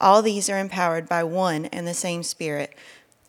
All 0.00 0.22
these 0.22 0.48
are 0.48 0.58
empowered 0.58 1.08
by 1.08 1.24
one 1.24 1.66
and 1.66 1.86
the 1.86 1.94
same 1.94 2.22
Spirit, 2.22 2.74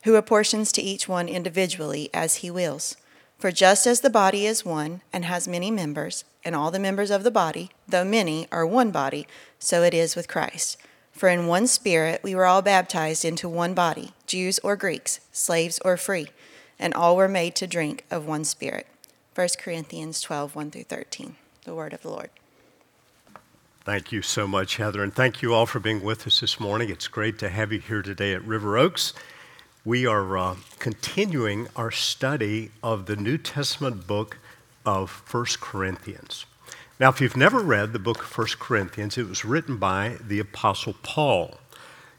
who 0.03 0.15
apportions 0.15 0.71
to 0.71 0.81
each 0.81 1.07
one 1.07 1.27
individually 1.27 2.09
as 2.13 2.35
he 2.35 2.51
wills. 2.51 2.95
For 3.37 3.51
just 3.51 3.87
as 3.87 4.01
the 4.01 4.09
body 4.09 4.45
is 4.45 4.65
one 4.65 5.01
and 5.11 5.25
has 5.25 5.47
many 5.47 5.71
members, 5.71 6.25
and 6.43 6.55
all 6.55 6.71
the 6.71 6.79
members 6.79 7.09
of 7.09 7.23
the 7.23 7.31
body, 7.31 7.71
though 7.87 8.03
many, 8.03 8.47
are 8.51 8.65
one 8.65 8.91
body, 8.91 9.27
so 9.57 9.83
it 9.83 9.93
is 9.93 10.15
with 10.15 10.27
Christ. 10.27 10.77
For 11.11 11.27
in 11.29 11.47
one 11.47 11.67
Spirit 11.67 12.21
we 12.23 12.35
were 12.35 12.45
all 12.45 12.61
baptized 12.61 13.25
into 13.25 13.49
one 13.49 13.73
body, 13.73 14.13
Jews 14.27 14.59
or 14.59 14.75
Greeks, 14.75 15.19
slaves 15.31 15.79
or 15.83 15.97
free, 15.97 16.29
and 16.77 16.93
all 16.93 17.15
were 17.15 17.27
made 17.27 17.55
to 17.55 17.67
drink 17.67 18.05
of 18.11 18.25
one 18.25 18.45
Spirit. 18.45 18.87
1 19.35 19.47
Corinthians 19.57 20.21
12 20.21 20.55
1 20.55 20.71
through 20.71 20.83
13. 20.83 21.35
The 21.63 21.75
word 21.75 21.93
of 21.93 22.01
the 22.01 22.09
Lord. 22.09 22.29
Thank 23.89 24.11
you 24.11 24.21
so 24.21 24.47
much, 24.47 24.77
Heather, 24.77 25.01
and 25.01 25.11
thank 25.11 25.41
you 25.41 25.51
all 25.51 25.65
for 25.65 25.79
being 25.79 26.03
with 26.03 26.27
us 26.27 26.41
this 26.41 26.59
morning. 26.59 26.91
It's 26.91 27.07
great 27.07 27.39
to 27.39 27.49
have 27.49 27.73
you 27.73 27.79
here 27.79 28.03
today 28.03 28.35
at 28.35 28.45
River 28.45 28.77
Oaks. 28.77 29.13
We 29.83 30.05
are 30.05 30.37
uh, 30.37 30.57
continuing 30.77 31.67
our 31.75 31.89
study 31.89 32.69
of 32.83 33.07
the 33.07 33.15
New 33.15 33.39
Testament 33.39 34.05
book 34.05 34.37
of 34.85 35.09
First 35.09 35.59
Corinthians. 35.59 36.45
Now, 36.99 37.09
if 37.09 37.19
you've 37.19 37.35
never 37.35 37.61
read 37.61 37.91
the 37.91 37.97
book 37.97 38.19
of 38.19 38.27
First 38.27 38.59
Corinthians, 38.59 39.17
it 39.17 39.27
was 39.27 39.43
written 39.43 39.77
by 39.77 40.17
the 40.21 40.37
Apostle 40.37 40.93
Paul. 41.01 41.57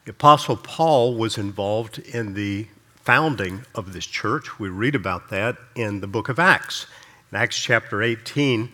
The 0.06 0.10
Apostle 0.10 0.56
Paul 0.56 1.14
was 1.14 1.38
involved 1.38 2.00
in 2.00 2.34
the 2.34 2.66
founding 2.96 3.64
of 3.76 3.92
this 3.92 4.06
church. 4.06 4.58
We 4.58 4.70
read 4.70 4.96
about 4.96 5.30
that 5.30 5.56
in 5.76 6.00
the 6.00 6.08
book 6.08 6.28
of 6.28 6.40
Acts. 6.40 6.86
In 7.30 7.38
Acts 7.38 7.60
chapter 7.60 8.02
18, 8.02 8.72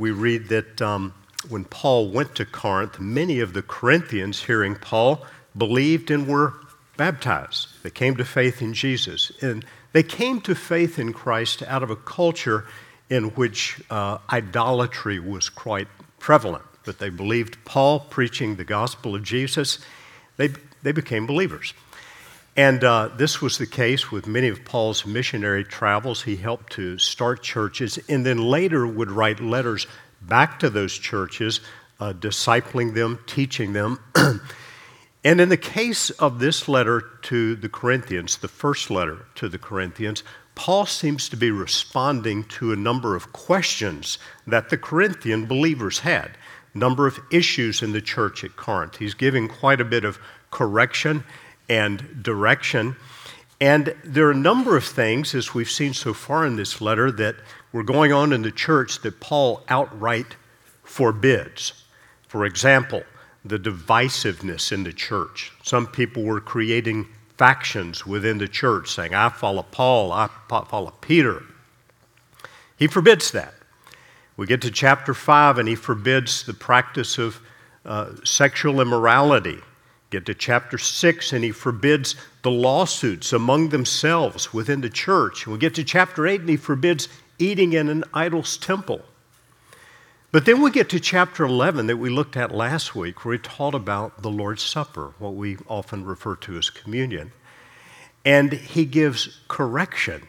we 0.00 0.10
read 0.10 0.48
that. 0.48 0.82
Um, 0.82 1.14
when 1.48 1.64
Paul 1.64 2.08
went 2.08 2.34
to 2.36 2.44
Corinth, 2.44 2.98
many 2.98 3.40
of 3.40 3.52
the 3.52 3.62
Corinthians, 3.62 4.44
hearing 4.44 4.76
Paul, 4.76 5.24
believed 5.56 6.10
and 6.10 6.26
were 6.26 6.54
baptized. 6.96 7.68
They 7.82 7.90
came 7.90 8.16
to 8.16 8.24
faith 8.24 8.62
in 8.62 8.74
Jesus. 8.74 9.32
And 9.40 9.64
they 9.92 10.02
came 10.02 10.40
to 10.42 10.54
faith 10.54 10.98
in 10.98 11.12
Christ 11.12 11.62
out 11.62 11.82
of 11.82 11.90
a 11.90 11.96
culture 11.96 12.66
in 13.10 13.30
which 13.30 13.80
uh, 13.90 14.18
idolatry 14.30 15.18
was 15.18 15.48
quite 15.48 15.88
prevalent. 16.18 16.64
But 16.84 16.98
they 16.98 17.10
believed 17.10 17.64
Paul 17.64 18.00
preaching 18.00 18.56
the 18.56 18.64
gospel 18.64 19.14
of 19.14 19.22
Jesus, 19.22 19.78
they, 20.36 20.50
they 20.82 20.92
became 20.92 21.26
believers. 21.26 21.74
And 22.56 22.84
uh, 22.84 23.08
this 23.16 23.40
was 23.40 23.58
the 23.58 23.66
case 23.66 24.12
with 24.12 24.26
many 24.26 24.48
of 24.48 24.64
Paul's 24.64 25.04
missionary 25.04 25.64
travels. 25.64 26.22
He 26.22 26.36
helped 26.36 26.72
to 26.74 26.98
start 26.98 27.42
churches 27.42 27.98
and 28.08 28.24
then 28.24 28.38
later 28.38 28.86
would 28.86 29.10
write 29.10 29.40
letters 29.40 29.88
back 30.26 30.58
to 30.60 30.70
those 30.70 30.96
churches, 30.96 31.60
uh, 32.00 32.12
discipling 32.12 32.94
them, 32.94 33.18
teaching 33.26 33.72
them. 33.72 34.00
and 35.24 35.40
in 35.40 35.48
the 35.48 35.56
case 35.56 36.10
of 36.10 36.38
this 36.38 36.68
letter 36.68 37.02
to 37.22 37.56
the 37.56 37.68
Corinthians, 37.68 38.38
the 38.38 38.48
first 38.48 38.90
letter 38.90 39.26
to 39.36 39.48
the 39.48 39.58
Corinthians, 39.58 40.22
Paul 40.54 40.86
seems 40.86 41.28
to 41.28 41.36
be 41.36 41.50
responding 41.50 42.44
to 42.44 42.72
a 42.72 42.76
number 42.76 43.16
of 43.16 43.32
questions 43.32 44.18
that 44.46 44.70
the 44.70 44.78
Corinthian 44.78 45.46
believers 45.46 46.00
had, 46.00 46.36
number 46.74 47.06
of 47.06 47.18
issues 47.30 47.82
in 47.82 47.92
the 47.92 48.00
church 48.00 48.44
at 48.44 48.56
Corinth. 48.56 48.96
He's 48.96 49.14
giving 49.14 49.48
quite 49.48 49.80
a 49.80 49.84
bit 49.84 50.04
of 50.04 50.18
correction 50.50 51.24
and 51.68 52.22
direction. 52.22 52.96
And 53.60 53.94
there 54.04 54.26
are 54.26 54.32
a 54.32 54.36
number 54.36 54.76
of 54.76 54.84
things, 54.84 55.34
as 55.34 55.54
we've 55.54 55.70
seen 55.70 55.94
so 55.94 56.12
far 56.12 56.44
in 56.44 56.56
this 56.56 56.80
letter, 56.80 57.10
that 57.12 57.36
were 57.74 57.82
going 57.82 58.12
on 58.12 58.32
in 58.32 58.40
the 58.40 58.52
church 58.52 59.00
that 59.00 59.18
Paul 59.18 59.64
outright 59.68 60.36
forbids. 60.84 61.72
For 62.28 62.46
example, 62.46 63.02
the 63.44 63.58
divisiveness 63.58 64.70
in 64.70 64.84
the 64.84 64.92
church. 64.92 65.52
Some 65.64 65.88
people 65.88 66.22
were 66.22 66.40
creating 66.40 67.08
factions 67.36 68.06
within 68.06 68.38
the 68.38 68.46
church, 68.46 68.92
saying, 68.92 69.12
I 69.12 69.28
follow 69.28 69.64
Paul, 69.64 70.12
I 70.12 70.28
follow 70.48 70.92
Peter. 71.00 71.42
He 72.76 72.86
forbids 72.86 73.32
that. 73.32 73.54
We 74.36 74.46
get 74.46 74.62
to 74.62 74.70
chapter 74.70 75.12
5, 75.12 75.58
and 75.58 75.68
he 75.68 75.74
forbids 75.74 76.46
the 76.46 76.54
practice 76.54 77.18
of 77.18 77.40
uh, 77.84 78.12
sexual 78.22 78.80
immorality. 78.80 79.58
Get 80.10 80.26
to 80.26 80.34
chapter 80.34 80.78
6, 80.78 81.32
and 81.32 81.42
he 81.42 81.50
forbids 81.50 82.14
the 82.42 82.52
lawsuits 82.52 83.32
among 83.32 83.70
themselves 83.70 84.54
within 84.54 84.80
the 84.80 84.90
church. 84.90 85.48
We 85.48 85.58
get 85.58 85.74
to 85.74 85.82
chapter 85.82 86.24
8, 86.24 86.42
and 86.42 86.48
he 86.48 86.56
forbids 86.56 87.08
eating 87.38 87.72
in 87.72 87.88
an 87.88 88.04
idol's 88.12 88.56
temple. 88.56 89.02
But 90.32 90.46
then 90.46 90.60
we 90.60 90.72
get 90.72 90.88
to 90.90 90.98
chapter 90.98 91.44
11 91.44 91.86
that 91.86 91.96
we 91.96 92.10
looked 92.10 92.36
at 92.36 92.52
last 92.52 92.96
week, 92.96 93.24
where 93.24 93.34
he 93.34 93.38
taught 93.38 93.74
about 93.74 94.22
the 94.22 94.30
Lord's 94.30 94.64
Supper, 94.64 95.14
what 95.18 95.34
we 95.34 95.58
often 95.68 96.04
refer 96.04 96.34
to 96.36 96.58
as 96.58 96.70
communion. 96.70 97.30
And 98.24 98.52
he 98.52 98.84
gives 98.84 99.40
correction. 99.46 100.22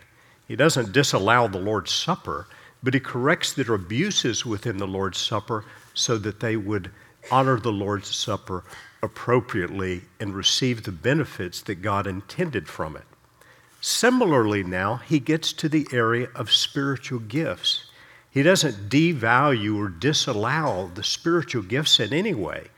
He 0.48 0.56
doesn't 0.56 0.92
disallow 0.92 1.48
the 1.48 1.58
Lord's 1.58 1.92
Supper, 1.92 2.46
but 2.84 2.94
he 2.94 3.00
corrects 3.00 3.54
the 3.54 3.74
abuses 3.74 4.46
within 4.46 4.78
the 4.78 4.86
Lord's 4.86 5.18
Supper 5.18 5.66
so 5.96 6.20
that 6.20 6.40
they 6.40 6.56
would 6.56 6.92
honor 7.32 7.60
the 7.60 7.72
Lord's 7.72 8.16
Supper 8.16 8.64
appropriately 9.02 10.04
and 10.20 10.36
receive 10.36 10.84
the 10.84 10.92
benefits 10.92 11.62
that 11.64 11.82
God 11.82 12.06
intended 12.06 12.68
from 12.68 12.96
it. 12.96 13.06
Similarly, 13.88 14.64
now, 14.64 14.96
he 14.96 15.20
gets 15.20 15.54
to 15.54 15.70
the 15.70 15.88
area 15.92 16.30
of 16.34 16.52
spiritual 16.52 17.20
gifts. 17.20 17.86
He 18.32 18.42
doesn't 18.42 18.90
devalue 18.90 19.78
or 19.78 19.90
disallow 19.90 20.90
the 20.96 21.04
spiritual 21.04 21.62
gifts 21.62 22.00
in 22.00 22.12
any 22.12 22.34
way. 22.34 22.70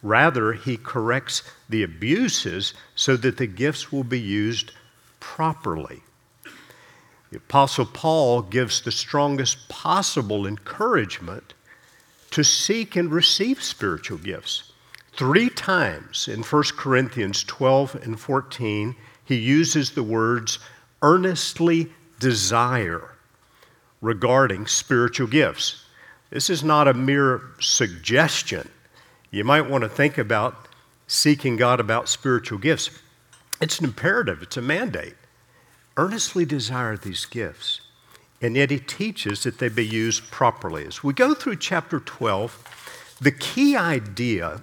Rather, 0.00 0.52
he 0.52 0.76
corrects 0.76 1.42
the 1.68 1.82
abuses 1.82 2.72
so 2.94 3.16
that 3.16 3.36
the 3.36 3.48
gifts 3.48 3.90
will 3.90 4.04
be 4.04 4.20
used 4.20 4.70
properly. 5.18 6.04
The 7.32 7.38
Apostle 7.38 7.86
Paul 7.86 8.42
gives 8.42 8.80
the 8.80 8.92
strongest 8.92 9.68
possible 9.68 10.46
encouragement 10.46 11.52
to 12.30 12.44
seek 12.44 12.94
and 12.94 13.10
receive 13.10 13.60
spiritual 13.60 14.18
gifts. 14.18 14.72
Three 15.16 15.50
times 15.50 16.28
in 16.28 16.44
1 16.44 16.62
Corinthians 16.76 17.42
12 17.42 17.96
and 17.96 18.20
14, 18.20 18.94
he 19.24 19.36
uses 19.36 19.90
the 19.90 20.02
words 20.02 20.58
earnestly 21.02 21.90
desire 22.18 23.10
regarding 24.00 24.66
spiritual 24.66 25.26
gifts. 25.26 25.84
This 26.30 26.50
is 26.50 26.64
not 26.64 26.88
a 26.88 26.94
mere 26.94 27.42
suggestion. 27.60 28.68
You 29.30 29.44
might 29.44 29.68
want 29.68 29.82
to 29.82 29.88
think 29.88 30.18
about 30.18 30.68
seeking 31.06 31.56
God 31.56 31.80
about 31.80 32.08
spiritual 32.08 32.58
gifts. 32.58 32.90
It's 33.60 33.78
an 33.78 33.86
imperative, 33.86 34.42
it's 34.42 34.56
a 34.56 34.62
mandate. 34.62 35.14
Earnestly 35.96 36.44
desire 36.44 36.96
these 36.96 37.24
gifts. 37.24 37.80
And 38.42 38.56
yet 38.56 38.70
he 38.70 38.78
teaches 38.78 39.44
that 39.44 39.58
they 39.58 39.68
be 39.68 39.86
used 39.86 40.30
properly. 40.30 40.86
As 40.86 41.02
we 41.02 41.14
go 41.14 41.34
through 41.34 41.56
chapter 41.56 42.00
12, 42.00 43.16
the 43.20 43.30
key 43.30 43.76
idea 43.76 44.60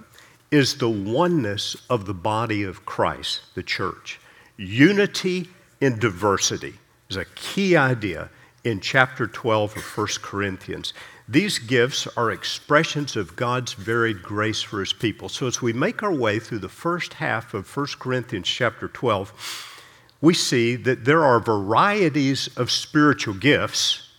is 0.50 0.76
the 0.76 0.90
oneness 0.90 1.74
of 1.88 2.04
the 2.04 2.14
body 2.14 2.62
of 2.62 2.84
Christ, 2.84 3.40
the 3.54 3.62
church. 3.62 4.20
Unity 4.56 5.48
in 5.80 5.98
diversity 5.98 6.74
is 7.08 7.16
a 7.16 7.24
key 7.34 7.76
idea 7.76 8.30
in 8.64 8.80
chapter 8.80 9.26
12 9.26 9.76
of 9.76 9.82
1 9.82 10.06
Corinthians. 10.22 10.92
These 11.28 11.58
gifts 11.58 12.06
are 12.16 12.30
expressions 12.30 13.16
of 13.16 13.36
God's 13.36 13.72
varied 13.72 14.22
grace 14.22 14.62
for 14.62 14.80
his 14.80 14.92
people. 14.92 15.28
So 15.28 15.46
as 15.46 15.62
we 15.62 15.72
make 15.72 16.02
our 16.02 16.12
way 16.12 16.38
through 16.38 16.60
the 16.60 16.68
first 16.68 17.14
half 17.14 17.54
of 17.54 17.74
1 17.76 17.86
Corinthians 17.98 18.48
chapter 18.48 18.88
12, 18.88 19.72
we 20.20 20.34
see 20.34 20.76
that 20.76 21.04
there 21.04 21.24
are 21.24 21.40
varieties 21.40 22.48
of 22.56 22.70
spiritual 22.70 23.34
gifts 23.34 24.10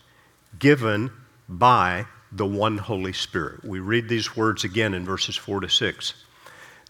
given 0.60 1.12
by 1.48 2.06
the 2.32 2.46
one 2.46 2.78
Holy 2.78 3.14
Spirit. 3.14 3.64
We 3.64 3.80
read 3.80 4.10
these 4.10 4.36
words 4.36 4.64
again 4.64 4.94
in 4.94 5.06
verses 5.06 5.38
4 5.38 5.62
to 5.62 5.70
6. 5.70 6.14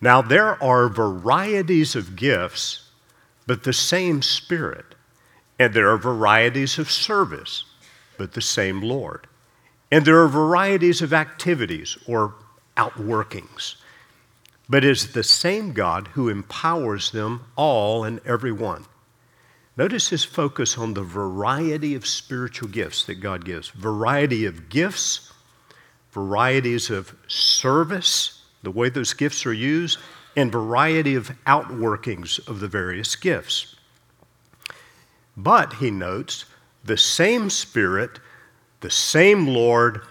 Now, 0.01 0.21
there 0.21 0.61
are 0.61 0.89
varieties 0.89 1.95
of 1.95 2.15
gifts, 2.15 2.82
but 3.45 3.63
the 3.63 3.73
same 3.73 4.21
Spirit. 4.21 4.95
And 5.59 5.73
there 5.73 5.89
are 5.89 5.97
varieties 5.97 6.79
of 6.79 6.91
service, 6.91 7.65
but 8.17 8.33
the 8.33 8.41
same 8.41 8.81
Lord. 8.81 9.27
And 9.91 10.05
there 10.05 10.19
are 10.21 10.27
varieties 10.27 11.01
of 11.01 11.13
activities 11.13 11.97
or 12.07 12.33
outworkings, 12.75 13.75
but 14.67 14.83
it's 14.83 15.05
the 15.05 15.23
same 15.23 15.73
God 15.73 16.07
who 16.09 16.29
empowers 16.29 17.11
them 17.11 17.43
all 17.55 18.03
and 18.03 18.19
every 18.25 18.51
one. 18.51 18.85
Notice 19.77 20.09
his 20.09 20.23
focus 20.23 20.77
on 20.77 20.93
the 20.93 21.03
variety 21.03 21.95
of 21.95 22.05
spiritual 22.05 22.69
gifts 22.69 23.05
that 23.05 23.15
God 23.15 23.45
gives 23.45 23.69
variety 23.69 24.45
of 24.45 24.69
gifts, 24.69 25.31
varieties 26.11 26.89
of 26.89 27.15
service, 27.27 28.41
the 28.61 28.71
way 28.71 28.89
those 28.89 29.13
gifts 29.13 29.45
are 29.45 29.53
used, 29.53 29.99
and 30.35 30.51
variety 30.51 31.15
of 31.15 31.31
outworkings 31.45 32.45
of 32.47 32.59
the 32.59 32.67
various 32.67 33.15
gifts. 33.15 33.75
But, 35.35 35.73
he 35.73 35.91
notes, 35.91 36.45
the 36.83 36.97
same 36.97 37.49
Spirit 37.49 38.19
the 38.83 38.91
same 38.91 39.47
Lord, 39.47 40.01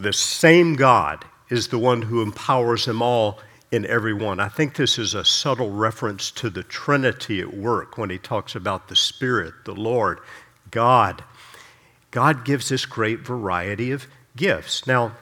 the 0.00 0.12
same 0.12 0.74
God 0.74 1.24
is 1.48 1.68
the 1.68 1.78
one 1.78 2.02
who 2.02 2.22
empowers 2.22 2.84
them 2.84 3.00
all 3.00 3.38
in 3.70 3.86
every 3.86 4.12
one. 4.12 4.40
I 4.40 4.48
think 4.48 4.74
this 4.74 4.98
is 4.98 5.14
a 5.14 5.24
subtle 5.24 5.70
reference 5.70 6.32
to 6.32 6.50
the 6.50 6.64
Trinity 6.64 7.40
at 7.40 7.54
work 7.54 7.96
when 7.96 8.10
he 8.10 8.18
talks 8.18 8.56
about 8.56 8.88
the 8.88 8.96
Spirit, 8.96 9.54
the 9.64 9.76
Lord, 9.76 10.18
God. 10.72 11.22
God 12.10 12.44
gives 12.44 12.68
this 12.68 12.84
great 12.84 13.20
variety 13.20 13.92
of 13.92 14.08
gifts. 14.34 14.88
Now, 14.88 15.12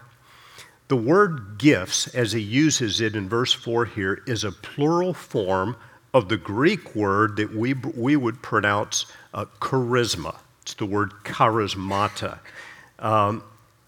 the 0.89 0.97
word 0.97 1.59
gifts, 1.59 2.09
as 2.15 2.33
he 2.33 2.41
uses 2.41 3.01
it 3.01 3.17
in 3.17 3.29
verse 3.29 3.53
4 3.53 3.87
here, 3.87 4.23
is 4.27 4.45
a 4.45 4.53
plural 4.53 5.15
form 5.15 5.77
of 6.13 6.29
the 6.29 6.37
Greek 6.37 6.95
word 6.95 7.37
that 7.37 7.55
we, 7.55 7.73
we 7.75 8.17
would 8.17 8.43
pronounce 8.43 9.07
uh, 9.33 9.47
charisma. 9.61 10.37
It's 10.63 10.75
the 10.75 10.87
word 10.87 11.13
charismata. 11.25 12.39
Um, 12.99 13.43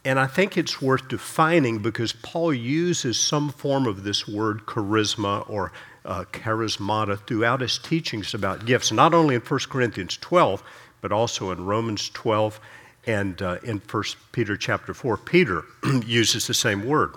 and 0.04 0.19
I 0.19 0.26
think 0.26 0.56
it's 0.56 0.81
worth 0.81 1.08
defining 1.08 1.78
because 1.81 2.12
Paul 2.12 2.54
uses 2.54 3.19
some 3.19 3.50
form 3.50 3.87
of 3.87 4.04
this 4.04 4.26
word 4.26 4.66
charisma 4.66 5.48
or 5.50 5.72
uh, 6.04 6.25
charismata 6.32 7.19
throughout 7.26 7.60
his 7.60 7.78
teachings 7.78 8.32
about 8.32 8.64
gifts, 8.64 8.93
not 8.93 9.12
only 9.14 9.34
in 9.34 9.40
1 9.40 9.60
Corinthians 9.69 10.16
12, 10.16 10.62
but 11.00 11.12
also 11.12 11.50
in 11.50 11.66
Romans 11.66 12.08
12 12.10 12.60
and 13.06 13.41
uh, 13.41 13.58
in 13.62 13.79
1 13.79 14.05
Peter 14.32 14.56
chapter 14.56 14.93
4. 14.93 15.17
Peter 15.19 15.64
uses 16.06 16.47
the 16.47 16.55
same 16.55 16.85
word. 16.85 17.14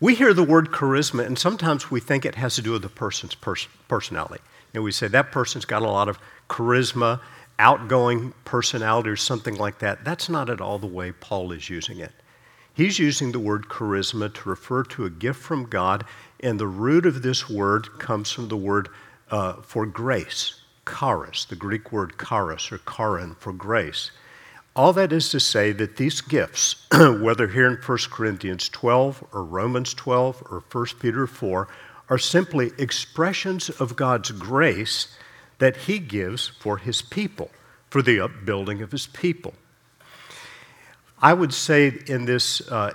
We 0.00 0.14
hear 0.14 0.34
the 0.34 0.42
word 0.42 0.70
charisma, 0.70 1.24
and 1.24 1.38
sometimes 1.38 1.90
we 1.90 2.00
think 2.00 2.24
it 2.24 2.34
has 2.36 2.56
to 2.56 2.62
do 2.62 2.72
with 2.72 2.82
the 2.82 2.88
person's 2.88 3.34
pers- 3.34 3.68
personality. 3.88 4.42
And 4.74 4.82
we 4.82 4.92
say 4.92 5.08
that 5.08 5.30
person's 5.30 5.64
got 5.64 5.82
a 5.82 5.90
lot 5.90 6.08
of 6.08 6.18
charisma 6.48 7.20
outgoing 7.58 8.34
personality 8.44 9.10
or 9.10 9.16
something 9.16 9.56
like 9.56 9.78
that. 9.80 10.04
That's 10.04 10.28
not 10.28 10.50
at 10.50 10.60
all 10.60 10.78
the 10.78 10.86
way 10.86 11.12
Paul 11.12 11.52
is 11.52 11.70
using 11.70 11.98
it. 11.98 12.12
He's 12.74 12.98
using 12.98 13.32
the 13.32 13.38
word 13.38 13.68
charisma 13.68 14.32
to 14.32 14.48
refer 14.48 14.82
to 14.84 15.04
a 15.04 15.10
gift 15.10 15.40
from 15.40 15.66
God, 15.66 16.04
and 16.40 16.58
the 16.58 16.66
root 16.66 17.06
of 17.06 17.22
this 17.22 17.48
word 17.48 17.98
comes 17.98 18.32
from 18.32 18.48
the 18.48 18.56
word 18.56 18.88
uh, 19.30 19.54
for 19.62 19.86
grace, 19.86 20.62
charis, 20.88 21.44
the 21.44 21.54
Greek 21.54 21.92
word 21.92 22.14
charis 22.18 22.72
or 22.72 22.78
charin 22.78 23.36
for 23.38 23.52
grace. 23.52 24.10
All 24.74 24.94
that 24.94 25.12
is 25.12 25.28
to 25.30 25.40
say 25.40 25.72
that 25.72 25.96
these 25.96 26.22
gifts, 26.22 26.86
whether 26.92 27.48
here 27.48 27.66
in 27.66 27.76
1 27.76 27.98
Corinthians 28.10 28.70
12 28.70 29.24
or 29.32 29.44
Romans 29.44 29.92
12 29.92 30.44
or 30.50 30.62
1 30.72 30.86
Peter 30.98 31.26
4, 31.26 31.68
are 32.08 32.18
simply 32.18 32.72
expressions 32.78 33.68
of 33.68 33.96
God's 33.96 34.30
grace 34.30 35.14
that 35.58 35.76
he 35.76 35.98
gives 35.98 36.48
for 36.48 36.78
his 36.78 37.02
people, 37.02 37.50
for 37.90 38.00
the 38.00 38.18
upbuilding 38.18 38.80
of 38.80 38.92
his 38.92 39.06
people. 39.06 39.52
I 41.20 41.34
would 41.34 41.54
say 41.54 42.00
in 42.06 42.24
this, 42.24 42.60
uh, 42.68 42.94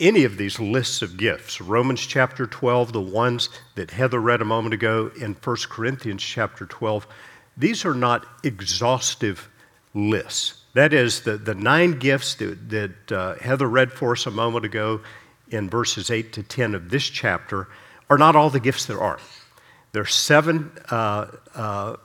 any 0.00 0.24
of 0.24 0.36
these 0.36 0.58
lists 0.58 1.02
of 1.02 1.16
gifts, 1.16 1.60
Romans 1.60 2.00
chapter 2.00 2.46
12, 2.46 2.92
the 2.92 3.00
ones 3.00 3.50
that 3.76 3.92
Heather 3.92 4.20
read 4.20 4.40
a 4.40 4.46
moment 4.46 4.74
ago 4.74 5.12
in 5.20 5.34
1 5.34 5.56
Corinthians 5.68 6.22
chapter 6.22 6.66
12, 6.66 7.06
these 7.56 7.84
are 7.84 7.94
not 7.94 8.26
exhaustive 8.42 9.48
lists. 9.94 10.57
That 10.74 10.92
is, 10.92 11.22
the, 11.22 11.36
the 11.36 11.54
nine 11.54 11.98
gifts 11.98 12.34
that, 12.36 12.68
that 12.70 13.12
uh, 13.12 13.34
Heather 13.36 13.68
read 13.68 13.92
for 13.92 14.12
us 14.12 14.26
a 14.26 14.30
moment 14.30 14.64
ago 14.64 15.00
in 15.50 15.68
verses 15.70 16.10
8 16.10 16.32
to 16.34 16.42
10 16.42 16.74
of 16.74 16.90
this 16.90 17.04
chapter 17.04 17.68
are 18.10 18.18
not 18.18 18.36
all 18.36 18.50
the 18.50 18.60
gifts 18.60 18.86
there 18.86 19.00
are. 19.00 19.18
There 19.92 20.02
are 20.02 20.06
seven 20.06 20.70
uh, 20.90 21.26
uh 21.54 21.96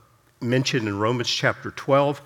mentioned 0.42 0.88
in 0.88 1.00
Romans 1.00 1.30
chapter 1.30 1.72
12, 1.72 2.22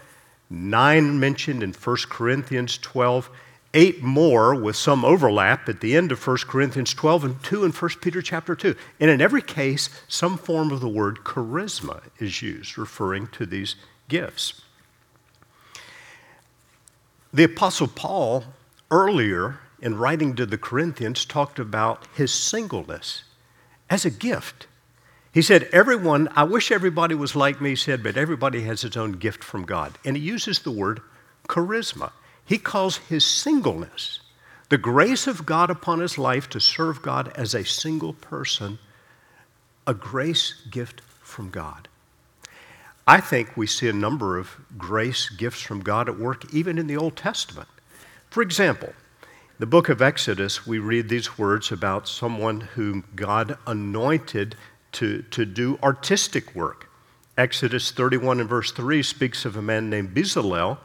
nine 0.49 1.19
mentioned 1.19 1.61
in 1.61 1.71
1 1.71 1.97
Corinthians 2.09 2.77
12, 2.79 3.29
eight 3.73 4.01
more 4.01 4.55
with 4.55 4.75
some 4.75 5.05
overlap 5.05 5.69
at 5.69 5.81
the 5.81 5.95
end 5.95 6.11
of 6.11 6.25
1 6.25 6.37
Corinthians 6.47 6.93
12, 6.93 7.23
and 7.23 7.43
two 7.43 7.63
in 7.63 7.71
1 7.71 7.91
Peter 8.01 8.21
chapter 8.21 8.55
2. 8.55 8.75
And 8.99 9.11
in 9.11 9.21
every 9.21 9.41
case, 9.41 9.89
some 10.07 10.37
form 10.37 10.71
of 10.71 10.81
the 10.81 10.89
word 10.89 11.19
charisma 11.23 12.01
is 12.19 12.41
used, 12.41 12.77
referring 12.77 13.27
to 13.33 13.45
these 13.45 13.75
gifts. 14.07 14.61
The 17.37 17.43
Apostle 17.43 17.87
Paul, 17.87 18.45
earlier 18.89 19.59
in 19.79 19.95
writing 19.95 20.33
to 20.37 20.45
the 20.47 20.57
Corinthians, 20.57 21.23
talked 21.23 21.59
about 21.59 22.07
his 22.15 22.33
singleness 22.33 23.25
as 23.91 24.05
a 24.05 24.09
gift. 24.09 24.65
He 25.31 25.43
said, 25.43 25.69
Everyone, 25.71 26.29
I 26.35 26.45
wish 26.45 26.71
everybody 26.71 27.13
was 27.13 27.35
like 27.35 27.61
me, 27.61 27.69
he 27.69 27.75
said, 27.75 28.01
but 28.01 28.17
everybody 28.17 28.63
has 28.63 28.83
its 28.83 28.97
own 28.97 29.11
gift 29.11 29.43
from 29.43 29.65
God. 29.65 29.99
And 30.03 30.17
he 30.17 30.23
uses 30.23 30.57
the 30.57 30.71
word 30.71 30.99
charisma. 31.47 32.11
He 32.43 32.57
calls 32.57 32.97
his 32.97 33.23
singleness, 33.23 34.19
the 34.69 34.79
grace 34.79 35.27
of 35.27 35.45
God 35.45 35.69
upon 35.69 35.99
his 35.99 36.17
life 36.17 36.49
to 36.49 36.59
serve 36.59 37.03
God 37.03 37.31
as 37.35 37.53
a 37.53 37.63
single 37.63 38.13
person, 38.13 38.79
a 39.85 39.93
grace 39.93 40.55
gift 40.71 41.01
from 41.21 41.51
God. 41.51 41.87
I 43.09 43.21
think 43.21 43.55
we 43.55 43.67
see 43.67 43.87
a 43.87 43.93
number 43.93 44.37
of 44.37 44.57
grace 44.77 45.29
gifts 45.29 45.61
from 45.61 45.79
God 45.79 46.09
at 46.09 46.19
work 46.19 46.53
even 46.53 46.77
in 46.77 46.87
the 46.87 46.97
Old 46.97 47.15
Testament. 47.15 47.69
For 48.29 48.43
example, 48.43 48.91
the 49.59 49.65
book 49.65 49.87
of 49.87 50.01
Exodus, 50.01 50.67
we 50.67 50.77
read 50.77 51.07
these 51.07 51.37
words 51.37 51.71
about 51.71 52.09
someone 52.09 52.59
whom 52.59 53.05
God 53.15 53.57
anointed 53.65 54.57
to, 54.91 55.21
to 55.21 55.45
do 55.45 55.79
artistic 55.81 56.53
work. 56.53 56.89
Exodus 57.37 57.91
31 57.91 58.41
and 58.41 58.49
verse 58.49 58.71
3 58.71 59.01
speaks 59.01 59.45
of 59.45 59.55
a 59.55 59.61
man 59.61 59.89
named 59.89 60.13
Bezalel, 60.13 60.77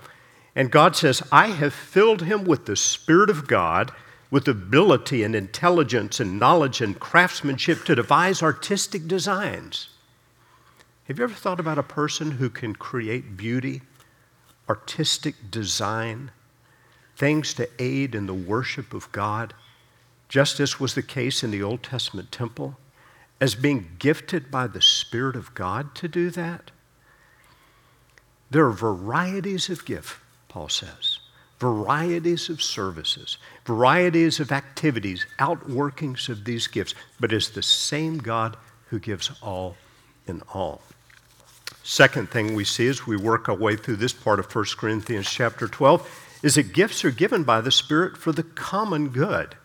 and 0.55 0.71
God 0.71 0.95
says, 0.95 1.23
I 1.33 1.49
have 1.49 1.75
filled 1.75 2.23
him 2.23 2.45
with 2.45 2.67
the 2.67 2.77
Spirit 2.77 3.31
of 3.31 3.49
God, 3.49 3.91
with 4.31 4.47
ability 4.47 5.25
and 5.25 5.35
intelligence 5.35 6.21
and 6.21 6.39
knowledge 6.39 6.81
and 6.81 7.01
craftsmanship 7.01 7.85
to 7.85 7.97
devise 7.97 8.43
artistic 8.43 9.09
designs. 9.09 9.89
Have 11.09 11.19
you 11.19 11.25
ever 11.25 11.35
thought 11.35 11.61
about 11.61 11.79
a 11.79 11.83
person 11.83 12.33
who 12.33 12.49
can 12.49 12.75
create 12.75 13.37
beauty, 13.37 13.83
artistic 14.69 15.51
design, 15.51 16.31
things 17.17 17.55
to 17.55 17.69
aid 17.79 18.15
in 18.15 18.27
the 18.27 18.35
worship 18.35 18.95
of 18.95 19.11
God, 19.13 19.55
just 20.29 20.61
as 20.61 20.81
was 20.81 20.95
the 20.95 21.03
case 21.03 21.43
in 21.43 21.51
the 21.51 21.63
Old 21.63 21.83
Testament 21.83 22.33
temple? 22.33 22.79
as 23.43 23.57
being 23.57 23.89
gifted 23.99 24.53
by 24.53 24.69
the 24.69 24.81
Spirit 24.81 25.35
of 25.35 25.53
God 25.53 25.97
to 25.97 26.07
do 26.07 26.31
that? 26.31 26.71
There 28.53 28.65
are 28.65 28.73
varieties 28.73 29.69
of 29.69 29.85
gift, 29.85 30.17
Paul 30.47 30.69
says, 30.69 31.19
varieties 31.59 32.49
of 32.49 32.63
services, 32.63 33.39
varieties 33.65 34.39
of 34.39 34.53
activities, 34.53 35.27
outworkings 35.41 36.29
of 36.29 36.45
these 36.45 36.69
gifts, 36.69 36.95
but 37.19 37.33
it's 37.33 37.49
the 37.49 37.65
same 37.65 38.19
God 38.19 38.57
who 38.91 39.01
gives 39.01 39.33
all 39.43 39.77
in 40.29 40.41
all. 40.55 40.83
Second 41.83 42.31
thing 42.31 42.55
we 42.55 42.65
see 42.65 42.87
as 42.87 43.07
we 43.07 43.17
work 43.17 43.49
our 43.49 43.57
way 43.57 43.77
through 43.77 43.97
this 43.97 44.13
part 44.13 44.39
of 44.39 44.55
1 44.55 44.65
Corinthians 44.77 45.29
chapter 45.29 45.67
12 45.67 46.39
is 46.43 46.55
that 46.55 46.73
gifts 46.73 47.05
are 47.05 47.11
given 47.11 47.45
by 47.45 47.61
the 47.61 47.71
Spirit 47.71 48.17
for 48.17 48.33
the 48.33 48.43
common 48.43 49.09
good. 49.09 49.57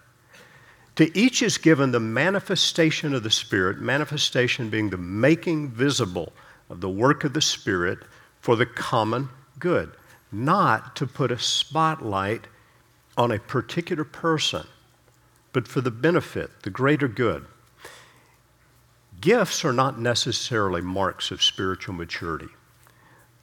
To 0.95 1.15
each 1.15 1.43
is 1.43 1.59
given 1.59 1.91
the 1.91 1.99
manifestation 1.99 3.13
of 3.13 3.21
the 3.21 3.29
Spirit, 3.29 3.79
manifestation 3.79 4.69
being 4.69 4.89
the 4.89 4.97
making 4.97 5.69
visible 5.69 6.33
of 6.69 6.81
the 6.81 6.89
work 6.89 7.23
of 7.23 7.33
the 7.33 7.41
Spirit 7.41 7.99
for 8.41 8.55
the 8.55 8.65
common 8.65 9.29
good, 9.59 9.91
not 10.31 10.95
to 10.95 11.05
put 11.05 11.31
a 11.31 11.37
spotlight 11.37 12.47
on 13.15 13.31
a 13.31 13.39
particular 13.39 14.03
person, 14.03 14.65
but 15.53 15.67
for 15.67 15.81
the 15.81 15.91
benefit, 15.91 16.63
the 16.63 16.69
greater 16.71 17.07
good. 17.07 17.45
Gifts 19.19 19.65
are 19.65 19.73
not 19.73 19.99
necessarily 19.99 20.81
marks 20.81 21.31
of 21.31 21.41
spiritual 21.41 21.95
maturity. 21.95 22.49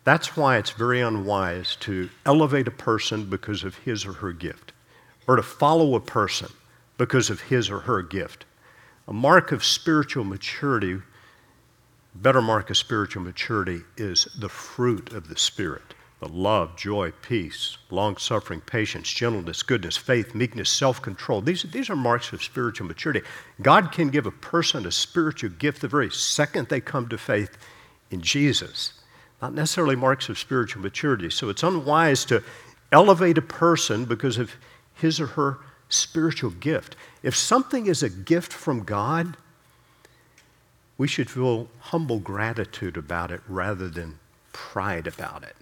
That's 0.04 0.37
why 0.37 0.59
it's 0.59 0.71
very 0.71 1.00
unwise 1.00 1.76
to 1.81 2.11
elevate 2.25 2.69
a 2.69 2.73
person 2.73 3.25
because 3.25 3.64
of 3.64 3.78
his 3.78 4.07
or 4.07 4.12
her 4.12 4.33
gift, 4.33 4.73
or 5.26 5.37
to 5.37 5.43
follow 5.43 5.95
a 5.95 6.00
person 6.00 6.52
because 6.97 7.31
of 7.31 7.40
his 7.40 7.71
or 7.71 7.81
her 7.81 8.02
gift. 8.02 8.45
A 9.09 9.12
mark 9.12 9.50
of 9.50 9.64
spiritual 9.64 10.25
maturity, 10.25 11.00
better 12.14 12.43
mark 12.43 12.71
of 12.71 12.76
spiritual 12.76 13.23
maturity, 13.23 13.81
is 13.97 14.28
the 14.38 14.49
fruit 14.49 15.12
of 15.12 15.28
the 15.28 15.38
Spirit 15.38 15.95
love, 16.28 16.76
joy, 16.76 17.12
peace, 17.23 17.76
long 17.90 18.16
suffering, 18.16 18.61
patience, 18.61 19.12
gentleness, 19.12 19.62
goodness, 19.62 19.97
faith, 19.97 20.35
meekness, 20.35 20.71
self 20.71 21.02
control. 21.02 21.40
These, 21.40 21.64
these 21.64 21.90
are 21.90 21.97
marks 21.97 22.33
of 22.33 22.43
spiritual 22.43 22.87
maturity. 22.87 23.23
God 23.61 23.93
can 23.93 24.09
give 24.09 24.26
a 24.26 24.31
person 24.31 24.87
a 24.87 24.93
spiritual 24.93 25.50
gift 25.50 25.81
the 25.81 25.88
very 25.88 26.11
second 26.11 26.69
they 26.69 26.81
come 26.81 27.09
to 27.09 27.19
faith 27.19 27.57
in 28.11 28.21
Jesus, 28.21 28.93
not 29.43 29.54
necessarily 29.54 29.97
marks 29.97 30.28
of 30.28 30.38
spiritual 30.38 30.83
maturity. 30.83 31.31
So 31.31 31.49
it's 31.49 31.62
unwise 31.62 32.25
to 32.26 32.43
elevate 32.93 33.38
a 33.38 33.43
person 33.43 34.04
because 34.04 34.38
of 34.38 34.52
his 34.95 35.21
or 35.21 35.26
her 35.26 35.59
spiritual 35.88 36.50
gift. 36.50 36.97
If 37.23 37.35
something 37.35 37.87
is 37.87 38.02
a 38.02 38.09
gift 38.09 38.52
from 38.52 38.85
God, 38.85 39.37
we 40.97 41.09
should 41.09 41.28
feel 41.28 41.69
humble 41.81 42.21
gratitude 42.21 42.97
about 42.97 43.31
it 43.31 43.40
rather 43.49 43.88
than 43.88 44.19
pride 44.52 45.07
about 45.07 45.43
it. 45.43 45.57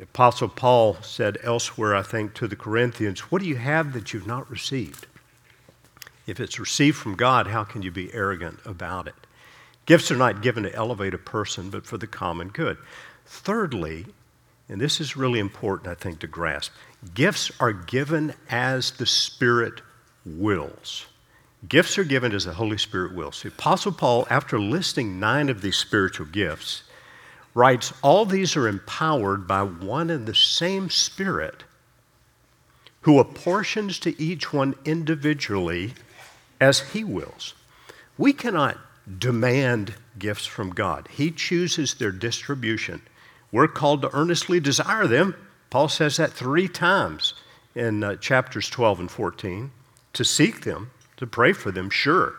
Apostle 0.00 0.48
Paul 0.48 0.98
said 1.02 1.38
elsewhere, 1.42 1.94
I 1.94 2.02
think, 2.02 2.34
to 2.34 2.46
the 2.46 2.56
Corinthians, 2.56 3.20
What 3.30 3.40
do 3.40 3.48
you 3.48 3.56
have 3.56 3.92
that 3.94 4.12
you've 4.12 4.26
not 4.26 4.50
received? 4.50 5.06
If 6.26 6.40
it's 6.40 6.58
received 6.58 6.96
from 6.96 7.14
God, 7.14 7.46
how 7.46 7.64
can 7.64 7.82
you 7.82 7.90
be 7.90 8.12
arrogant 8.12 8.58
about 8.64 9.06
it? 9.06 9.14
Gifts 9.86 10.10
are 10.10 10.16
not 10.16 10.42
given 10.42 10.64
to 10.64 10.74
elevate 10.74 11.14
a 11.14 11.18
person, 11.18 11.70
but 11.70 11.86
for 11.86 11.96
the 11.96 12.06
common 12.06 12.48
good. 12.48 12.76
Thirdly, 13.24 14.06
and 14.68 14.80
this 14.80 15.00
is 15.00 15.16
really 15.16 15.38
important, 15.38 15.88
I 15.88 15.94
think, 15.94 16.18
to 16.20 16.26
grasp 16.26 16.72
gifts 17.14 17.52
are 17.60 17.72
given 17.72 18.34
as 18.50 18.90
the 18.92 19.06
Spirit 19.06 19.80
wills. 20.24 21.06
Gifts 21.68 21.98
are 21.98 22.04
given 22.04 22.32
as 22.32 22.44
the 22.44 22.54
Holy 22.54 22.78
Spirit 22.78 23.14
wills. 23.14 23.42
The 23.42 23.48
Apostle 23.48 23.92
Paul, 23.92 24.26
after 24.28 24.58
listing 24.58 25.20
nine 25.20 25.48
of 25.48 25.62
these 25.62 25.76
spiritual 25.76 26.26
gifts, 26.26 26.82
writes, 27.56 27.92
All 28.02 28.26
these 28.26 28.54
are 28.54 28.68
empowered 28.68 29.48
by 29.48 29.62
one 29.62 30.10
and 30.10 30.26
the 30.26 30.34
same 30.34 30.90
Spirit 30.90 31.64
who 33.00 33.18
apportions 33.18 33.98
to 34.00 34.20
each 34.20 34.52
one 34.52 34.74
individually 34.84 35.94
as 36.60 36.80
he 36.80 37.02
wills. 37.02 37.54
We 38.18 38.32
cannot 38.32 38.78
demand 39.18 39.94
gifts 40.18 40.44
from 40.44 40.70
God, 40.70 41.08
He 41.10 41.30
chooses 41.30 41.94
their 41.94 42.12
distribution. 42.12 43.00
We're 43.52 43.68
called 43.68 44.02
to 44.02 44.14
earnestly 44.14 44.60
desire 44.60 45.06
them. 45.06 45.34
Paul 45.70 45.88
says 45.88 46.16
that 46.16 46.32
three 46.32 46.68
times 46.68 47.34
in 47.74 48.02
uh, 48.02 48.16
chapters 48.16 48.68
12 48.68 49.00
and 49.00 49.10
14 49.10 49.70
to 50.12 50.24
seek 50.24 50.62
them, 50.62 50.90
to 51.16 51.26
pray 51.26 51.52
for 51.52 51.70
them, 51.70 51.88
sure. 51.88 52.34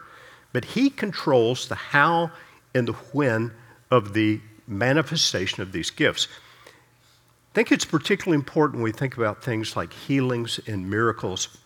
But 0.53 0.65
He 0.65 0.89
controls 0.89 1.67
the 1.67 1.75
how 1.75 2.31
and 2.75 2.89
the 2.89 2.93
when 2.93 3.51
of 3.89 4.13
the 4.13 4.41
manifestation 4.67 5.63
of 5.63 5.71
these 5.71 5.89
gifts. 5.89 6.27
I 6.67 7.53
think 7.53 7.71
it's 7.71 7.85
particularly 7.85 8.35
important 8.35 8.75
when 8.75 8.83
we 8.83 8.91
think 8.91 9.17
about 9.17 9.43
things 9.43 9.75
like 9.75 9.93
healings 9.93 10.59
and 10.67 10.89
miracles. 10.89 11.57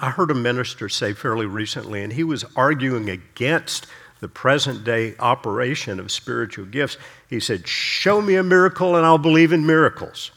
I 0.00 0.10
heard 0.10 0.30
a 0.30 0.34
minister 0.34 0.88
say 0.88 1.12
fairly 1.12 1.46
recently, 1.46 2.02
and 2.02 2.12
he 2.12 2.22
was 2.22 2.44
arguing 2.54 3.08
against 3.10 3.86
the 4.20 4.28
present 4.28 4.84
day 4.84 5.14
operation 5.18 5.98
of 5.98 6.10
spiritual 6.10 6.66
gifts. 6.66 6.96
He 7.28 7.40
said, 7.40 7.66
Show 7.66 8.20
me 8.20 8.34
a 8.34 8.42
miracle 8.42 8.96
and 8.96 9.06
I'll 9.06 9.18
believe 9.18 9.52
in 9.52 9.66
miracles. 9.66 10.30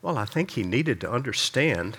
Well, 0.00 0.18
I 0.18 0.24
think 0.24 0.52
he 0.52 0.62
needed 0.62 1.00
to 1.02 1.10
understand 1.10 1.96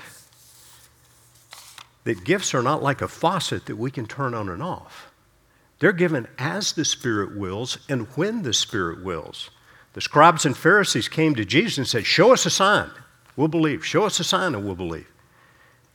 that 2.03 2.25
gifts 2.25 2.53
are 2.53 2.61
not 2.61 2.83
like 2.83 3.01
a 3.01 3.07
faucet 3.07 3.65
that 3.67 3.77
we 3.77 3.91
can 3.91 4.05
turn 4.05 4.33
on 4.33 4.49
and 4.49 4.61
off. 4.61 5.12
They're 5.79 5.91
given 5.91 6.27
as 6.37 6.73
the 6.73 6.85
Spirit 6.85 7.37
wills 7.37 7.77
and 7.89 8.07
when 8.15 8.43
the 8.43 8.53
Spirit 8.53 9.03
wills. 9.03 9.49
The 9.93 10.01
scribes 10.01 10.45
and 10.45 10.57
Pharisees 10.57 11.07
came 11.07 11.35
to 11.35 11.45
Jesus 11.45 11.77
and 11.77 11.87
said, 11.87 12.05
Show 12.05 12.33
us 12.33 12.45
a 12.45 12.49
sign, 12.49 12.89
we'll 13.35 13.47
believe. 13.47 13.85
Show 13.85 14.05
us 14.05 14.19
a 14.19 14.23
sign 14.23 14.55
and 14.55 14.65
we'll 14.65 14.75
believe. 14.75 15.07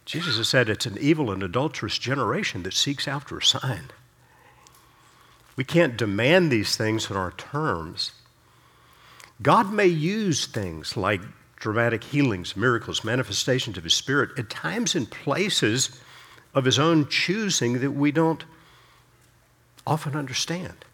Jesus 0.05 0.39
has 0.39 0.49
said 0.49 0.69
it's 0.69 0.87
an 0.87 0.97
evil 0.99 1.31
and 1.31 1.43
adulterous 1.43 1.99
generation 1.99 2.63
that 2.63 2.73
seeks 2.73 3.07
after 3.07 3.37
a 3.37 3.43
sign. 3.43 3.91
We 5.55 5.65
can't 5.65 5.97
demand 5.97 6.51
these 6.51 6.77
things 6.77 7.11
on 7.11 7.17
our 7.17 7.33
terms. 7.33 8.13
God 9.43 9.73
may 9.73 9.87
use 9.87 10.47
things 10.47 10.97
like 10.97 11.21
dramatic 11.57 12.05
healings, 12.05 12.57
miracles, 12.57 13.05
manifestations 13.05 13.77
of 13.77 13.85
His 13.85 13.95
Spirit 13.95 14.31
at 14.39 14.49
times 14.49 14.95
and 14.95 15.11
places 15.11 16.01
of 16.55 16.65
His 16.65 16.79
own 16.79 17.09
choosing 17.09 17.81
that 17.81 17.91
we 17.91 18.13
don't 18.13 18.45
often 19.89 20.15
understand. 20.15 20.85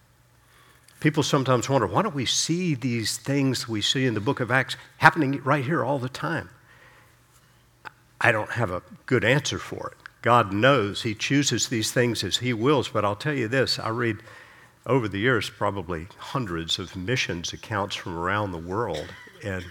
People 1.01 1.23
sometimes 1.23 1.69
wonder 1.69 1.87
why 1.87 2.03
don't 2.03 2.15
we 2.15 2.25
see 2.25 2.75
these 2.75 3.19
things 3.19 3.69
we 3.69 3.83
see 3.83 4.07
in 4.07 4.15
the 4.15 4.21
book 4.21 4.41
of 4.41 4.51
Acts 4.51 4.77
happening 4.99 5.43
right 5.43 5.65
here 5.65 5.85
all 5.85 5.99
the 5.99 6.09
time? 6.09 6.49
I 8.21 8.33
don't 8.33 8.53
have 8.53 8.71
a 8.71 8.83
good 9.07 9.25
answer 9.25 9.59
for 9.59 9.89
it. 9.89 9.99
God 10.23 10.53
knows 10.53 11.03
He 11.03 11.15
chooses 11.15 11.69
these 11.69 11.93
things 11.93 12.25
as 12.25 12.39
He 12.39 12.55
wills, 12.55 12.89
but 12.89 13.05
I'll 13.05 13.17
tell 13.17 13.35
you 13.35 13.49
this 13.49 13.79
I 13.79 13.89
read 13.89 14.19
over 14.87 15.09
the 15.09 15.19
years 15.19 15.51
probably 15.51 16.07
hundreds 16.17 16.79
of 16.79 16.97
missions 16.97 17.53
accounts 17.53 17.97
from 17.97 18.17
around 18.17 18.53
the 18.53 18.59
world 18.59 19.13
and 19.43 19.65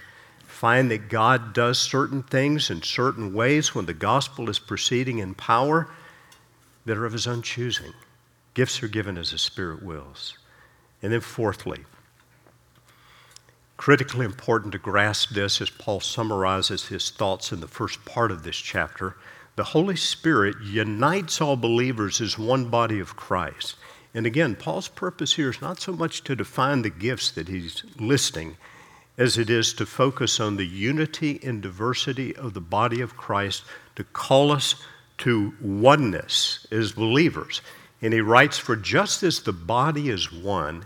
find 0.46 0.92
that 0.92 1.10
God 1.10 1.54
does 1.54 1.80
certain 1.80 2.22
things 2.24 2.70
in 2.70 2.84
certain 2.84 3.34
ways 3.34 3.74
when 3.74 3.86
the 3.86 3.94
gospel 3.94 4.50
is 4.50 4.60
proceeding 4.60 5.20
in 5.20 5.34
power 5.34 5.90
that 6.86 6.98
are 6.98 7.06
of 7.06 7.14
His 7.14 7.26
own 7.26 7.42
choosing. 7.42 7.94
Gifts 8.54 8.84
are 8.84 8.88
given 8.88 9.18
as 9.18 9.32
the 9.32 9.38
Spirit 9.38 9.84
wills. 9.84 10.38
And 11.02 11.12
then, 11.12 11.22
fourthly, 11.22 11.86
critically 13.78 14.26
important 14.26 14.72
to 14.72 14.78
grasp 14.78 15.32
this 15.32 15.60
as 15.60 15.70
Paul 15.70 16.00
summarizes 16.00 16.88
his 16.88 17.10
thoughts 17.10 17.52
in 17.52 17.60
the 17.60 17.68
first 17.68 18.06
part 18.06 18.32
of 18.32 18.44
this 18.44 18.56
chapter. 18.56 19.18
The 19.56 19.64
Holy 19.64 19.96
Spirit 19.96 20.56
unites 20.64 21.42
all 21.42 21.58
believers 21.58 22.22
as 22.22 22.38
one 22.40 22.70
body 22.70 23.00
of 23.00 23.16
Christ. 23.16 23.76
And 24.14 24.26
again, 24.26 24.56
Paul's 24.56 24.88
purpose 24.88 25.34
here 25.34 25.50
is 25.50 25.62
not 25.62 25.82
so 25.82 25.92
much 25.92 26.24
to 26.24 26.36
define 26.36 26.82
the 26.82 26.90
gifts 26.90 27.32
that 27.32 27.48
he's 27.48 27.84
listing 28.00 28.58
as 29.18 29.38
it 29.38 29.50
is 29.50 29.74
to 29.74 29.86
focus 29.86 30.40
on 30.40 30.56
the 30.56 30.66
unity 30.66 31.40
and 31.44 31.62
diversity 31.62 32.36
of 32.36 32.54
the 32.54 32.62
body 32.62 33.02
of 33.02 33.18
Christ, 33.18 33.64
to 33.96 34.04
call 34.04 34.52
us 34.52 34.76
to 35.20 35.54
oneness 35.62 36.66
as 36.72 36.94
believers. 36.94 37.62
And 38.04 38.14
he 38.14 38.20
writes, 38.20 38.58
For 38.58 38.76
just 38.76 39.24
as 39.24 39.40
the 39.40 39.54
body 39.54 40.10
is 40.10 40.32
one 40.32 40.86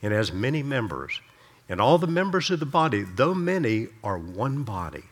and 0.00 0.12
has 0.12 0.32
many 0.32 0.62
members, 0.62 1.20
and 1.68 1.80
all 1.80 1.98
the 1.98 2.06
members 2.06 2.50
of 2.50 2.60
the 2.60 2.66
body, 2.66 3.02
though 3.02 3.34
many, 3.34 3.88
are 4.04 4.16
one 4.16 4.62
body, 4.62 5.02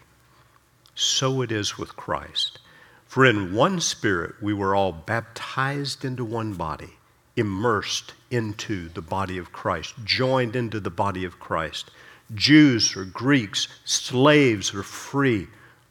so 0.94 1.42
it 1.42 1.50
is 1.50 1.76
with 1.76 1.96
Christ. 1.96 2.60
For 3.08 3.26
in 3.26 3.52
one 3.52 3.80
spirit 3.80 4.40
we 4.40 4.54
were 4.54 4.76
all 4.76 4.92
baptized 4.92 6.04
into 6.04 6.24
one 6.24 6.54
body, 6.54 6.90
immersed 7.36 8.14
into 8.30 8.88
the 8.90 9.02
body 9.02 9.36
of 9.36 9.50
Christ, 9.50 9.94
joined 10.04 10.54
into 10.54 10.78
the 10.78 10.90
body 10.90 11.24
of 11.24 11.40
Christ. 11.40 11.90
Jews 12.32 12.94
or 12.96 13.04
Greeks, 13.04 13.66
slaves 13.84 14.72
or 14.72 14.84
free, 14.84 15.48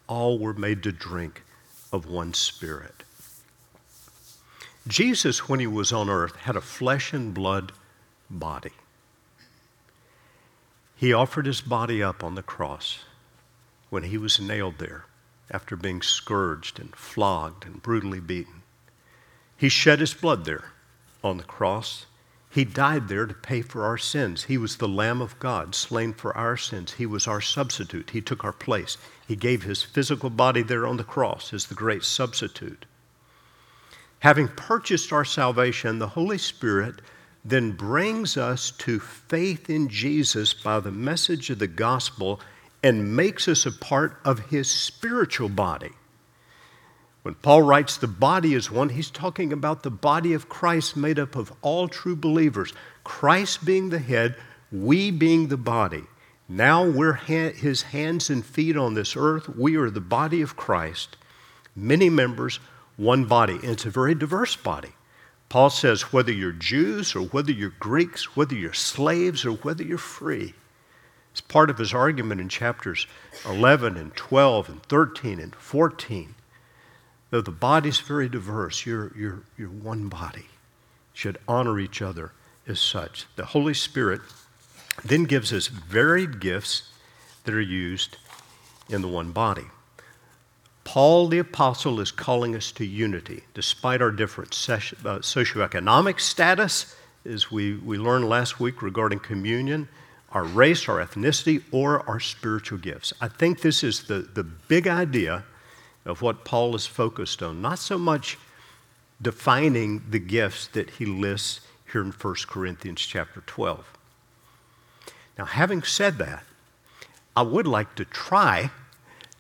all 0.08 0.40
were 0.40 0.54
made 0.54 0.84
to 0.84 0.94
drink 0.94 1.44
of 1.92 2.06
one 2.06 2.34
spirit. 2.34 2.99
Jesus, 4.90 5.48
when 5.48 5.60
he 5.60 5.68
was 5.68 5.94
on 5.94 6.10
earth, 6.10 6.36
had 6.36 6.56
a 6.56 6.62
flesh 6.62 7.14
and 7.14 7.32
blood 7.32 7.72
body. 8.28 8.72
He 10.96 11.14
offered 11.14 11.46
his 11.46 11.62
body 11.62 12.02
up 12.02 12.24
on 12.24 12.34
the 12.34 12.42
cross 12.44 13.00
when 13.92 14.04
he 14.04 14.18
was 14.18 14.40
nailed 14.40 14.80
there 14.80 15.06
after 15.52 15.76
being 15.76 16.02
scourged 16.02 16.80
and 16.80 16.96
flogged 16.96 17.66
and 17.66 17.84
brutally 17.84 18.20
beaten. 18.20 18.64
He 19.56 19.70
shed 19.70 20.00
his 20.00 20.16
blood 20.16 20.46
there 20.46 20.72
on 21.24 21.38
the 21.38 21.44
cross. 21.44 22.08
He 22.50 22.66
died 22.66 23.10
there 23.10 23.28
to 23.28 23.34
pay 23.34 23.62
for 23.62 23.86
our 23.86 23.98
sins. 23.98 24.46
He 24.46 24.58
was 24.58 24.78
the 24.78 24.88
Lamb 24.88 25.22
of 25.22 25.38
God, 25.38 25.76
slain 25.76 26.14
for 26.14 26.36
our 26.36 26.58
sins. 26.58 26.94
He 26.94 27.06
was 27.06 27.28
our 27.28 27.42
substitute. 27.42 28.10
He 28.10 28.22
took 28.22 28.44
our 28.44 28.54
place. 28.54 28.98
He 29.28 29.36
gave 29.36 29.64
his 29.64 29.84
physical 29.84 30.32
body 30.32 30.64
there 30.64 30.88
on 30.88 30.98
the 30.98 31.04
cross 31.04 31.54
as 31.54 31.68
the 31.68 31.76
great 31.76 32.04
substitute. 32.04 32.86
Having 34.20 34.50
purchased 34.50 35.14
our 35.14 35.26
salvation, 35.26 36.00
the 36.00 36.10
Holy 36.10 36.38
Spirit 36.38 37.02
then 37.46 37.72
brings 37.72 38.36
us 38.36 38.72
to 38.72 39.00
faith 39.00 39.70
in 39.70 39.88
Jesus 39.88 40.54
by 40.54 40.80
the 40.80 40.92
message 40.92 41.50
of 41.50 41.60
the 41.60 41.68
gospel 41.68 42.40
and 42.84 43.16
makes 43.16 43.48
us 43.48 43.66
a 43.66 43.72
part 43.72 44.20
of 44.26 44.50
his 44.50 44.70
spiritual 44.70 45.50
body. 45.50 45.92
When 47.24 47.36
Paul 47.36 47.64
writes 47.64 47.98
the 47.98 48.08
body 48.08 48.54
is 48.54 48.72
one, 48.72 48.90
he's 48.90 49.12
talking 49.12 49.52
about 49.52 49.84
the 49.84 49.92
body 49.92 50.34
of 50.34 50.50
Christ 50.50 50.96
made 50.96 51.20
up 51.20 51.36
of 51.36 51.54
all 51.62 51.88
true 51.88 52.16
believers. 52.16 52.74
Christ 53.04 53.66
being 53.66 53.90
the 53.90 54.00
head, 54.00 54.36
we 54.72 55.12
being 55.12 55.48
the 55.48 55.58
body. 55.58 56.04
Now 56.48 56.86
we're 56.86 57.14
ha- 57.14 57.52
his 57.52 57.84
hands 57.84 58.30
and 58.30 58.46
feet 58.46 58.76
on 58.76 58.94
this 58.94 59.16
earth. 59.16 59.50
We 59.50 59.76
are 59.76 59.90
the 59.90 60.02
body 60.02 60.42
of 60.42 60.56
Christ, 60.56 61.18
many 61.76 62.10
members, 62.10 62.60
one 63.00 63.26
body. 63.26 63.56
And 63.56 63.72
it's 63.72 63.86
a 63.86 63.90
very 63.90 64.14
diverse 64.14 64.56
body. 64.56 64.92
Paul 65.48 65.70
says 65.72 66.14
whether 66.14 66.32
you're 66.32 66.52
Jews 66.52 67.16
or 67.16 67.22
whether 67.22 67.52
you're 67.52 67.74
Greeks, 67.80 68.36
whether 68.36 68.54
you're 68.54 68.74
slaves 68.74 69.46
or 69.46 69.54
whether 69.54 69.84
you're 69.84 69.98
free. 69.98 70.54
It's 71.32 71.42
part 71.42 71.70
of 71.70 71.78
his 71.78 71.94
argument 71.94 72.42
in 72.42 72.50
chapters 72.50 73.08
11 73.46 73.98
and 73.98 74.14
12 74.16 74.70
and 74.70 74.84
13 74.84 75.40
and 75.40 75.56
14. 75.56 76.36
Though 77.32 77.42
the 77.42 77.52
body's 77.52 78.00
very 78.00 78.28
diverse, 78.28 78.86
you're, 78.86 79.12
you're, 79.18 79.40
you're 79.58 79.70
one 79.70 80.08
body. 80.10 80.48
should 81.14 81.38
honor 81.48 81.80
each 81.80 82.02
other 82.02 82.32
as 82.68 82.80
such. 82.80 83.26
The 83.36 83.46
Holy 83.46 83.74
Spirit 83.74 84.22
then 85.04 85.24
gives 85.24 85.54
us 85.54 85.68
varied 85.68 86.40
gifts 86.40 86.90
that 87.44 87.54
are 87.54 87.62
used 87.62 88.18
in 88.90 89.02
the 89.02 89.08
one 89.08 89.32
body. 89.32 89.66
Paul 90.90 91.28
the 91.28 91.38
Apostle 91.38 92.00
is 92.00 92.10
calling 92.10 92.56
us 92.56 92.72
to 92.72 92.84
unity 92.84 93.44
despite 93.54 94.02
our 94.02 94.10
different 94.10 94.50
uh, 94.50 95.20
socioeconomic 95.20 96.20
status, 96.20 96.96
as 97.24 97.52
we, 97.52 97.76
we 97.76 98.00
learned 98.00 98.28
last 98.28 98.60
week 98.60 98.82
regarding 98.82 99.20
communion, 99.20 99.88
our 100.32 100.44
race, 100.44 100.90
our 100.90 100.98
ethnicity, 100.98 101.62
or 101.72 102.02
our 102.10 102.20
spiritual 102.20 102.80
gifts. 102.80 103.14
I 103.22 103.28
think 103.28 103.62
this 103.62 103.84
is 103.84 104.06
the, 104.06 104.28
the 104.34 104.44
big 104.44 104.88
idea 104.88 105.44
of 106.06 106.24
what 106.24 106.44
Paul 106.44 106.76
is 106.76 106.88
focused 106.88 107.44
on, 107.44 107.62
not 107.62 107.78
so 107.78 108.00
much 108.00 108.40
defining 109.22 110.02
the 110.10 110.18
gifts 110.18 110.66
that 110.70 110.90
he 110.90 111.06
lists 111.06 111.62
here 111.92 112.02
in 112.02 112.10
1 112.10 112.36
Corinthians 112.48 113.02
chapter 113.02 113.42
12. 113.42 113.86
Now, 115.38 115.46
having 115.46 115.84
said 115.84 116.18
that, 116.18 116.46
I 117.36 117.44
would 117.44 117.68
like 117.68 117.94
to 117.94 118.06
try 118.06 118.72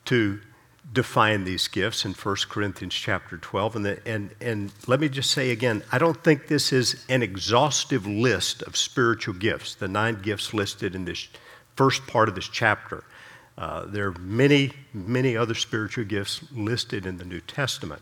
to 0.05 0.41
define 0.91 1.43
these 1.43 1.67
gifts 1.67 2.03
in 2.03 2.13
1 2.13 2.35
Corinthians 2.49 2.95
chapter 2.95 3.37
12. 3.37 3.75
And, 3.75 3.85
the, 3.85 4.07
and, 4.07 4.31
and 4.41 4.71
let 4.87 4.99
me 4.99 5.07
just 5.07 5.31
say 5.31 5.51
again, 5.51 5.83
I 5.91 5.97
don't 5.97 6.23
think 6.23 6.47
this 6.47 6.73
is 6.73 7.05
an 7.09 7.21
exhaustive 7.21 8.07
list 8.07 8.63
of 8.63 8.75
spiritual 8.75 9.35
gifts, 9.35 9.75
the 9.75 9.87
nine 9.87 10.21
gifts 10.21 10.53
listed 10.53 10.95
in 10.95 11.05
this 11.05 11.27
first 11.75 12.07
part 12.07 12.27
of 12.27 12.35
this 12.35 12.47
chapter. 12.47 13.03
Uh, 13.57 13.85
there 13.85 14.07
are 14.07 14.19
many, 14.19 14.71
many 14.93 15.35
other 15.37 15.53
spiritual 15.53 16.05
gifts 16.05 16.41
listed 16.51 17.05
in 17.05 17.17
the 17.17 17.25
New 17.25 17.41
Testament. 17.41 18.01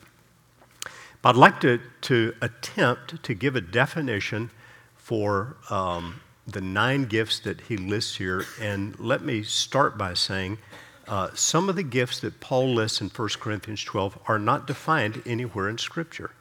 But 1.21 1.29
I'd 1.29 1.35
like 1.35 1.59
to, 1.61 1.81
to 2.01 2.35
attempt 2.41 3.23
to 3.23 3.33
give 3.33 3.55
a 3.55 3.61
definition 3.61 4.51
for 4.95 5.57
um, 5.69 6.21
the 6.45 6.61
nine 6.61 7.05
gifts 7.05 7.39
that 7.39 7.61
he 7.61 7.75
lists 7.75 8.15
here. 8.15 8.45
And 8.61 8.97
let 8.99 9.23
me 9.23 9.43
start 9.43 9.97
by 9.97 10.13
saying 10.13 10.59
uh, 11.07 11.29
some 11.33 11.69
of 11.69 11.75
the 11.75 11.83
gifts 11.83 12.19
that 12.19 12.39
Paul 12.39 12.75
lists 12.75 12.99
in 12.99 13.07
1 13.09 13.29
Corinthians 13.39 13.83
12 13.83 14.19
are 14.27 14.39
not 14.39 14.67
defined 14.67 15.21
anywhere 15.25 15.69
in 15.69 15.77
Scripture, 15.77 16.31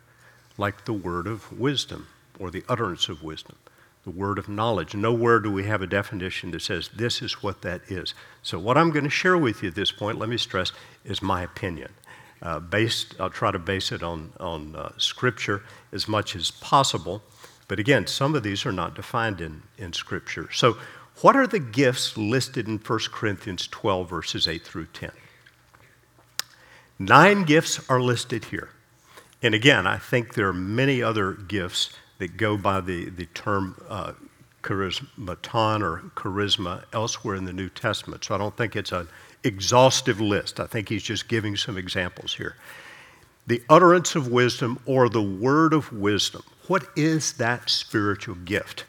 like 0.58 0.84
the 0.84 0.92
word 0.92 1.26
of 1.26 1.56
wisdom 1.58 2.08
or 2.38 2.50
the 2.50 2.64
utterance 2.68 3.08
of 3.08 3.22
wisdom, 3.22 3.56
the 4.04 4.10
word 4.10 4.38
of 4.38 4.48
knowledge. 4.48 4.94
Nowhere 4.94 5.38
do 5.38 5.52
we 5.52 5.64
have 5.64 5.82
a 5.82 5.86
definition 5.86 6.50
that 6.50 6.62
says 6.62 6.88
this 6.88 7.22
is 7.22 7.42
what 7.42 7.62
that 7.62 7.82
is. 7.88 8.12
So, 8.42 8.58
what 8.58 8.76
I'm 8.76 8.90
going 8.90 9.04
to 9.04 9.10
share 9.10 9.38
with 9.38 9.62
you 9.62 9.68
at 9.68 9.76
this 9.76 9.92
point, 9.92 10.18
let 10.18 10.28
me 10.28 10.36
stress, 10.36 10.72
is 11.04 11.22
my 11.22 11.42
opinion. 11.42 11.92
Uh, 12.42 12.58
based, 12.60 13.14
I'll 13.20 13.30
try 13.30 13.50
to 13.50 13.58
base 13.58 13.92
it 13.92 14.02
on, 14.02 14.32
on 14.40 14.76
uh, 14.76 14.92
Scripture 14.98 15.62
as 15.92 16.06
much 16.08 16.36
as 16.36 16.50
possible. 16.50 17.22
But 17.68 17.78
again, 17.78 18.06
some 18.06 18.34
of 18.34 18.42
these 18.42 18.66
are 18.66 18.72
not 18.72 18.94
defined 18.94 19.40
in, 19.40 19.62
in 19.78 19.92
Scripture. 19.92 20.50
So, 20.52 20.76
what 21.22 21.36
are 21.36 21.46
the 21.46 21.58
gifts 21.58 22.16
listed 22.16 22.68
in 22.68 22.78
1 22.78 22.98
Corinthians 23.12 23.66
12, 23.68 24.08
verses 24.08 24.46
8 24.48 24.64
through 24.64 24.86
10? 24.86 25.10
Nine 26.98 27.44
gifts 27.44 27.80
are 27.88 28.00
listed 28.00 28.46
here. 28.46 28.70
And 29.42 29.54
again, 29.54 29.86
I 29.86 29.98
think 29.98 30.34
there 30.34 30.48
are 30.48 30.52
many 30.52 31.02
other 31.02 31.32
gifts 31.32 31.90
that 32.18 32.36
go 32.36 32.56
by 32.56 32.80
the, 32.80 33.10
the 33.10 33.26
term 33.26 33.80
uh, 33.88 34.12
charismaton 34.62 35.82
or 35.82 36.02
charisma 36.16 36.84
elsewhere 36.92 37.36
in 37.36 37.44
the 37.44 37.52
New 37.52 37.68
Testament. 37.68 38.24
So 38.24 38.34
I 38.34 38.38
don't 38.38 38.56
think 38.56 38.74
it's 38.74 38.92
an 38.92 39.08
exhaustive 39.44 40.20
list. 40.20 40.58
I 40.58 40.66
think 40.66 40.88
he's 40.88 41.02
just 41.02 41.28
giving 41.28 41.56
some 41.56 41.76
examples 41.76 42.34
here. 42.34 42.56
The 43.46 43.62
utterance 43.68 44.16
of 44.16 44.28
wisdom 44.28 44.80
or 44.86 45.08
the 45.08 45.22
word 45.22 45.72
of 45.72 45.92
wisdom. 45.92 46.42
What 46.66 46.88
is 46.96 47.34
that 47.34 47.70
spiritual 47.70 48.34
gift? 48.34 48.84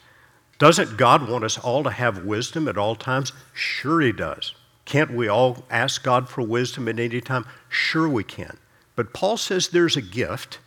Doesn't 0.60 0.98
God 0.98 1.30
want 1.30 1.44
us 1.44 1.58
all 1.58 1.84
to 1.84 1.92
have 1.92 2.26
wisdom 2.26 2.68
at 2.68 2.78
all 2.78 2.96
times? 2.96 3.32
Sure, 3.54 4.02
He 4.02 4.12
does. 4.12 4.54
Can't 4.86 5.12
we 5.12 5.28
all 5.28 5.66
ask 5.70 6.04
God 6.04 6.30
for 6.30 6.42
wisdom 6.42 6.88
at 6.88 7.00
any 7.00 7.22
time? 7.22 7.46
Sure, 7.70 8.08
we 8.08 8.24
can. 8.24 8.58
But 8.96 9.14
Paul 9.14 9.38
says 9.38 9.68
there's 9.68 9.98
a 9.98 10.02
gift. 10.02 10.60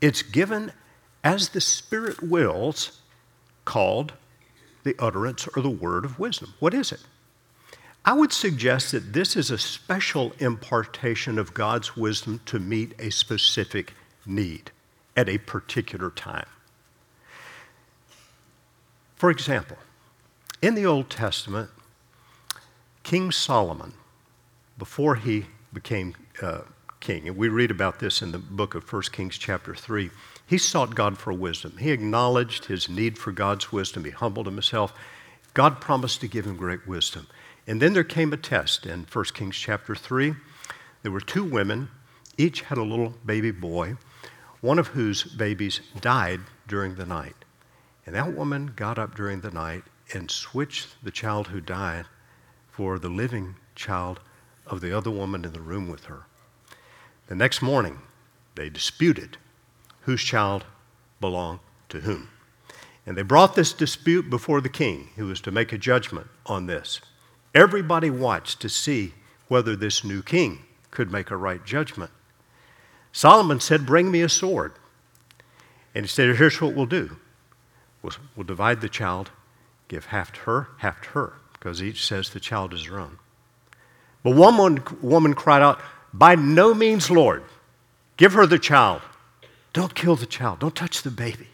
It's 0.00 0.22
given 0.22 0.72
as 1.24 1.50
the 1.50 1.60
Spirit 1.60 2.22
wills, 2.22 3.00
called 3.64 4.12
the 4.82 4.96
utterance 4.98 5.48
or 5.54 5.62
the 5.62 5.70
word 5.70 6.04
of 6.04 6.18
wisdom. 6.18 6.54
What 6.58 6.74
is 6.74 6.92
it? 6.92 7.00
I 8.04 8.14
would 8.14 8.32
suggest 8.32 8.90
that 8.90 9.12
this 9.12 9.36
is 9.36 9.50
a 9.50 9.58
special 9.58 10.32
impartation 10.40 11.38
of 11.38 11.54
God's 11.54 11.96
wisdom 11.96 12.40
to 12.46 12.58
meet 12.58 12.94
a 12.98 13.10
specific 13.10 13.94
need 14.26 14.72
at 15.16 15.28
a 15.28 15.38
particular 15.38 16.10
time. 16.10 16.46
For 19.22 19.30
example, 19.30 19.76
in 20.62 20.74
the 20.74 20.84
Old 20.84 21.08
Testament, 21.08 21.70
King 23.04 23.30
Solomon, 23.30 23.92
before 24.76 25.14
he 25.14 25.46
became 25.72 26.16
uh, 26.42 26.62
king, 26.98 27.28
and 27.28 27.36
we 27.36 27.48
read 27.48 27.70
about 27.70 28.00
this 28.00 28.20
in 28.20 28.32
the 28.32 28.38
book 28.38 28.74
of 28.74 28.92
1 28.92 29.02
Kings, 29.12 29.38
chapter 29.38 29.76
3, 29.76 30.10
he 30.44 30.58
sought 30.58 30.96
God 30.96 31.18
for 31.18 31.32
wisdom. 31.32 31.76
He 31.78 31.92
acknowledged 31.92 32.64
his 32.64 32.88
need 32.88 33.16
for 33.16 33.30
God's 33.30 33.70
wisdom. 33.70 34.04
He 34.04 34.10
humbled 34.10 34.46
himself. 34.46 34.92
God 35.54 35.80
promised 35.80 36.20
to 36.22 36.26
give 36.26 36.44
him 36.44 36.56
great 36.56 36.88
wisdom. 36.88 37.28
And 37.68 37.80
then 37.80 37.92
there 37.92 38.02
came 38.02 38.32
a 38.32 38.36
test 38.36 38.86
in 38.86 39.06
1 39.12 39.24
Kings, 39.34 39.56
chapter 39.56 39.94
3. 39.94 40.34
There 41.04 41.12
were 41.12 41.20
two 41.20 41.44
women, 41.44 41.90
each 42.36 42.62
had 42.62 42.76
a 42.76 42.82
little 42.82 43.14
baby 43.24 43.52
boy, 43.52 43.98
one 44.60 44.80
of 44.80 44.88
whose 44.88 45.22
babies 45.22 45.80
died 46.00 46.40
during 46.66 46.96
the 46.96 47.06
night. 47.06 47.36
And 48.04 48.14
that 48.14 48.34
woman 48.34 48.72
got 48.74 48.98
up 48.98 49.14
during 49.14 49.40
the 49.40 49.50
night 49.50 49.84
and 50.12 50.30
switched 50.30 51.02
the 51.02 51.10
child 51.10 51.48
who 51.48 51.60
died 51.60 52.06
for 52.70 52.98
the 52.98 53.08
living 53.08 53.56
child 53.74 54.20
of 54.66 54.80
the 54.80 54.96
other 54.96 55.10
woman 55.10 55.44
in 55.44 55.52
the 55.52 55.60
room 55.60 55.88
with 55.88 56.04
her. 56.06 56.26
The 57.28 57.34
next 57.34 57.62
morning, 57.62 58.00
they 58.54 58.68
disputed 58.68 59.38
whose 60.02 60.22
child 60.22 60.64
belonged 61.20 61.60
to 61.88 62.00
whom. 62.00 62.28
And 63.06 63.16
they 63.16 63.22
brought 63.22 63.54
this 63.54 63.72
dispute 63.72 64.30
before 64.30 64.60
the 64.60 64.68
king, 64.68 65.10
who 65.16 65.26
was 65.26 65.40
to 65.42 65.50
make 65.50 65.72
a 65.72 65.78
judgment 65.78 66.28
on 66.46 66.66
this. 66.66 67.00
Everybody 67.54 68.10
watched 68.10 68.60
to 68.60 68.68
see 68.68 69.14
whether 69.48 69.76
this 69.76 70.04
new 70.04 70.22
king 70.22 70.60
could 70.90 71.10
make 71.10 71.30
a 71.30 71.36
right 71.36 71.64
judgment. 71.64 72.10
Solomon 73.12 73.60
said, 73.60 73.86
Bring 73.86 74.10
me 74.10 74.22
a 74.22 74.28
sword. 74.28 74.72
And 75.94 76.04
he 76.04 76.08
said, 76.08 76.36
Here's 76.36 76.60
what 76.60 76.74
we'll 76.74 76.86
do 76.86 77.16
We'll, 78.02 78.12
we'll 78.36 78.46
divide 78.46 78.80
the 78.80 78.88
child, 78.88 79.30
give 79.88 80.06
half 80.06 80.32
to 80.32 80.40
her, 80.40 80.68
half 80.78 81.00
to 81.02 81.08
her, 81.10 81.32
because 81.52 81.82
each 81.82 82.04
says 82.04 82.30
the 82.30 82.40
child 82.40 82.74
is 82.74 82.84
her 82.84 82.98
own. 82.98 83.18
But 84.22 84.36
one 84.36 84.56
woman, 84.56 84.82
woman 85.00 85.34
cried 85.34 85.62
out, 85.62 85.80
By 86.12 86.34
no 86.34 86.74
means, 86.74 87.10
Lord, 87.10 87.44
give 88.16 88.32
her 88.32 88.46
the 88.46 88.58
child. 88.58 89.02
Don't 89.72 89.94
kill 89.94 90.16
the 90.16 90.26
child. 90.26 90.58
Don't 90.58 90.74
touch 90.74 91.02
the 91.02 91.10
baby. 91.10 91.48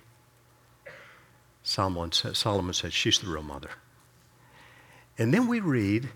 Solomon 1.63 2.13
said, 2.13 2.37
Solomon 2.37 2.75
said, 2.75 2.93
She's 2.93 3.19
the 3.19 3.29
real 3.29 3.43
mother. 3.43 3.71
And 5.19 5.33
then 5.35 5.47
we 5.47 5.61
read 5.61 6.09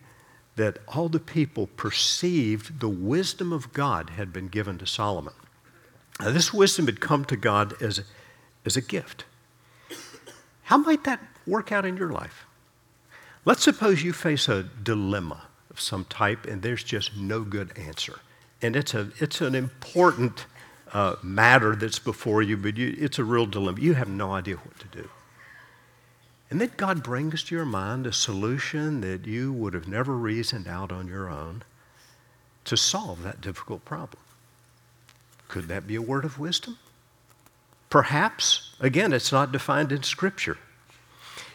that 0.57 0.79
all 0.89 1.09
the 1.09 1.21
people 1.21 1.67
perceived 1.67 2.81
the 2.81 2.89
wisdom 2.89 3.53
of 3.53 3.73
God 3.73 4.11
had 4.11 4.33
been 4.33 4.49
given 4.49 4.79
to 4.79 4.87
Solomon. 4.87 5.35
Now, 6.21 6.31
this 6.31 6.53
wisdom 6.53 6.87
had 6.87 7.01
come 7.01 7.25
to 7.27 7.37
God 7.37 7.81
as 7.83 8.03
as 8.65 8.77
a 8.77 8.81
gift. 8.81 9.25
How 10.73 10.79
might 10.79 11.05
that 11.05 11.21
work 11.47 11.71
out 11.71 11.85
in 11.85 11.99
your 11.99 12.09
life? 12.09 12.47
Let's 13.45 13.63
suppose 13.63 14.03
you 14.03 14.15
face 14.15 14.49
a 14.49 14.63
dilemma 14.63 15.43
of 15.69 15.79
some 15.79 16.07
type 16.07 16.47
and 16.47 16.63
there's 16.63 16.83
just 16.83 17.15
no 17.15 17.43
good 17.43 17.77
answer. 17.77 18.21
And 18.63 18.75
it's, 18.75 18.95
a, 18.95 19.11
it's 19.19 19.43
an 19.43 19.55
important 19.55 20.47
uh, 20.95 21.17
matter 21.23 21.77
that's 21.77 21.99
before 21.99 22.41
you, 22.41 22.57
but 22.57 22.79
you, 22.79 22.97
it's 22.99 23.19
a 23.19 23.25
real 23.25 23.45
dilemma. 23.45 23.83
You 23.83 23.93
have 23.93 24.09
no 24.09 24.33
idea 24.33 24.57
what 24.57 24.79
to 24.79 24.87
do. 24.87 25.11
And 26.49 26.59
then 26.59 26.73
God 26.79 27.03
brings 27.03 27.43
to 27.43 27.55
your 27.55 27.67
mind 27.67 28.07
a 28.07 28.13
solution 28.15 29.03
that 29.03 29.27
you 29.27 29.53
would 29.53 29.75
have 29.75 29.89
never 29.89 30.17
reasoned 30.17 30.67
out 30.67 30.91
on 30.91 31.07
your 31.07 31.29
own 31.29 31.65
to 32.65 32.79
solve 32.79 33.23
that 33.25 33.43
difficult 33.43 33.85
problem. 33.85 34.23
Could 35.49 35.69
that 35.69 35.87
be 35.87 35.97
a 35.97 36.01
word 36.01 36.25
of 36.25 36.39
wisdom? 36.39 36.79
Perhaps. 37.93 38.75
Again, 38.81 39.13
it's 39.13 39.33
not 39.33 39.53
defined 39.53 39.93
in 39.93 40.03
Scripture. 40.03 40.57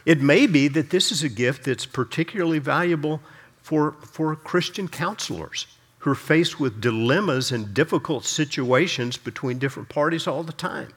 It 0.06 0.22
may 0.22 0.46
be 0.46 0.68
that 0.68 0.92
this 0.92 1.12
is 1.12 1.24
a 1.24 1.30
gift 1.30 1.66
that's 1.66 1.88
particularly 1.88 2.60
valuable 2.60 3.22
for, 3.64 3.94
for 4.04 4.36
Christian 4.36 4.88
counselors 4.88 5.66
who 5.98 6.12
are 6.12 6.16
faced 6.16 6.60
with 6.60 6.80
dilemmas 6.80 7.52
and 7.52 7.74
difficult 7.74 8.24
situations 8.24 9.18
between 9.18 9.58
different 9.58 9.90
parties 9.90 10.28
all 10.28 10.44
the 10.44 10.54
time. 10.54 10.90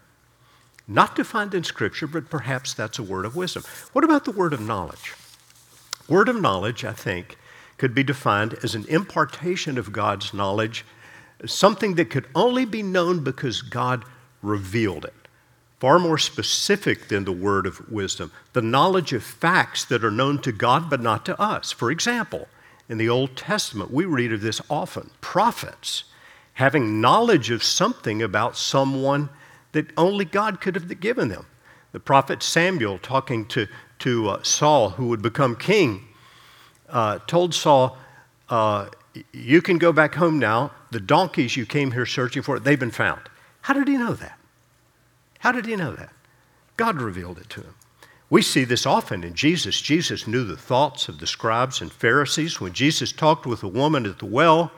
Not 0.87 1.17
defined 1.17 1.55
in 1.55 1.65
Scripture, 1.65 2.07
but 2.07 2.29
perhaps 2.29 2.75
that's 2.75 2.99
a 2.99 3.03
word 3.03 3.25
of 3.25 3.35
wisdom. 3.35 3.63
What 3.95 4.05
about 4.05 4.27
the 4.27 4.33
word 4.33 4.53
of 4.53 4.61
knowledge? 4.61 5.15
Word 6.07 6.29
of 6.29 6.39
knowledge, 6.39 6.85
I 6.85 6.93
think, 6.93 7.39
could 7.79 7.95
be 7.95 8.03
defined 8.03 8.59
as 8.63 8.75
an 8.75 8.85
impartation 8.91 9.79
of 9.79 9.91
God's 9.91 10.35
knowledge, 10.35 10.85
something 11.47 11.95
that 11.95 12.11
could 12.11 12.27
only 12.35 12.67
be 12.67 12.83
known 12.83 13.25
because 13.25 13.63
God 13.63 14.05
revealed 14.43 15.07
it. 15.07 15.15
Far 15.81 15.99
more 15.99 16.19
specific 16.19 17.09
than 17.09 17.25
the 17.25 17.33
word 17.33 17.67
of 17.67 17.91
wisdom, 17.91 18.31
the 18.53 18.63
knowledge 18.63 19.15
of 19.15 19.25
facts 19.25 19.85
that 19.87 20.05
are 20.05 20.11
known 20.11 20.41
to 20.43 20.53
God 20.53 20.91
but 20.91 21.01
not 21.01 21.25
to 21.25 21.41
us. 21.41 21.73
For 21.73 21.91
example, 21.91 22.49
in 22.89 22.99
the 22.99 23.09
Old 23.09 23.35
Testament, 23.35 23.91
we 23.91 24.05
read 24.05 24.33
of 24.33 24.43
this 24.43 24.61
often 24.69 25.11
prophets 25.21 26.05
having 26.55 27.01
knowledge 27.01 27.51
of 27.51 27.65
something 27.65 28.21
about 28.21 28.57
someone 28.57 29.31
that 29.73 29.87
only 29.97 30.27
God 30.27 30.61
could 30.61 30.75
have 30.75 31.01
given 31.01 31.29
them. 31.29 31.47
The 31.93 32.01
prophet 32.01 32.43
Samuel, 32.43 32.99
talking 32.99 33.47
to, 33.47 33.67
to 34.01 34.29
uh, 34.29 34.43
Saul, 34.43 34.91
who 34.91 35.07
would 35.07 35.23
become 35.23 35.57
king, 35.57 36.09
uh, 36.89 37.21
told 37.27 37.55
Saul, 37.55 37.97
uh, 38.49 38.89
You 39.33 39.63
can 39.63 39.79
go 39.79 39.93
back 39.93 40.17
home 40.17 40.39
now. 40.39 40.73
The 40.91 41.01
donkeys 41.01 41.57
you 41.57 41.65
came 41.65 41.93
here 41.93 42.05
searching 42.05 42.43
for, 42.43 42.59
they've 42.59 42.79
been 42.79 42.91
found. 42.91 43.23
How 43.63 43.73
did 43.73 43.89
he 43.89 43.97
know 43.97 44.13
that? 44.15 44.40
How 45.41 45.53
did 45.53 45.67
he 45.67 45.77
know 45.77 45.95
that? 45.97 46.13
God 46.77 47.01
revealed 47.01 47.39
it 47.39 47.51
to 47.51 47.61
him. 47.61 47.75
We 48.31 48.43
see 48.43 48.65
this 48.65 48.87
often 48.87 49.25
in 49.25 49.35
Jesus. 49.35 49.81
Jesus 49.81 50.27
knew 50.27 50.45
the 50.45 50.57
thoughts 50.57 51.09
of 51.09 51.19
the 51.19 51.27
scribes 51.27 51.81
and 51.81 51.93
Pharisees. 51.93 52.61
When 52.61 52.73
Jesus 52.73 53.11
talked 53.11 53.45
with 53.45 53.63
a 53.63 53.69
woman 53.69 54.07
at 54.07 54.21
the 54.21 54.27
well, 54.27 54.71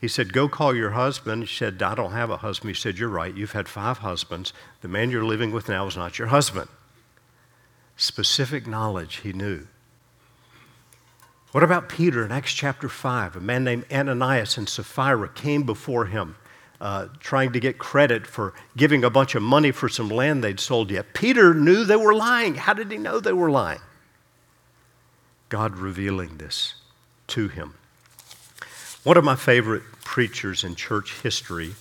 he 0.00 0.08
said, 0.08 0.32
Go 0.32 0.48
call 0.48 0.74
your 0.74 0.90
husband. 0.90 1.48
She 1.48 1.58
said, 1.58 1.82
I 1.82 1.94
don't 1.94 2.12
have 2.12 2.30
a 2.30 2.38
husband. 2.38 2.70
He 2.70 2.80
said, 2.80 2.98
You're 2.98 3.10
right. 3.10 3.36
You've 3.36 3.52
had 3.52 3.68
five 3.68 3.98
husbands. 3.98 4.54
The 4.80 4.88
man 4.88 5.10
you're 5.10 5.24
living 5.24 5.52
with 5.52 5.68
now 5.68 5.86
is 5.86 5.96
not 5.96 6.18
your 6.18 6.28
husband. 6.28 6.68
Specific 7.96 8.66
knowledge 8.66 9.16
he 9.16 9.34
knew. 9.34 9.66
What 11.52 11.64
about 11.64 11.88
Peter 11.88 12.24
in 12.24 12.32
Acts 12.32 12.54
chapter 12.54 12.88
5? 12.88 13.36
A 13.36 13.40
man 13.40 13.64
named 13.64 13.84
Ananias 13.92 14.56
and 14.56 14.68
Sapphira 14.68 15.28
came 15.28 15.64
before 15.64 16.06
him. 16.06 16.36
Uh, 16.80 17.08
trying 17.18 17.52
to 17.52 17.60
get 17.60 17.76
credit 17.76 18.26
for 18.26 18.54
giving 18.74 19.04
a 19.04 19.10
bunch 19.10 19.34
of 19.34 19.42
money 19.42 19.70
for 19.70 19.86
some 19.86 20.08
land 20.08 20.42
they'd 20.42 20.58
sold 20.58 20.90
yet. 20.90 21.12
Peter 21.12 21.52
knew 21.52 21.84
they 21.84 21.96
were 21.96 22.14
lying. 22.14 22.54
How 22.54 22.72
did 22.72 22.90
he 22.90 22.96
know 22.96 23.20
they 23.20 23.34
were 23.34 23.50
lying? 23.50 23.80
God 25.50 25.76
revealing 25.76 26.38
this 26.38 26.76
to 27.26 27.48
him. 27.48 27.74
One 29.02 29.16
of 29.16 29.24
my 29.24 29.36
favorite 29.36 29.82
preachers 30.04 30.64
in 30.64 30.74
church 30.74 31.20
history 31.20 31.74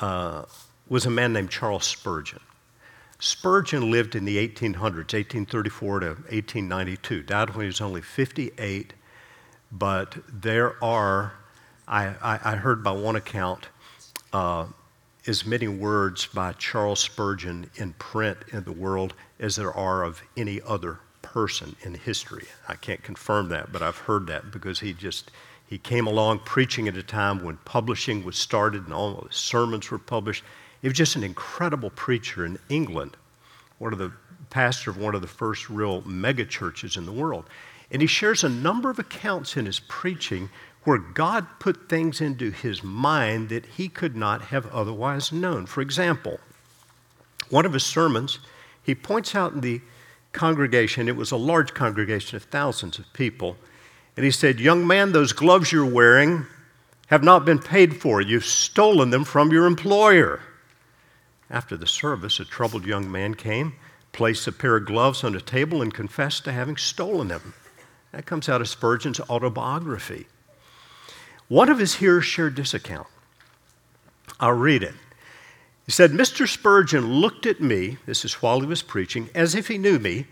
uh, 0.00 0.44
was 0.88 1.04
a 1.06 1.10
man 1.10 1.32
named 1.32 1.50
Charles 1.50 1.84
Spurgeon. 1.84 2.40
Spurgeon 3.20 3.90
lived 3.90 4.14
in 4.14 4.24
the 4.24 4.36
1800s, 4.36 5.12
1834 5.12 6.00
to 6.00 6.06
1892, 6.06 7.22
died 7.22 7.50
when 7.50 7.60
he 7.62 7.66
was 7.66 7.80
only 7.80 8.00
58. 8.00 8.94
But 9.72 10.16
there 10.32 10.82
are, 10.82 11.32
I, 11.86 12.06
I, 12.22 12.40
I 12.44 12.56
heard 12.56 12.84
by 12.84 12.92
one 12.92 13.16
account, 13.16 13.68
uh, 14.32 14.66
as 15.26 15.44
many 15.44 15.68
words 15.68 16.26
by 16.26 16.52
Charles 16.52 17.00
Spurgeon 17.00 17.70
in 17.76 17.92
print 17.94 18.38
in 18.52 18.64
the 18.64 18.72
world 18.72 19.14
as 19.38 19.56
there 19.56 19.72
are 19.72 20.02
of 20.02 20.22
any 20.36 20.60
other 20.62 21.00
person 21.22 21.76
in 21.82 21.94
history. 21.94 22.46
I 22.66 22.74
can't 22.74 23.02
confirm 23.02 23.48
that, 23.50 23.72
but 23.72 23.82
I've 23.82 23.98
heard 23.98 24.26
that 24.28 24.50
because 24.50 24.80
he 24.80 24.92
just 24.92 25.30
he 25.66 25.76
came 25.76 26.06
along 26.06 26.40
preaching 26.40 26.88
at 26.88 26.96
a 26.96 27.02
time 27.02 27.44
when 27.44 27.58
publishing 27.58 28.24
was 28.24 28.36
started 28.36 28.84
and 28.84 28.94
all 28.94 29.26
his 29.28 29.36
sermons 29.36 29.90
were 29.90 29.98
published. 29.98 30.42
He 30.80 30.88
was 30.88 30.96
just 30.96 31.16
an 31.16 31.24
incredible 31.24 31.90
preacher 31.90 32.46
in 32.46 32.58
England, 32.70 33.18
one 33.78 33.92
of 33.92 33.98
the 33.98 34.12
pastor 34.48 34.90
of 34.90 34.96
one 34.96 35.14
of 35.14 35.20
the 35.20 35.28
first 35.28 35.68
real 35.68 36.00
mega 36.06 36.46
churches 36.46 36.96
in 36.96 37.04
the 37.04 37.12
world. 37.12 37.44
And 37.90 38.00
he 38.00 38.08
shares 38.08 38.44
a 38.44 38.48
number 38.48 38.88
of 38.88 38.98
accounts 38.98 39.58
in 39.58 39.66
his 39.66 39.80
preaching 39.80 40.48
where 40.88 40.96
God 40.96 41.46
put 41.58 41.90
things 41.90 42.18
into 42.18 42.50
his 42.50 42.82
mind 42.82 43.50
that 43.50 43.66
he 43.66 43.90
could 43.90 44.16
not 44.16 44.40
have 44.44 44.66
otherwise 44.68 45.30
known. 45.30 45.66
For 45.66 45.82
example, 45.82 46.40
one 47.50 47.66
of 47.66 47.74
his 47.74 47.84
sermons, 47.84 48.38
he 48.82 48.94
points 48.94 49.34
out 49.34 49.52
in 49.52 49.60
the 49.60 49.82
congregation, 50.32 51.06
it 51.06 51.14
was 51.14 51.30
a 51.30 51.36
large 51.36 51.74
congregation 51.74 52.36
of 52.36 52.44
thousands 52.44 52.98
of 52.98 53.12
people, 53.12 53.58
and 54.16 54.24
he 54.24 54.30
said, 54.30 54.60
Young 54.60 54.86
man, 54.86 55.12
those 55.12 55.34
gloves 55.34 55.70
you're 55.70 55.84
wearing 55.84 56.46
have 57.08 57.22
not 57.22 57.44
been 57.44 57.58
paid 57.58 58.00
for. 58.00 58.22
You've 58.22 58.46
stolen 58.46 59.10
them 59.10 59.24
from 59.24 59.52
your 59.52 59.66
employer. 59.66 60.40
After 61.50 61.76
the 61.76 61.86
service, 61.86 62.40
a 62.40 62.46
troubled 62.46 62.86
young 62.86 63.12
man 63.12 63.34
came, 63.34 63.74
placed 64.12 64.46
a 64.46 64.52
pair 64.52 64.76
of 64.76 64.86
gloves 64.86 65.22
on 65.22 65.34
a 65.34 65.40
table, 65.42 65.82
and 65.82 65.92
confessed 65.92 66.44
to 66.44 66.52
having 66.52 66.78
stolen 66.78 67.28
them. 67.28 67.52
That 68.12 68.24
comes 68.24 68.48
out 68.48 68.62
of 68.62 68.70
Spurgeon's 68.70 69.20
autobiography. 69.20 70.28
One 71.48 71.68
of 71.68 71.78
his 71.78 71.96
hearers 71.96 72.24
shared 72.24 72.56
this 72.56 72.74
account. 72.74 73.06
I'll 74.38 74.52
read 74.52 74.82
it. 74.82 74.94
He 75.86 75.92
said, 75.92 76.12
Mr. 76.12 76.46
Spurgeon 76.46 77.14
looked 77.14 77.46
at 77.46 77.60
me, 77.60 77.96
this 78.04 78.24
is 78.24 78.34
while 78.34 78.60
he 78.60 78.66
was 78.66 78.82
preaching, 78.82 79.30
as 79.34 79.54
if 79.54 79.68
he 79.68 79.78
knew 79.78 79.98
me, 79.98 80.26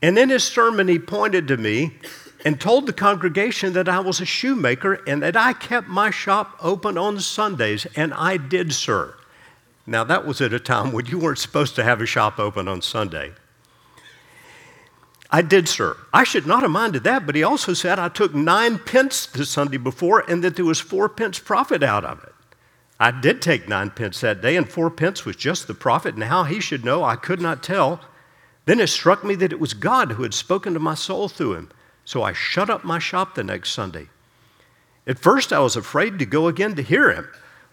and 0.00 0.18
in 0.18 0.30
his 0.30 0.42
sermon 0.42 0.88
he 0.88 0.98
pointed 0.98 1.46
to 1.48 1.58
me 1.58 1.92
and 2.44 2.60
told 2.60 2.86
the 2.86 2.92
congregation 2.92 3.74
that 3.74 3.88
I 3.88 4.00
was 4.00 4.20
a 4.20 4.24
shoemaker 4.24 4.94
and 5.06 5.22
that 5.22 5.36
I 5.36 5.52
kept 5.52 5.88
my 5.88 6.10
shop 6.10 6.56
open 6.60 6.96
on 6.96 7.20
Sundays, 7.20 7.86
and 7.94 8.14
I 8.14 8.38
did, 8.38 8.72
sir. 8.72 9.14
Now, 9.86 10.04
that 10.04 10.26
was 10.26 10.40
at 10.40 10.52
a 10.52 10.60
time 10.60 10.92
when 10.92 11.06
you 11.06 11.18
weren't 11.18 11.38
supposed 11.38 11.74
to 11.76 11.84
have 11.84 12.00
a 12.00 12.06
shop 12.06 12.38
open 12.38 12.66
on 12.66 12.80
Sunday. 12.82 13.32
I 15.34 15.40
did, 15.40 15.66
sir. 15.66 15.96
I 16.12 16.24
should 16.24 16.46
not 16.46 16.60
have 16.60 16.70
minded 16.70 17.04
that, 17.04 17.24
but 17.24 17.34
he 17.34 17.42
also 17.42 17.72
said 17.72 17.98
I 17.98 18.10
took 18.10 18.34
nine 18.34 18.78
pence 18.78 19.24
the 19.24 19.46
Sunday 19.46 19.78
before 19.78 20.30
and 20.30 20.44
that 20.44 20.56
there 20.56 20.64
was 20.66 20.78
four 20.78 21.08
pence 21.08 21.38
profit 21.38 21.82
out 21.82 22.04
of 22.04 22.22
it. 22.22 22.34
I 23.00 23.10
did 23.10 23.40
take 23.40 23.66
nine 23.66 23.90
pence 23.90 24.20
that 24.20 24.42
day, 24.42 24.56
and 24.56 24.68
four 24.68 24.90
pence 24.90 25.24
was 25.24 25.34
just 25.34 25.66
the 25.66 25.74
profit, 25.74 26.14
and 26.14 26.24
how 26.24 26.44
he 26.44 26.60
should 26.60 26.84
know 26.84 27.02
I 27.02 27.16
could 27.16 27.40
not 27.40 27.62
tell. 27.62 28.00
Then 28.66 28.78
it 28.78 28.88
struck 28.88 29.24
me 29.24 29.34
that 29.36 29.52
it 29.52 29.58
was 29.58 29.74
God 29.74 30.12
who 30.12 30.22
had 30.22 30.34
spoken 30.34 30.74
to 30.74 30.78
my 30.78 30.94
soul 30.94 31.28
through 31.28 31.54
him. 31.54 31.70
So 32.04 32.22
I 32.22 32.32
shut 32.32 32.70
up 32.70 32.84
my 32.84 32.98
shop 32.98 33.34
the 33.34 33.42
next 33.42 33.72
Sunday. 33.72 34.08
At 35.06 35.18
first, 35.18 35.52
I 35.52 35.58
was 35.58 35.74
afraid 35.74 36.18
to 36.18 36.26
go 36.26 36.46
again 36.46 36.76
to 36.76 36.82
hear 36.82 37.10
him, 37.10 37.28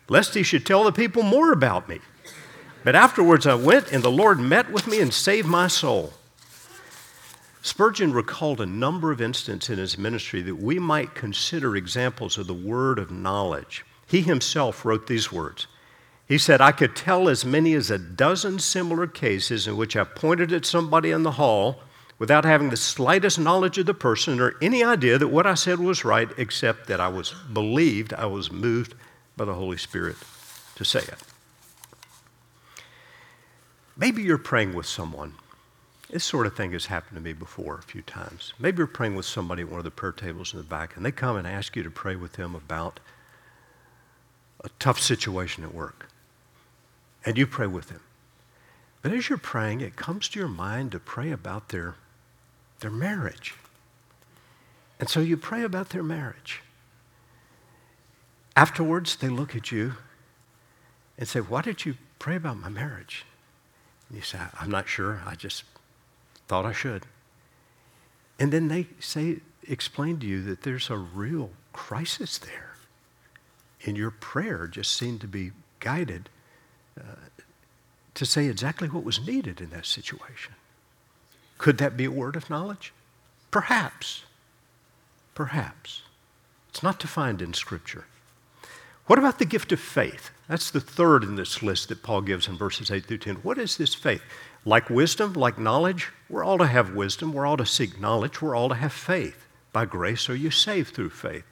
lest 0.07 0.33
he 0.33 0.41
should 0.41 0.65
tell 0.65 0.83
the 0.83 0.91
people 0.91 1.21
more 1.21 1.51
about 1.51 1.87
me. 1.87 1.99
But 2.83 2.95
afterwards, 2.95 3.45
I 3.45 3.53
went, 3.53 3.91
and 3.91 4.01
the 4.01 4.09
Lord 4.09 4.39
met 4.39 4.71
with 4.71 4.87
me 4.87 4.99
and 4.99 5.13
saved 5.13 5.47
my 5.47 5.67
soul. 5.67 6.13
Spurgeon 7.61 8.13
recalled 8.13 8.61
a 8.61 8.65
number 8.65 9.11
of 9.11 9.21
instances 9.21 9.69
in 9.69 9.79
his 9.79 9.97
ministry 9.97 10.41
that 10.41 10.55
we 10.55 10.79
might 10.79 11.13
consider 11.13 11.75
examples 11.75 12.37
of 12.37 12.47
the 12.47 12.53
word 12.53 12.97
of 12.97 13.11
knowledge. 13.11 13.85
He 14.07 14.21
himself 14.21 14.85
wrote 14.85 15.07
these 15.07 15.31
words. 15.31 15.67
He 16.25 16.37
said, 16.37 16.61
I 16.61 16.71
could 16.71 16.95
tell 16.95 17.27
as 17.27 17.43
many 17.43 17.73
as 17.73 17.91
a 17.91 17.97
dozen 17.97 18.59
similar 18.59 19.07
cases 19.07 19.67
in 19.67 19.75
which 19.75 19.95
I 19.95 20.03
pointed 20.03 20.53
at 20.53 20.65
somebody 20.65 21.11
in 21.11 21.23
the 21.23 21.31
hall 21.31 21.81
without 22.17 22.45
having 22.45 22.69
the 22.69 22.77
slightest 22.77 23.39
knowledge 23.39 23.77
of 23.77 23.87
the 23.87 23.93
person 23.93 24.39
or 24.39 24.55
any 24.61 24.83
idea 24.83 25.17
that 25.17 25.27
what 25.29 25.47
I 25.47 25.55
said 25.55 25.79
was 25.79 26.05
right, 26.05 26.29
except 26.37 26.87
that 26.87 26.99
I 26.99 27.07
was 27.07 27.33
believed, 27.51 28.13
I 28.13 28.25
was 28.27 28.51
moved 28.51 28.93
by 29.35 29.45
the 29.45 29.53
Holy 29.53 29.77
Spirit 29.77 30.17
to 30.75 30.85
say 30.85 30.99
it. 30.99 31.15
Maybe 33.97 34.21
you're 34.21 34.37
praying 34.37 34.75
with 34.75 34.85
someone. 34.85 35.33
This 36.09 36.23
sort 36.23 36.47
of 36.47 36.55
thing 36.55 36.71
has 36.71 36.87
happened 36.87 37.17
to 37.17 37.21
me 37.21 37.33
before 37.33 37.75
a 37.75 37.83
few 37.83 38.01
times. 38.01 38.53
Maybe 38.57 38.79
you're 38.79 38.87
praying 38.87 39.15
with 39.15 39.27
somebody 39.27 39.61
at 39.61 39.69
one 39.69 39.77
of 39.77 39.83
the 39.83 39.91
prayer 39.91 40.11
tables 40.11 40.53
in 40.53 40.57
the 40.57 40.65
back, 40.65 40.95
and 40.95 41.05
they 41.05 41.11
come 41.11 41.37
and 41.37 41.47
ask 41.47 41.75
you 41.75 41.83
to 41.83 41.91
pray 41.91 42.15
with 42.15 42.33
them 42.33 42.55
about 42.55 42.99
a 44.63 44.69
tough 44.79 44.99
situation 44.99 45.63
at 45.63 45.73
work. 45.73 46.07
And 47.25 47.37
you 47.37 47.45
pray 47.45 47.67
with 47.67 47.89
them. 47.89 48.01
But 49.01 49.13
as 49.13 49.29
you're 49.29 49.37
praying, 49.37 49.81
it 49.81 49.95
comes 49.95 50.27
to 50.29 50.39
your 50.39 50.49
mind 50.49 50.91
to 50.93 50.99
pray 50.99 51.31
about 51.31 51.69
their 51.69 51.95
their 52.79 52.91
marriage. 52.91 53.55
And 54.99 55.09
so 55.09 55.19
you 55.19 55.37
pray 55.37 55.63
about 55.63 55.89
their 55.89 56.03
marriage. 56.03 56.61
Afterwards, 58.55 59.15
they 59.15 59.29
look 59.29 59.55
at 59.55 59.71
you 59.71 59.93
and 61.17 61.27
say, 61.27 61.39
Why 61.39 61.61
did 61.61 61.85
you 61.85 61.95
pray 62.19 62.35
about 62.35 62.57
my 62.57 62.69
marriage? 62.69 63.25
And 64.07 64.17
you 64.17 64.23
say, 64.23 64.39
I'm 64.59 64.71
not 64.71 64.87
sure. 64.87 65.21
I 65.25 65.35
just 65.35 65.63
thought 66.49 66.65
I 66.65 66.73
should. 66.73 67.05
And 68.39 68.51
then 68.51 68.67
they 68.67 68.87
say, 68.99 69.37
explain 69.67 70.19
to 70.19 70.25
you 70.25 70.41
that 70.43 70.63
there's 70.63 70.89
a 70.89 70.97
real 70.97 71.51
crisis 71.71 72.37
there. 72.39 72.75
And 73.85 73.95
your 73.95 74.11
prayer 74.11 74.67
just 74.67 74.93
seemed 74.93 75.21
to 75.21 75.27
be 75.27 75.51
guided 75.79 76.27
uh, 76.99 77.03
to 78.15 78.25
say 78.25 78.47
exactly 78.47 78.89
what 78.89 79.03
was 79.03 79.25
needed 79.25 79.61
in 79.61 79.69
that 79.69 79.85
situation. 79.85 80.53
Could 81.59 81.77
that 81.77 81.95
be 81.95 82.05
a 82.05 82.11
word 82.11 82.35
of 82.35 82.49
knowledge? 82.49 82.93
Perhaps. 83.51 84.23
Perhaps. 85.35 86.01
It's 86.69 86.83
not 86.83 86.99
defined 86.99 87.41
in 87.41 87.53
Scripture. 87.53 88.05
What 89.05 89.19
about 89.19 89.39
the 89.39 89.45
gift 89.45 89.71
of 89.71 89.79
faith? 89.79 90.31
That's 90.47 90.71
the 90.71 90.81
third 90.81 91.23
in 91.23 91.35
this 91.35 91.61
list 91.61 91.89
that 91.89 92.03
Paul 92.03 92.21
gives 92.21 92.47
in 92.47 92.57
verses 92.57 92.91
8 92.91 93.05
through 93.05 93.19
10. 93.19 93.35
What 93.37 93.57
is 93.57 93.77
this 93.77 93.93
faith? 93.93 94.21
Like 94.65 94.89
wisdom, 94.89 95.33
like 95.33 95.57
knowledge, 95.57 96.09
we're 96.29 96.43
all 96.43 96.57
to 96.57 96.67
have 96.67 96.93
wisdom, 96.93 97.33
we're 97.33 97.45
all 97.45 97.57
to 97.57 97.65
seek 97.65 97.99
knowledge, 97.99 98.41
we're 98.41 98.55
all 98.55 98.69
to 98.69 98.75
have 98.75 98.93
faith. 98.93 99.47
By 99.71 99.85
grace 99.85 100.29
are 100.29 100.35
you 100.35 100.51
saved 100.51 100.95
through 100.95 101.11
faith. 101.11 101.45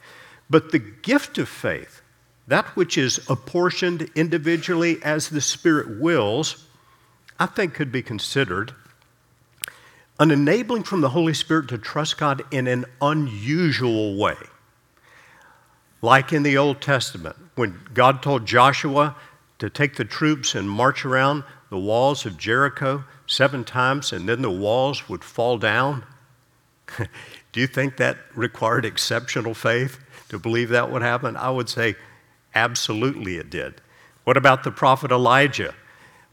But 0.50 0.72
the 0.72 0.80
gift 0.80 1.38
of 1.38 1.50
faith, 1.50 2.02
that 2.48 2.66
which 2.76 2.98
is 2.98 3.20
apportioned 3.30 4.10
individually 4.16 4.98
as 5.04 5.30
the 5.30 5.42
Spirit 5.42 6.00
wills, 6.00 6.66
I 7.40 7.46
think 7.46 7.74
could 7.74 7.92
be 7.92 8.02
considered 8.02 8.74
an 10.20 10.32
enabling 10.32 10.84
from 10.84 11.02
the 11.02 11.10
Holy 11.10 11.34
Spirit 11.34 11.68
to 11.70 11.78
trust 11.78 12.18
God 12.18 12.44
in 12.52 12.68
an 12.68 12.86
unusual 13.02 14.18
way. 14.18 14.36
Like 16.02 16.34
in 16.34 16.44
the 16.44 16.58
Old 16.58 16.82
Testament, 16.82 17.36
when 17.56 17.80
God 17.94 18.24
told 18.24 18.46
Joshua 18.46 19.16
to 19.60 19.70
take 19.70 19.96
the 19.96 20.06
troops 20.06 20.56
and 20.56 20.70
march 20.70 21.06
around 21.06 21.44
the 21.70 21.78
walls 21.78 22.26
of 22.26 22.38
Jericho 22.38 23.04
seven 23.26 23.64
times 23.64 24.14
and 24.14 24.28
then 24.28 24.42
the 24.42 24.52
walls 24.52 25.10
would 25.10 25.24
fall 25.24 25.58
down. 25.58 26.04
Do 27.52 27.60
you 27.60 27.68
think 27.68 27.98
that 27.98 28.18
required 28.36 28.86
exceptional 28.86 29.54
faith 29.54 30.00
to 30.30 30.40
believe 30.40 30.70
that 30.70 30.92
would 30.92 31.02
happen? 31.02 31.36
I 31.36 31.50
would 31.50 31.70
say 31.70 31.96
absolutely 32.54 33.38
it 33.38 33.50
did. 33.50 33.82
What 34.24 34.38
about 34.38 34.64
the 34.64 34.72
prophet 34.72 35.12
Elijah 35.12 35.74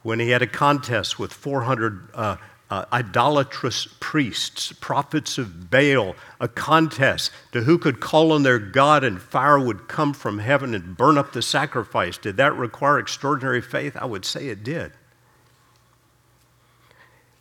when 0.02 0.20
he 0.20 0.30
had 0.30 0.42
a 0.42 0.46
contest 0.46 1.18
with 1.18 1.32
400 1.32 2.08
uh, 2.14 2.36
uh, 2.70 2.84
idolatrous 2.92 3.86
priests, 4.00 4.72
prophets 4.80 5.38
of 5.38 5.70
Baal, 5.70 6.16
a 6.40 6.48
contest 6.48 7.30
to 7.52 7.62
who 7.62 7.78
could 7.78 8.00
call 8.00 8.32
on 8.32 8.42
their 8.42 8.58
God 8.58 9.04
and 9.04 9.20
fire 9.20 9.58
would 9.58 9.86
come 9.86 10.12
from 10.12 10.38
heaven 10.38 10.74
and 10.74 10.96
burn 10.96 11.18
up 11.18 11.32
the 11.32 11.42
sacrifice. 11.42 12.18
Did 12.18 12.36
that 12.38 12.56
require 12.56 12.98
extraordinary 12.98 13.60
faith? 13.60 13.96
I 13.96 14.06
would 14.06 14.24
say 14.24 14.48
it 14.48 14.64
did. 14.64 14.92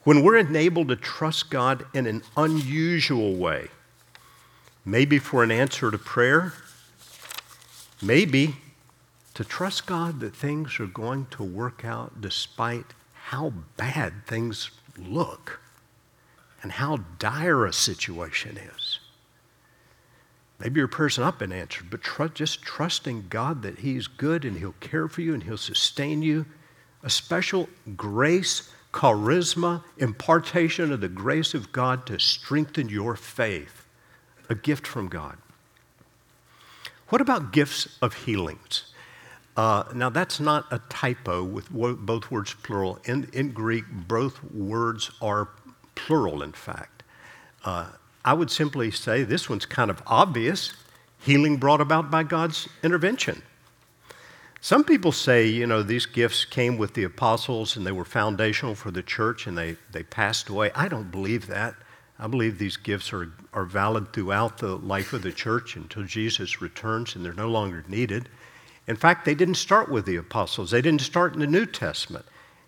When 0.03 0.21
we're 0.21 0.37
enabled 0.37 0.89
to 0.89 0.95
trust 0.95 1.49
God 1.49 1.85
in 1.93 2.07
an 2.07 2.23
unusual 2.35 3.35
way, 3.35 3.69
maybe 4.83 5.17
for 5.17 5.43
an 5.43 5.51
answer 5.51 5.91
to 5.91 5.97
prayer, 5.97 6.53
maybe 8.01 8.55
to 9.33 9.43
trust 9.43 9.85
God 9.85 10.19
that 10.19 10.35
things 10.35 10.79
are 10.79 10.87
going 10.87 11.27
to 11.31 11.43
work 11.43 11.85
out 11.85 12.19
despite 12.19 12.85
how 13.13 13.53
bad 13.77 14.27
things 14.27 14.71
look 14.97 15.61
and 16.61 16.73
how 16.73 16.97
dire 17.17 17.65
a 17.65 17.73
situation 17.73 18.57
is. 18.57 18.99
Maybe 20.59 20.79
your 20.79 20.87
prayer's 20.87 21.17
not 21.17 21.39
been 21.39 21.51
answered, 21.51 21.89
but 21.89 22.01
tr- 22.01 22.27
just 22.27 22.61
trusting 22.61 23.27
God 23.29 23.63
that 23.63 23.79
He's 23.79 24.07
good 24.07 24.45
and 24.45 24.57
He'll 24.57 24.75
care 24.79 25.07
for 25.07 25.21
you 25.21 25.33
and 25.33 25.43
He'll 25.43 25.57
sustain 25.57 26.21
you. 26.21 26.45
A 27.01 27.09
special 27.09 27.67
grace 27.97 28.69
charisma, 28.93 29.83
impartation 29.97 30.91
of 30.93 31.01
the 31.01 31.09
grace 31.09 31.53
of 31.53 31.71
God 31.71 32.05
to 32.05 32.19
strengthen 32.19 32.87
your 32.87 33.15
faith, 33.15 33.85
a 34.49 34.55
gift 34.55 34.87
from 34.87 35.09
God. 35.09 35.37
What 37.09 37.19
about 37.19 37.51
gifts 37.51 37.97
of 38.01 38.13
healings? 38.13 38.85
Uh, 39.57 39.83
now, 39.93 40.09
that's 40.09 40.39
not 40.39 40.65
a 40.71 40.79
typo 40.89 41.43
with 41.43 41.69
both 41.69 42.31
words 42.31 42.55
plural. 42.63 42.99
In, 43.05 43.29
in 43.33 43.51
Greek, 43.51 43.83
both 44.07 44.43
words 44.51 45.11
are 45.21 45.49
plural, 45.95 46.41
in 46.41 46.53
fact. 46.53 47.03
Uh, 47.63 47.89
I 48.25 48.33
would 48.33 48.49
simply 48.49 48.89
say 48.89 49.23
this 49.23 49.49
one's 49.49 49.65
kind 49.65 49.91
of 49.91 50.01
obvious 50.07 50.73
healing 51.19 51.57
brought 51.57 51.81
about 51.81 52.09
by 52.09 52.23
God's 52.23 52.67
intervention. 52.83 53.41
Some 54.63 54.85
people 54.85 55.11
say, 55.11 55.45
you 55.45 55.67
know, 55.67 55.83
these 55.83 56.05
gifts 56.05 56.45
came 56.45 56.77
with 56.77 56.93
the 56.93 57.03
apostles 57.03 57.75
and 57.75 57.85
they 57.85 57.91
were 57.91 58.05
foundational 58.05 58.75
for 58.75 58.91
the 58.91 59.03
church 59.03 59.45
and 59.45 59.57
they, 59.57 59.75
they 59.91 60.03
passed 60.03 60.47
away. 60.47 60.71
I 60.73 60.87
don't 60.87 61.11
believe 61.11 61.47
that. 61.47 61.75
I 62.17 62.27
believe 62.27 62.57
these 62.57 62.77
gifts 62.77 63.11
are, 63.11 63.33
are 63.51 63.65
valid 63.65 64.13
throughout 64.13 64.59
the 64.59 64.77
life 64.77 65.11
of 65.11 65.21
the 65.21 65.33
church 65.33 65.75
until 65.75 66.03
Jesus 66.03 66.61
returns 66.61 67.13
and 67.13 67.25
they're 67.25 67.33
no 67.33 67.49
longer 67.49 67.83
needed. 67.89 68.29
In 68.87 68.95
fact, 68.95 69.25
they 69.25 69.35
didn't 69.35 69.55
start 69.55 69.89
with 69.89 70.05
the 70.05 70.15
apostles, 70.15 70.71
they 70.71 70.81
didn't 70.81 71.01
start 71.01 71.33
in 71.33 71.41
the 71.41 71.47
New 71.47 71.65
Testament. 71.65 72.23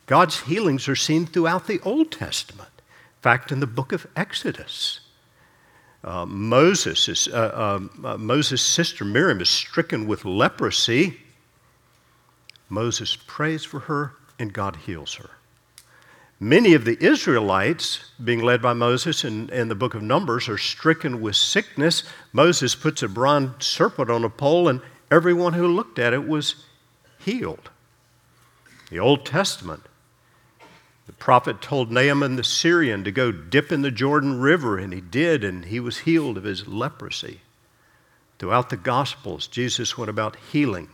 God's 0.05 0.41
healings 0.41 0.89
are 0.89 0.97
seen 0.97 1.25
throughout 1.25 1.65
the 1.65 1.79
Old 1.79 2.11
Testament. 2.11 2.71
In 2.77 3.21
fact, 3.21 3.53
in 3.53 3.61
the 3.61 3.67
book 3.67 3.93
of 3.93 4.05
Exodus, 4.17 4.99
uh, 6.03 6.25
Moses, 6.25 7.07
is, 7.07 7.29
uh, 7.29 7.77
um, 7.77 7.89
uh, 8.03 8.17
Moses' 8.17 8.61
sister 8.61 9.05
Miriam 9.05 9.39
is 9.39 9.47
stricken 9.47 10.07
with 10.07 10.25
leprosy 10.25 11.21
Moses 12.69 13.15
prays 13.15 13.63
for 13.63 13.81
her, 13.81 14.13
and 14.39 14.53
God 14.53 14.75
heals 14.77 15.15
her. 15.15 15.31
Many 16.39 16.73
of 16.73 16.83
the 16.83 17.01
Israelites, 17.03 18.11
being 18.21 18.41
led 18.41 18.61
by 18.61 18.73
Moses 18.73 19.23
in, 19.23 19.49
in 19.49 19.69
the 19.69 19.75
book 19.75 19.93
of 19.93 20.01
Numbers, 20.01 20.49
are 20.49 20.57
stricken 20.57 21.21
with 21.21 21.35
sickness. 21.35 22.03
Moses 22.33 22.75
puts 22.75 23.01
a 23.01 23.07
bronze 23.07 23.65
serpent 23.65 24.09
on 24.09 24.25
a 24.25 24.29
pole, 24.29 24.67
and 24.67 24.81
everyone 25.09 25.53
who 25.53 25.67
looked 25.67 25.97
at 25.97 26.13
it 26.13 26.27
was 26.27 26.65
healed. 27.19 27.69
The 28.89 28.99
Old 28.99 29.25
Testament, 29.25 29.83
the 31.07 31.13
prophet 31.13 31.61
told 31.61 31.91
Naaman 31.91 32.35
the 32.35 32.43
Syrian 32.43 33.03
to 33.05 33.11
go 33.11 33.31
dip 33.31 33.71
in 33.71 33.81
the 33.81 33.91
Jordan 33.91 34.41
River, 34.41 34.77
and 34.77 34.91
he 34.91 35.01
did, 35.01 35.43
and 35.43 35.65
he 35.65 35.79
was 35.79 35.99
healed 35.99 36.37
of 36.37 36.43
his 36.43 36.67
leprosy. 36.67 37.41
Throughout 38.39 38.69
the 38.69 38.77
Gospels, 38.77 39.47
Jesus 39.47 39.97
went 39.97 40.09
about 40.09 40.35
healing 40.51 40.89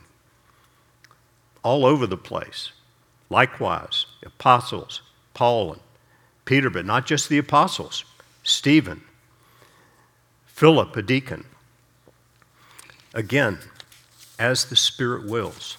all 1.62 1.84
over 1.86 2.06
the 2.06 2.16
place. 2.16 2.72
Likewise, 3.30 4.06
apostles, 4.24 5.02
Paul 5.34 5.72
and 5.72 5.82
Peter, 6.44 6.70
but 6.70 6.84
not 6.84 7.06
just 7.06 7.28
the 7.28 7.38
apostles, 7.38 8.04
Stephen, 8.42 9.02
Philip, 10.46 10.96
a 10.96 11.02
deacon. 11.02 11.44
Again, 13.14 13.58
as 14.38 14.64
the 14.64 14.76
Spirit 14.76 15.26
wills. 15.26 15.76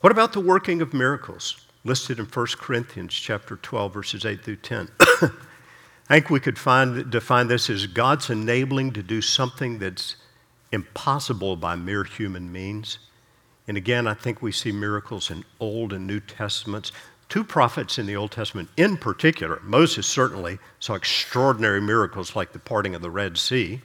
What 0.00 0.12
about 0.12 0.32
the 0.32 0.40
working 0.40 0.80
of 0.80 0.94
miracles 0.94 1.66
listed 1.84 2.18
in 2.18 2.26
1 2.26 2.46
Corinthians 2.58 3.12
chapter 3.14 3.56
12 3.56 3.92
verses 3.92 4.24
8 4.24 4.42
through 4.42 4.56
10? 4.56 4.88
I 5.00 6.14
think 6.14 6.30
we 6.30 6.40
could 6.40 6.58
find, 6.58 7.10
define 7.10 7.48
this 7.48 7.68
as 7.68 7.86
God's 7.86 8.30
enabling 8.30 8.92
to 8.92 9.02
do 9.02 9.20
something 9.20 9.78
that's 9.78 10.16
impossible 10.72 11.56
by 11.56 11.76
mere 11.76 12.04
human 12.04 12.50
means. 12.50 12.98
And 13.70 13.76
again, 13.76 14.08
I 14.08 14.14
think 14.14 14.42
we 14.42 14.50
see 14.50 14.72
miracles 14.72 15.30
in 15.30 15.44
Old 15.60 15.92
and 15.92 16.04
New 16.04 16.18
Testaments. 16.18 16.90
Two 17.28 17.44
prophets 17.44 18.00
in 18.00 18.06
the 18.06 18.16
Old 18.16 18.32
Testament, 18.32 18.68
in 18.76 18.96
particular, 18.96 19.60
Moses 19.62 20.08
certainly 20.08 20.58
saw 20.80 20.94
extraordinary 20.94 21.80
miracles 21.80 22.34
like 22.34 22.50
the 22.50 22.58
parting 22.58 22.96
of 22.96 23.00
the 23.00 23.12
Red 23.12 23.38
Sea, 23.38 23.80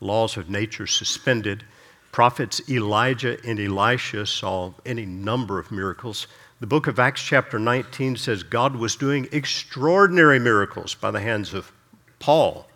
laws 0.00 0.38
of 0.38 0.48
nature 0.48 0.86
suspended. 0.86 1.62
Prophets 2.10 2.62
Elijah 2.70 3.36
and 3.46 3.60
Elisha 3.60 4.24
saw 4.24 4.72
any 4.86 5.04
number 5.04 5.58
of 5.58 5.70
miracles. 5.70 6.26
The 6.60 6.66
book 6.66 6.86
of 6.86 6.98
Acts, 6.98 7.22
chapter 7.22 7.58
19, 7.58 8.16
says 8.16 8.42
God 8.42 8.76
was 8.76 8.96
doing 8.96 9.28
extraordinary 9.30 10.38
miracles 10.38 10.94
by 10.94 11.10
the 11.10 11.20
hands 11.20 11.52
of 11.52 11.70
Paul 12.18 12.66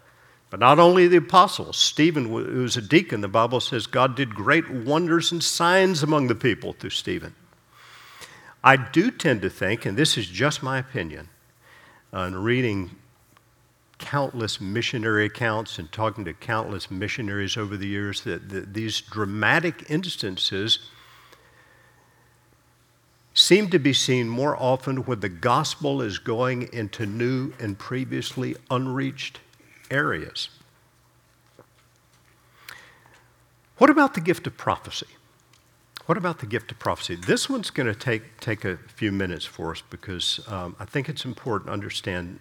but 0.57 0.61
not 0.61 0.79
only 0.79 1.07
the 1.07 1.19
apostles, 1.19 1.77
Stephen, 1.77 2.31
who 2.31 2.63
was 2.63 2.79
a 2.79 2.81
deacon, 2.81 3.21
the 3.21 3.29
Bible 3.29 3.61
says 3.61 3.87
God 3.87 4.17
did 4.17 4.35
great 4.35 4.71
wonders 4.71 5.31
and 5.31 5.45
signs 5.45 6.03
among 6.03 6.29
the 6.29 6.35
people 6.35 6.73
through 6.73 6.89
Stephen. 6.89 7.35
I 8.65 8.77
do 8.77 9.11
tend 9.11 9.43
to 9.43 9.51
think, 9.51 9.85
and 9.85 9.99
this 9.99 10.17
is 10.17 10.27
just 10.27 10.63
my 10.63 10.79
opinion, 10.79 11.29
on 12.11 12.35
reading 12.35 12.93
countless 13.99 14.59
missionary 14.59 15.27
accounts 15.27 15.79
and 15.79 15.93
talking 15.93 16.25
to 16.25 16.33
countless 16.33 16.91
missionaries 16.91 17.59
over 17.59 17.77
the 17.77 17.89
years, 17.89 18.23
that, 18.23 18.49
that 18.49 18.73
these 18.73 19.03
dramatic 19.03 19.91
instances 19.91 20.89
seem 23.35 23.69
to 23.69 23.79
be 23.79 23.93
seen 23.93 24.27
more 24.27 24.57
often 24.57 25.05
when 25.05 25.21
the 25.21 25.29
gospel 25.29 26.01
is 26.01 26.19
going 26.19 26.73
into 26.73 27.05
new 27.05 27.53
and 27.61 27.79
previously 27.79 28.57
unreached 28.71 29.41
areas. 29.91 30.49
What 33.79 33.91
about 33.91 34.15
the 34.15 34.21
gift 34.21 34.47
of 34.47 34.57
prophecy? 34.57 35.07
What 36.07 36.17
about 36.17 36.39
the 36.39 36.47
gift 36.47 36.71
of 36.71 36.79
prophecy? 36.79 37.17
This 37.17 37.51
one's 37.51 37.71
going 37.71 37.89
to 37.89 37.95
take, 37.95 38.41
take 38.41 38.65
a 38.65 38.79
few 38.95 39.11
minutes 39.13 39.45
for 39.45 39.73
us 39.73 39.83
because 39.91 40.41
um, 40.49 40.77
I 40.79 40.85
think 40.85 41.09
it's 41.09 41.25
important 41.25 41.69
to 41.69 41.73
understand 41.73 42.41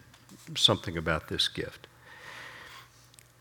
something 0.56 0.98
about 0.98 1.28
this 1.28 1.48
gift. 1.48 1.88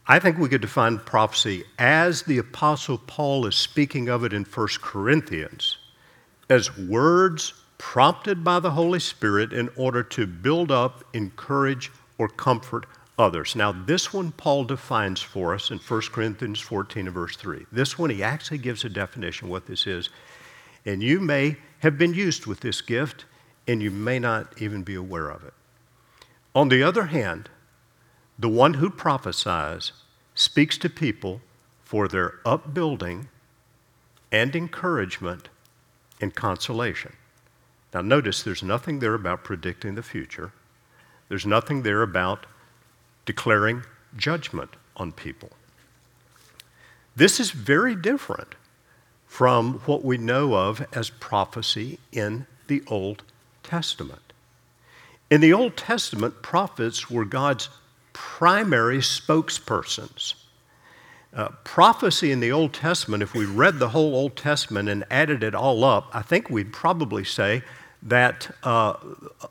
I 0.07 0.19
think 0.19 0.39
we 0.39 0.49
could 0.49 0.61
define 0.61 0.99
prophecy 0.99 1.65
as 1.79 2.23
the 2.23 2.39
Apostle 2.39 2.99
Paul 2.99 3.47
is 3.47 3.55
speaking 3.55 4.09
of 4.09 4.25
it 4.25 4.33
in 4.33 4.45
1 4.45 4.69
Corinthians 4.81 5.79
as 6.51 6.77
words 6.77 7.55
prompted 7.79 8.45
by 8.45 8.61
the 8.61 8.71
Holy 8.71 9.01
Spirit 9.01 9.53
in 9.53 9.71
order 9.77 10.03
to 10.03 10.27
build 10.27 10.71
up, 10.71 11.05
encourage, 11.15 11.91
or 12.19 12.29
comfort 12.29 12.87
others. 13.19 13.55
Now, 13.55 13.73
this 13.73 14.13
one 14.13 14.33
Paul 14.33 14.65
defines 14.65 15.21
for 15.21 15.55
us 15.55 15.71
in 15.71 15.79
1 15.79 16.01
Corinthians 16.13 16.61
14 16.61 17.07
and 17.07 17.15
verse 17.15 17.37
3. 17.37 17.67
This 17.71 17.99
one 17.99 18.11
he 18.11 18.23
actually 18.23 18.59
gives 18.59 18.85
a 18.85 18.89
definition 18.89 19.49
what 19.49 19.67
this 19.67 19.87
is. 19.87 20.09
And 20.85 21.03
you 21.03 21.21
may 21.21 21.57
have 21.81 21.97
been 21.97 22.15
used 22.15 22.47
with 22.47 22.61
this 22.61 22.81
gift, 22.81 23.25
and 23.67 23.83
you 23.83 23.91
may 23.91 24.19
not 24.19 24.61
even 24.61 24.83
be 24.83 24.95
aware 24.95 25.31
of 25.31 25.45
it. 25.45 25.55
On 26.55 26.69
the 26.69 26.83
other 26.83 27.07
hand, 27.07 27.49
the 28.39 28.49
one 28.49 28.75
who 28.75 28.91
prophesies 28.91 29.93
speaks 30.35 30.77
to 30.79 30.91
people 30.91 31.41
for 31.85 32.09
their 32.09 32.35
upbuilding 32.45 33.29
and 34.33 34.57
encouragement 34.57 35.49
and 36.21 36.35
consolation. 36.35 37.13
Now, 37.93 38.01
notice 38.01 38.43
there's 38.43 38.63
nothing 38.63 38.99
there 38.99 39.15
about 39.15 39.45
predicting 39.45 39.95
the 39.95 40.03
future, 40.03 40.53
there's 41.29 41.47
nothing 41.47 41.83
there 41.83 42.03
about 42.03 42.47
declaring 43.25 43.83
judgment 44.17 44.71
on 44.97 45.13
people. 45.13 45.51
This 47.17 47.39
is 47.39 47.51
very 47.51 47.95
different 47.95 48.55
from 49.27 49.81
what 49.87 50.05
we 50.05 50.19
know 50.19 50.55
of 50.55 50.87
as 50.93 51.11
prophecy 51.11 51.99
in 52.13 52.47
the 52.67 52.83
Old 52.87 53.23
Testament. 53.63 54.33
In 55.31 55.41
the 55.41 55.53
Old 55.53 55.77
Testament, 55.77 56.43
prophets 56.43 57.11
were 57.11 57.25
God's 57.25 57.69
primary 58.13 58.99
spokespersons. 58.99 60.35
Uh, 61.35 61.49
prophecy 61.65 62.31
in 62.31 62.39
the 62.39 62.53
Old 62.53 62.73
Testament, 62.73 63.23
if 63.23 63.35
we 63.35 63.45
read 63.45 63.81
the 63.81 63.89
whole 63.89 64.15
Old 64.15 64.37
Testament 64.37 64.89
and 64.89 65.05
added 65.11 65.43
it 65.43 65.55
all 65.55 65.83
up, 65.83 66.09
I 66.13 66.23
think 66.23 66.49
we'd 66.49 66.73
probably 66.73 67.25
say 67.25 67.63
that 68.05 68.55
uh, 68.63 68.95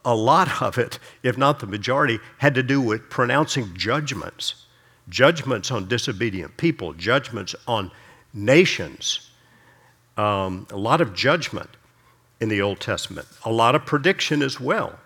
a 0.06 0.16
lot 0.16 0.62
of 0.62 0.78
it, 0.78 1.00
if 1.24 1.38
not 1.38 1.60
the 1.60 1.68
majority, 1.68 2.20
had 2.38 2.54
to 2.56 2.64
do 2.64 2.80
with 2.80 3.10
pronouncing 3.10 3.76
judgments 3.76 4.64
judgments 5.10 5.72
on 5.72 5.88
disobedient 5.88 6.56
people, 6.58 6.94
judgments 6.94 7.56
on 7.68 7.92
nations. 8.34 9.32
Um, 10.18 10.68
a 10.70 10.78
lot 10.78 11.02
of 11.02 11.14
judgment 11.14 11.70
in 12.40 12.50
the 12.50 12.62
Old 12.62 12.80
Testament, 12.80 13.28
a 13.46 13.52
lot 13.52 13.76
of 13.76 13.86
prediction 13.86 14.42
as 14.42 14.60
well. 14.60 15.00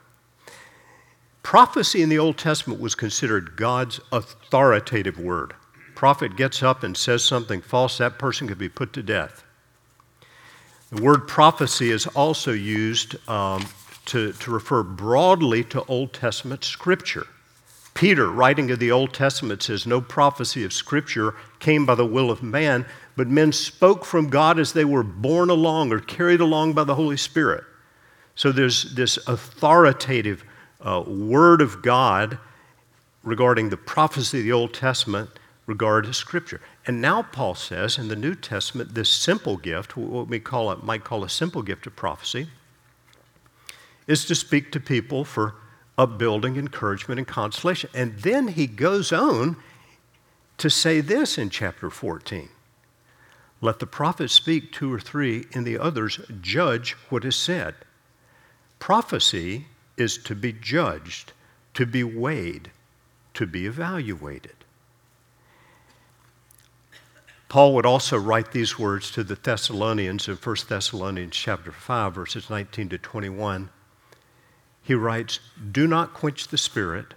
Prophecy 1.44 2.02
in 2.02 2.10
the 2.10 2.20
Old 2.20 2.38
Testament 2.38 2.82
was 2.82 2.94
considered 2.94 3.56
God's 3.56 4.02
authoritative 4.12 5.18
word. 5.18 5.54
Prophet 5.96 6.36
gets 6.36 6.62
up 6.62 6.84
and 6.84 6.96
says 6.96 7.24
something 7.24 7.62
false, 7.62 7.98
that 7.98 8.20
person 8.20 8.48
could 8.48 8.58
be 8.58 8.70
put 8.70 8.94
to 8.94 9.04
death. 9.04 9.44
The 10.92 11.02
word 11.02 11.28
prophecy 11.28 11.92
is 11.92 12.08
also 12.08 12.54
used 12.54 13.16
um, 13.30 13.66
to, 14.06 14.32
to 14.32 14.52
refer 14.52 14.84
broadly 14.84 15.64
to 15.66 15.84
Old 15.86 16.14
Testament 16.14 16.64
scripture. 16.64 17.28
Peter, 17.94 18.30
writing 18.30 18.72
of 18.72 18.80
the 18.80 18.92
Old 18.92 19.14
Testament, 19.14 19.64
says, 19.64 19.86
No 19.86 20.00
prophecy 20.00 20.64
of 20.64 20.72
scripture 20.72 21.34
came 21.60 21.86
by 21.86 21.96
the 21.96 22.06
will 22.06 22.32
of 22.32 22.42
man, 22.42 22.86
but 23.18 23.28
men 23.28 23.52
spoke 23.52 24.06
from 24.06 24.30
God 24.30 24.60
as 24.60 24.72
they 24.72 24.86
were 24.86 25.04
borne 25.04 25.50
along 25.50 25.92
or 25.92 26.00
carried 26.00 26.40
along 26.40 26.74
by 26.74 26.84
the 26.84 26.96
Holy 26.96 27.18
Spirit. 27.18 27.64
So 28.36 28.52
there's 28.52 28.94
this 28.94 29.18
authoritative 29.28 30.46
uh, 30.80 31.04
word 31.06 31.60
of 31.60 31.82
God 31.82 32.38
regarding 33.24 33.70
the 33.70 33.78
prophecy 33.78 34.40
of 34.40 34.44
the 34.46 34.54
Old 34.54 34.74
Testament 34.74 35.32
regarding 35.66 36.14
Scripture. 36.14 36.62
And 36.88 37.02
now 37.02 37.22
Paul 37.22 37.54
says 37.54 37.98
in 37.98 38.08
the 38.08 38.16
New 38.16 38.34
Testament, 38.34 38.96
this 38.96 39.10
simple 39.10 39.58
gift, 39.58 39.98
what 39.98 40.30
we 40.30 40.40
call 40.40 40.72
it, 40.72 40.84
might 40.84 41.04
call 41.04 41.26
a 41.26 41.30
simple 41.30 41.62
gift 41.62 41.86
of 41.86 41.98
prophecy, 41.98 42.48
is 44.08 44.24
to 44.26 44.34
speak 44.34 44.72
to 44.72 44.80
people 44.80 45.26
for 45.26 45.56
upbuilding, 45.98 46.56
encouragement, 46.56 47.20
and 47.20 47.28
consolation. 47.28 47.90
And 47.94 48.18
then 48.20 48.48
he 48.48 48.68
goes 48.68 49.12
on 49.12 49.58
to 50.58 50.70
say 50.70 51.02
this 51.02 51.38
in 51.38 51.50
chapter 51.50 51.90
14 51.90 52.48
Let 53.60 53.80
the 53.80 53.86
prophet 53.86 54.30
speak 54.30 54.72
two 54.72 54.92
or 54.94 55.00
three, 55.00 55.46
and 55.54 55.68
the 55.68 55.78
others 55.78 56.22
judge 56.40 56.94
what 57.10 57.26
is 57.26 57.36
said. 57.36 57.76
Prophecy 58.80 59.66
is 59.98 60.18
to 60.20 60.36
be 60.36 60.54
judged, 60.54 61.34
to 61.74 61.86
be 61.86 62.04
weighed, 62.06 62.72
to 63.34 63.46
be 63.46 63.66
evaluated. 63.66 64.54
Paul 67.50 67.74
would 67.76 67.86
also 67.86 68.18
write 68.18 68.52
these 68.52 68.78
words 68.78 69.10
to 69.12 69.24
the 69.24 69.36
Thessalonians 69.36 70.28
in 70.28 70.36
1 70.36 70.56
Thessalonians 70.68 71.36
chapter 71.36 71.72
5 71.72 72.14
verses 72.14 72.50
19 72.50 72.90
to 72.90 72.98
21. 72.98 73.70
He 74.82 74.94
writes, 74.94 75.40
"Do 75.72 75.88
not 75.88 76.14
quench 76.14 76.48
the 76.48 76.58
spirit, 76.58 77.14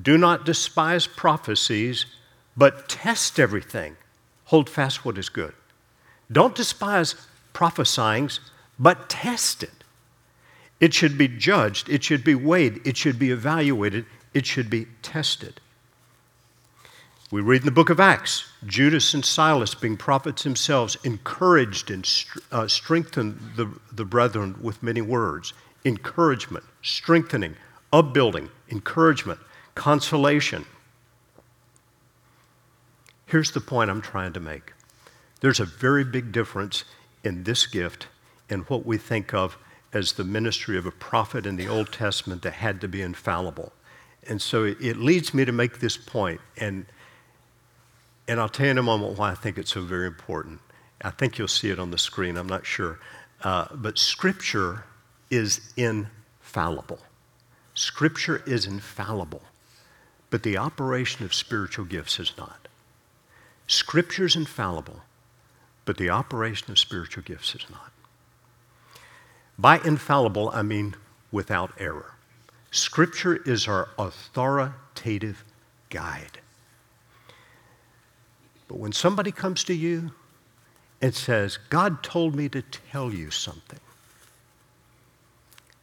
do 0.00 0.16
not 0.16 0.44
despise 0.44 1.06
prophecies, 1.06 2.06
but 2.56 2.88
test 2.88 3.40
everything. 3.40 3.96
Hold 4.46 4.68
fast 4.68 5.04
what 5.04 5.18
is 5.18 5.28
good. 5.28 5.54
Don't 6.30 6.54
despise 6.54 7.14
prophesying, 7.52 8.30
but 8.78 9.08
test 9.08 9.62
it. 9.62 9.84
It 10.78 10.94
should 10.94 11.18
be 11.18 11.28
judged, 11.28 11.88
it 11.88 12.04
should 12.04 12.24
be 12.24 12.34
weighed, 12.34 12.80
it 12.86 12.96
should 12.96 13.18
be 13.18 13.30
evaluated, 13.30 14.06
it 14.32 14.46
should 14.46 14.70
be 14.70 14.86
tested. 15.02 15.60
We 17.30 17.42
read 17.42 17.62
in 17.62 17.66
the 17.66 17.70
book 17.70 17.90
of 17.90 18.00
Acts 18.00 18.50
Judas 18.66 19.14
and 19.14 19.24
Silas, 19.24 19.74
being 19.74 19.96
prophets 19.96 20.42
themselves, 20.42 20.96
encouraged 21.04 21.90
and 21.90 22.08
uh, 22.50 22.66
strengthened 22.66 23.38
the, 23.56 23.72
the 23.92 24.04
brethren 24.04 24.56
with 24.60 24.82
many 24.82 25.00
words. 25.00 25.52
Encouragement, 25.84 26.64
strengthening, 26.82 27.54
upbuilding, 27.92 28.50
encouragement, 28.68 29.38
consolation. 29.76 30.66
Here's 33.26 33.52
the 33.52 33.60
point 33.60 33.90
I'm 33.90 34.02
trying 34.02 34.32
to 34.32 34.40
make 34.40 34.72
there's 35.40 35.60
a 35.60 35.64
very 35.64 36.04
big 36.04 36.32
difference 36.32 36.84
in 37.24 37.44
this 37.44 37.66
gift 37.66 38.08
and 38.50 38.64
what 38.64 38.84
we 38.84 38.98
think 38.98 39.32
of 39.32 39.56
as 39.92 40.12
the 40.12 40.24
ministry 40.24 40.76
of 40.76 40.84
a 40.84 40.90
prophet 40.90 41.46
in 41.46 41.56
the 41.56 41.68
Old 41.68 41.92
Testament 41.92 42.42
that 42.42 42.54
had 42.54 42.80
to 42.80 42.88
be 42.88 43.00
infallible. 43.02 43.72
And 44.28 44.42
so 44.42 44.64
it, 44.64 44.78
it 44.80 44.96
leads 44.96 45.32
me 45.32 45.44
to 45.44 45.52
make 45.52 45.78
this 45.78 45.96
point, 45.96 46.40
and, 46.58 46.86
and 48.30 48.38
I'll 48.38 48.48
tell 48.48 48.66
you 48.66 48.70
in 48.70 48.78
a 48.78 48.82
moment 48.82 49.18
why 49.18 49.32
I 49.32 49.34
think 49.34 49.58
it's 49.58 49.72
so 49.72 49.82
very 49.82 50.06
important. 50.06 50.60
I 51.02 51.10
think 51.10 51.36
you'll 51.36 51.48
see 51.48 51.70
it 51.70 51.80
on 51.80 51.90
the 51.90 51.98
screen, 51.98 52.36
I'm 52.36 52.46
not 52.46 52.64
sure. 52.64 53.00
Uh, 53.42 53.66
but 53.74 53.98
Scripture 53.98 54.84
is 55.30 55.72
infallible. 55.76 57.00
Scripture 57.74 58.40
is 58.46 58.66
infallible, 58.66 59.42
but 60.30 60.44
the 60.44 60.56
operation 60.56 61.24
of 61.24 61.34
spiritual 61.34 61.84
gifts 61.84 62.20
is 62.20 62.32
not. 62.38 62.68
Scripture 63.66 64.26
is 64.26 64.36
infallible, 64.36 65.00
but 65.84 65.96
the 65.96 66.10
operation 66.10 66.70
of 66.70 66.78
spiritual 66.78 67.24
gifts 67.24 67.56
is 67.56 67.68
not. 67.68 67.90
By 69.58 69.80
infallible, 69.80 70.50
I 70.50 70.62
mean 70.62 70.94
without 71.32 71.72
error. 71.78 72.12
Scripture 72.70 73.42
is 73.44 73.66
our 73.66 73.88
authoritative 73.98 75.44
guide. 75.88 76.38
But 78.70 78.78
when 78.78 78.92
somebody 78.92 79.32
comes 79.32 79.64
to 79.64 79.74
you 79.74 80.12
and 81.02 81.12
says, 81.12 81.58
God 81.70 82.04
told 82.04 82.36
me 82.36 82.48
to 82.50 82.62
tell 82.62 83.12
you 83.12 83.32
something, 83.32 83.80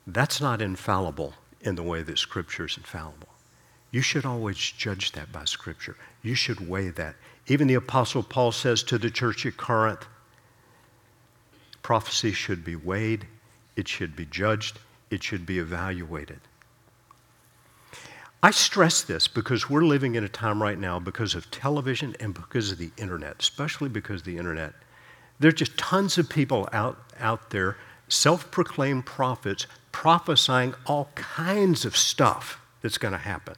that's 0.08 0.40
not 0.40 0.62
infallible 0.62 1.34
in 1.60 1.76
the 1.76 1.84
way 1.84 2.02
that 2.02 2.18
Scripture 2.18 2.66
is 2.66 2.78
infallible. 2.78 3.28
You 3.92 4.00
should 4.00 4.26
always 4.26 4.56
judge 4.56 5.12
that 5.12 5.34
by 5.34 5.44
Scripture. 5.44 5.98
You 6.24 6.34
should 6.34 6.70
weigh 6.70 6.88
that. 6.92 7.16
Even 7.48 7.68
the 7.68 7.74
Apostle 7.74 8.24
Paul 8.24 8.54
says 8.54 8.84
to 8.84 8.98
the 8.98 9.12
church 9.12 9.46
at 9.46 9.58
Corinth, 9.58 10.06
prophecy 11.84 12.32
should 12.32 12.64
be 12.64 12.78
weighed 12.78 13.28
it 13.76 13.90
should 13.90 14.16
be 14.16 14.26
judged, 14.26 14.80
it 15.12 15.22
should 15.22 15.46
be 15.46 15.60
evaluated. 15.60 16.40
I 18.48 18.52
stress 18.52 19.02
this 19.02 19.28
because 19.28 19.70
we're 19.70 19.84
living 19.84 20.16
in 20.16 20.24
a 20.24 20.30
time 20.30 20.64
right 20.64 20.80
now 20.80 21.00
because 21.00 21.36
of 21.36 21.52
television 21.52 22.16
and 22.22 22.34
because 22.34 22.72
of 22.72 22.78
the 22.78 22.92
internet, 22.96 23.36
especially 23.42 23.90
because 23.90 24.22
of 24.22 24.26
the 24.26 24.38
internet. 24.38 24.74
There 25.38 25.50
are 25.50 25.52
just 25.52 25.78
tons 25.78 26.18
of 26.18 26.30
people 26.30 26.70
out, 26.72 26.98
out 27.20 27.50
there, 27.50 27.76
self 28.08 28.50
proclaimed 28.50 29.06
prophets, 29.06 29.68
prophesying 29.92 30.76
all 30.86 31.10
kinds 31.16 31.84
of 31.84 31.98
stuff 31.98 32.62
that's 32.82 32.98
going 32.98 33.12
to 33.12 33.18
happen. 33.18 33.56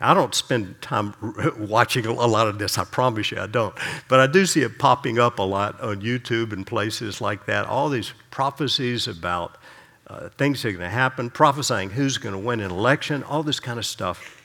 I 0.00 0.14
don't 0.14 0.34
spend 0.34 0.80
time 0.80 1.12
watching 1.58 2.06
a 2.06 2.12
lot 2.12 2.48
of 2.48 2.58
this, 2.58 2.78
I 2.78 2.84
promise 2.84 3.30
you 3.30 3.38
I 3.38 3.46
don't. 3.46 3.74
But 4.08 4.20
I 4.20 4.26
do 4.26 4.46
see 4.46 4.62
it 4.62 4.78
popping 4.78 5.18
up 5.18 5.38
a 5.38 5.42
lot 5.42 5.78
on 5.82 6.00
YouTube 6.00 6.54
and 6.54 6.66
places 6.66 7.20
like 7.20 7.44
that. 7.44 7.66
All 7.66 7.90
these 7.90 8.14
prophecies 8.30 9.06
about 9.06 9.58
uh, 10.08 10.28
things 10.30 10.64
are 10.64 10.70
going 10.72 10.80
to 10.80 10.88
happen, 10.88 11.30
prophesying 11.30 11.90
who's 11.90 12.18
going 12.18 12.32
to 12.32 12.38
win 12.38 12.60
an 12.60 12.70
election, 12.70 13.22
all 13.22 13.42
this 13.42 13.60
kind 13.60 13.78
of 13.78 13.86
stuff. 13.86 14.42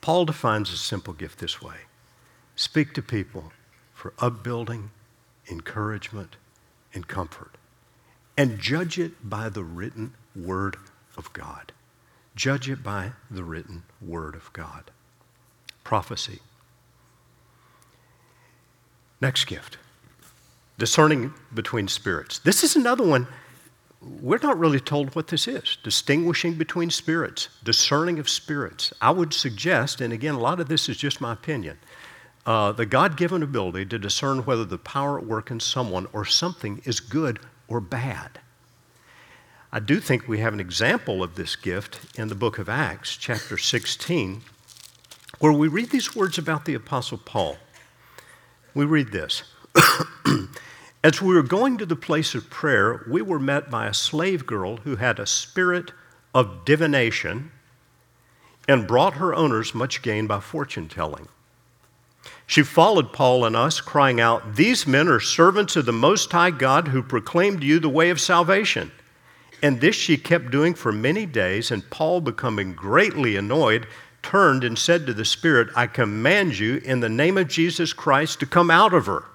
Paul 0.00 0.24
defines 0.24 0.72
a 0.72 0.76
simple 0.76 1.12
gift 1.12 1.38
this 1.38 1.60
way 1.62 1.76
speak 2.54 2.94
to 2.94 3.02
people 3.02 3.52
for 3.92 4.12
upbuilding, 4.18 4.90
encouragement, 5.50 6.36
and 6.94 7.06
comfort, 7.06 7.56
and 8.36 8.58
judge 8.58 8.98
it 8.98 9.28
by 9.28 9.48
the 9.48 9.64
written 9.64 10.14
word 10.34 10.76
of 11.16 11.32
God. 11.32 11.72
Judge 12.34 12.68
it 12.68 12.82
by 12.82 13.12
the 13.30 13.44
written 13.44 13.84
word 14.00 14.34
of 14.34 14.52
God. 14.52 14.90
Prophecy. 15.84 16.40
Next 19.20 19.46
gift 19.46 19.78
discerning 20.78 21.32
between 21.54 21.88
spirits. 21.88 22.38
This 22.38 22.62
is 22.62 22.76
another 22.76 23.06
one. 23.06 23.26
We're 24.20 24.38
not 24.42 24.58
really 24.58 24.80
told 24.80 25.14
what 25.14 25.28
this 25.28 25.48
is 25.48 25.78
distinguishing 25.82 26.54
between 26.54 26.90
spirits, 26.90 27.48
discerning 27.62 28.18
of 28.18 28.28
spirits. 28.28 28.92
I 29.00 29.10
would 29.10 29.34
suggest, 29.34 30.00
and 30.00 30.12
again, 30.12 30.34
a 30.34 30.40
lot 30.40 30.60
of 30.60 30.68
this 30.68 30.88
is 30.88 30.96
just 30.96 31.20
my 31.20 31.32
opinion, 31.32 31.78
uh, 32.46 32.72
the 32.72 32.86
God 32.86 33.16
given 33.16 33.42
ability 33.42 33.86
to 33.86 33.98
discern 33.98 34.44
whether 34.44 34.64
the 34.64 34.78
power 34.78 35.18
at 35.18 35.26
work 35.26 35.50
in 35.50 35.58
someone 35.58 36.06
or 36.12 36.24
something 36.24 36.80
is 36.84 37.00
good 37.00 37.40
or 37.66 37.80
bad. 37.80 38.40
I 39.72 39.80
do 39.80 40.00
think 40.00 40.28
we 40.28 40.38
have 40.38 40.54
an 40.54 40.60
example 40.60 41.22
of 41.22 41.34
this 41.34 41.56
gift 41.56 42.18
in 42.18 42.28
the 42.28 42.36
book 42.36 42.58
of 42.58 42.68
Acts, 42.68 43.16
chapter 43.16 43.58
16, 43.58 44.42
where 45.40 45.52
we 45.52 45.66
read 45.66 45.90
these 45.90 46.14
words 46.14 46.38
about 46.38 46.64
the 46.64 46.74
Apostle 46.74 47.18
Paul. 47.18 47.58
We 48.74 48.84
read 48.84 49.10
this 49.10 49.42
As 51.06 51.22
we 51.22 51.36
were 51.36 51.44
going 51.44 51.78
to 51.78 51.86
the 51.86 51.94
place 51.94 52.34
of 52.34 52.50
prayer, 52.50 53.04
we 53.08 53.22
were 53.22 53.38
met 53.38 53.70
by 53.70 53.86
a 53.86 53.94
slave 53.94 54.44
girl 54.44 54.78
who 54.78 54.96
had 54.96 55.20
a 55.20 55.24
spirit 55.24 55.92
of 56.34 56.64
divination 56.64 57.52
and 58.66 58.88
brought 58.88 59.14
her 59.14 59.32
owners 59.32 59.72
much 59.72 60.02
gain 60.02 60.26
by 60.26 60.40
fortune 60.40 60.88
telling. 60.88 61.28
She 62.44 62.64
followed 62.64 63.12
Paul 63.12 63.44
and 63.44 63.54
us, 63.54 63.80
crying 63.80 64.20
out, 64.20 64.56
These 64.56 64.88
men 64.88 65.06
are 65.06 65.20
servants 65.20 65.76
of 65.76 65.86
the 65.86 65.92
Most 65.92 66.32
High 66.32 66.50
God 66.50 66.88
who 66.88 67.04
proclaimed 67.04 67.62
you 67.62 67.78
the 67.78 67.88
way 67.88 68.10
of 68.10 68.20
salvation. 68.20 68.90
And 69.62 69.80
this 69.80 69.94
she 69.94 70.16
kept 70.16 70.50
doing 70.50 70.74
for 70.74 70.90
many 70.90 71.24
days, 71.24 71.70
and 71.70 71.88
Paul, 71.88 72.20
becoming 72.20 72.72
greatly 72.72 73.36
annoyed, 73.36 73.86
turned 74.24 74.64
and 74.64 74.76
said 74.76 75.06
to 75.06 75.14
the 75.14 75.24
Spirit, 75.24 75.68
I 75.76 75.86
command 75.86 76.58
you 76.58 76.78
in 76.78 76.98
the 76.98 77.08
name 77.08 77.38
of 77.38 77.46
Jesus 77.46 77.92
Christ 77.92 78.40
to 78.40 78.46
come 78.46 78.72
out 78.72 78.92
of 78.92 79.06
her. 79.06 79.26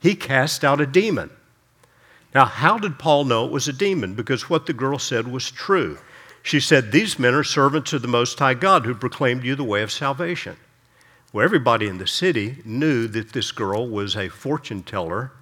He 0.00 0.14
cast 0.14 0.64
out 0.64 0.80
a 0.80 0.86
demon. 0.86 1.30
Now, 2.34 2.44
how 2.44 2.78
did 2.78 2.98
Paul 2.98 3.24
know 3.24 3.46
it 3.46 3.52
was 3.52 3.68
a 3.68 3.72
demon? 3.72 4.14
Because 4.14 4.50
what 4.50 4.66
the 4.66 4.72
girl 4.72 4.98
said 4.98 5.28
was 5.28 5.50
true. 5.50 5.98
She 6.42 6.60
said, 6.60 6.92
These 6.92 7.18
men 7.18 7.34
are 7.34 7.44
servants 7.44 7.92
of 7.92 8.02
the 8.02 8.08
Most 8.08 8.38
High 8.38 8.54
God 8.54 8.84
who 8.84 8.94
proclaimed 8.94 9.44
you 9.44 9.54
the 9.54 9.64
way 9.64 9.82
of 9.82 9.90
salvation. 9.90 10.56
Well, 11.32 11.44
everybody 11.44 11.88
in 11.88 11.98
the 11.98 12.06
city 12.06 12.58
knew 12.64 13.06
that 13.08 13.32
this 13.32 13.52
girl 13.52 13.88
was 13.88 14.16
a 14.16 14.28
fortune 14.28 14.82
teller. 14.82 15.32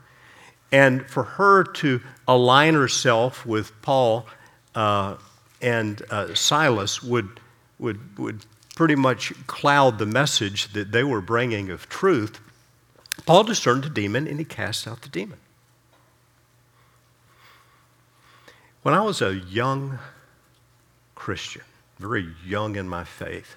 And 0.72 1.08
for 1.08 1.22
her 1.22 1.62
to 1.64 2.00
align 2.26 2.74
herself 2.74 3.46
with 3.46 3.70
Paul 3.82 4.26
uh, 4.74 5.16
and 5.62 6.02
uh, 6.10 6.34
Silas 6.34 7.02
would, 7.02 7.40
would, 7.78 8.18
would 8.18 8.46
pretty 8.74 8.96
much 8.96 9.32
cloud 9.46 9.98
the 9.98 10.06
message 10.06 10.72
that 10.72 10.92
they 10.92 11.04
were 11.04 11.20
bringing 11.20 11.70
of 11.70 11.88
truth 11.88 12.40
Paul 13.26 13.42
discerned 13.42 13.84
a 13.84 13.90
demon 13.90 14.28
and 14.28 14.38
he 14.38 14.44
cast 14.44 14.86
out 14.86 15.02
the 15.02 15.08
demon. 15.08 15.38
When 18.82 18.94
I 18.94 19.00
was 19.00 19.20
a 19.20 19.34
young 19.34 19.98
Christian, 21.16 21.64
very 21.98 22.32
young 22.46 22.76
in 22.76 22.88
my 22.88 23.02
faith, 23.02 23.56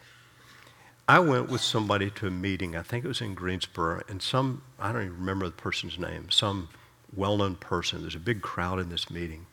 I 1.07 1.19
went 1.19 1.49
with 1.49 1.61
somebody 1.61 2.09
to 2.11 2.27
a 2.27 2.31
meeting, 2.31 2.75
I 2.75 2.81
think 2.81 3.05
it 3.05 3.07
was 3.07 3.21
in 3.21 3.35
Greensboro, 3.35 4.01
and 4.09 4.21
some, 4.21 4.63
I 4.79 4.91
don't 4.91 5.03
even 5.03 5.19
remember 5.19 5.45
the 5.45 5.51
person's 5.51 5.99
name, 5.99 6.31
some 6.31 6.69
well 7.15 7.37
known 7.37 7.55
person. 7.55 8.01
There's 8.01 8.15
a 8.15 8.19
big 8.19 8.41
crowd 8.41 8.79
in 8.79 8.89
this 8.89 9.09
meeting. 9.11 9.45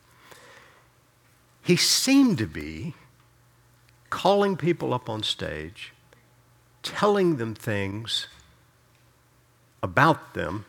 He 1.62 1.77
seemed 1.77 2.39
to 2.39 2.47
be 2.47 2.95
calling 4.09 4.57
people 4.57 4.95
up 4.95 5.11
on 5.11 5.23
stage, 5.23 5.93
telling 6.83 7.37
them 7.37 7.55
things 7.55 8.29
about 9.87 10.34
them 10.34 10.66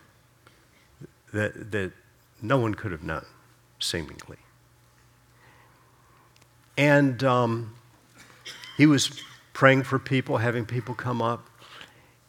that, 1.33 1.71
that 1.71 1.91
no 2.41 2.57
one 2.57 2.73
could 2.75 2.91
have 2.91 3.03
known, 3.03 3.25
seemingly. 3.79 4.37
And 6.77 7.23
um, 7.23 7.75
he 8.77 8.85
was 8.85 9.21
praying 9.53 9.83
for 9.83 9.97
people, 9.97 10.37
having 10.37 10.65
people 10.65 10.93
come 10.93 11.21
up. 11.21 11.47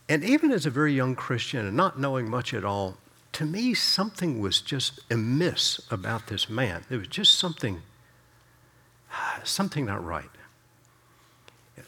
And 0.09 0.25
even 0.25 0.51
as 0.51 0.65
a 0.65 0.71
very 0.71 0.95
young 0.95 1.15
Christian 1.15 1.67
and 1.67 1.77
not 1.77 2.01
knowing 2.01 2.29
much 2.31 2.55
at 2.55 2.65
all, 2.65 2.97
to 3.33 3.45
me, 3.45 3.75
something 3.75 4.41
was 4.41 4.63
just 4.63 5.01
amiss 5.11 5.81
about 5.91 6.29
this 6.29 6.49
man. 6.49 6.85
There 6.89 6.99
was 6.99 7.09
just 7.09 7.39
something, 7.39 7.83
something 9.45 9.85
not 9.85 10.03
right. 10.03 10.31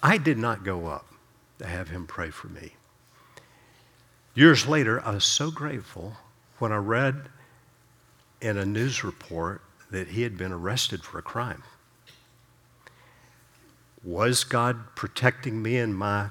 I 0.03 0.19
did 0.19 0.37
not 0.39 0.63
go 0.63 0.87
up 0.87 1.07
to 1.59 1.67
have 1.67 1.89
him 1.89 2.07
pray 2.07 2.31
for 2.31 2.49
me. 2.49 2.75
Years 4.35 4.67
later, 4.67 5.05
I 5.05 5.15
was 5.15 5.25
so 5.25 5.51
grateful 5.51 6.17
when 6.59 6.71
I 6.73 6.77
read 6.77 7.29
in 8.41 8.57
a 8.57 8.65
news 8.65 9.03
report 9.03 9.61
that 9.91 10.09
he 10.09 10.23
had 10.23 10.39
been 10.39 10.53
arrested 10.53 11.03
for 11.03 11.19
a 11.19 11.23
crime. 11.23 11.63
Was 14.05 14.45
God 14.45 14.95
protecting 14.95 15.61
me 15.61 15.77
in 15.77 15.93
my 15.93 16.31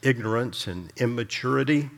ignorance 0.00 0.66
and 0.66 0.92
immaturity? 0.96 1.90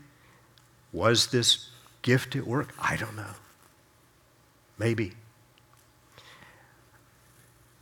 Was 0.92 1.28
this 1.28 1.68
gift 2.00 2.34
at 2.34 2.46
work? 2.46 2.74
I 2.80 2.96
don't 2.96 3.14
know. 3.14 3.34
Maybe. 4.78 5.12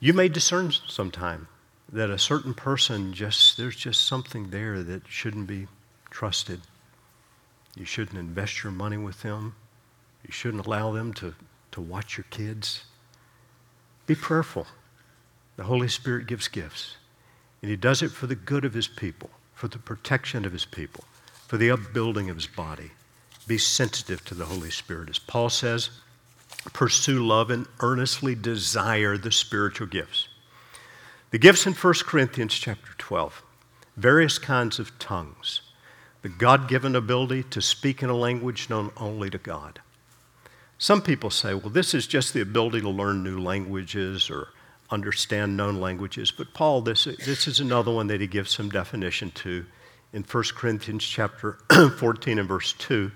You 0.00 0.12
may 0.12 0.28
discern 0.28 0.72
sometime 0.72 1.46
that 1.92 2.10
a 2.10 2.18
certain 2.18 2.52
person 2.52 3.12
just, 3.12 3.56
there's 3.56 3.76
just 3.76 4.06
something 4.06 4.50
there 4.50 4.82
that 4.82 5.02
shouldn't 5.08 5.46
be 5.46 5.66
trusted. 6.10 6.60
You 7.76 7.84
shouldn't 7.84 8.18
invest 8.18 8.62
your 8.62 8.72
money 8.72 8.96
with 8.96 9.22
them. 9.22 9.54
You 10.26 10.32
shouldn't 10.32 10.66
allow 10.66 10.92
them 10.92 11.12
to, 11.14 11.34
to 11.72 11.80
watch 11.80 12.16
your 12.16 12.26
kids. 12.30 12.84
Be 14.06 14.14
prayerful. 14.14 14.66
The 15.56 15.64
Holy 15.64 15.88
Spirit 15.88 16.26
gives 16.26 16.48
gifts, 16.48 16.96
and 17.62 17.70
He 17.70 17.76
does 17.76 18.02
it 18.02 18.10
for 18.10 18.26
the 18.26 18.34
good 18.34 18.64
of 18.64 18.74
His 18.74 18.88
people, 18.88 19.30
for 19.54 19.68
the 19.68 19.78
protection 19.78 20.44
of 20.44 20.52
His 20.52 20.64
people, 20.64 21.04
for 21.46 21.58
the 21.58 21.70
upbuilding 21.70 22.30
of 22.30 22.36
His 22.36 22.46
body. 22.46 22.90
Be 23.46 23.58
sensitive 23.58 24.24
to 24.24 24.34
the 24.34 24.46
Holy 24.46 24.70
Spirit. 24.70 25.10
As 25.10 25.18
Paul 25.18 25.50
says, 25.50 25.90
pursue 26.72 27.24
love 27.24 27.50
and 27.50 27.66
earnestly 27.80 28.34
desire 28.34 29.16
the 29.16 29.32
spiritual 29.32 29.86
gifts. 29.86 30.28
The 31.30 31.38
gifts 31.38 31.66
in 31.66 31.74
1 31.74 31.94
Corinthians 32.04 32.54
chapter 32.54 32.92
12, 32.98 33.42
various 33.96 34.38
kinds 34.38 34.78
of 34.78 34.98
tongues 34.98 35.62
the 36.22 36.28
God 36.28 36.68
given 36.68 36.94
ability 36.94 37.44
to 37.44 37.62
speak 37.62 38.02
in 38.02 38.10
a 38.10 38.16
language 38.16 38.68
known 38.68 38.90
only 38.96 39.30
to 39.30 39.38
God. 39.38 39.80
Some 40.78 41.02
people 41.02 41.30
say, 41.30 41.54
well, 41.54 41.70
this 41.70 41.94
is 41.94 42.06
just 42.06 42.32
the 42.32 42.40
ability 42.40 42.80
to 42.80 42.88
learn 42.88 43.22
new 43.22 43.38
languages 43.38 44.30
or 44.30 44.48
understand 44.90 45.56
known 45.56 45.80
languages. 45.80 46.30
But 46.30 46.54
Paul, 46.54 46.80
this, 46.80 47.04
this 47.04 47.46
is 47.46 47.60
another 47.60 47.92
one 47.92 48.06
that 48.08 48.20
he 48.20 48.26
gives 48.26 48.50
some 48.50 48.70
definition 48.70 49.30
to 49.32 49.66
in 50.12 50.22
1 50.22 50.44
Corinthians 50.54 51.04
chapter 51.04 51.58
14 51.98 52.38
and 52.38 52.48
verse 52.48 52.72
2. 52.74 53.10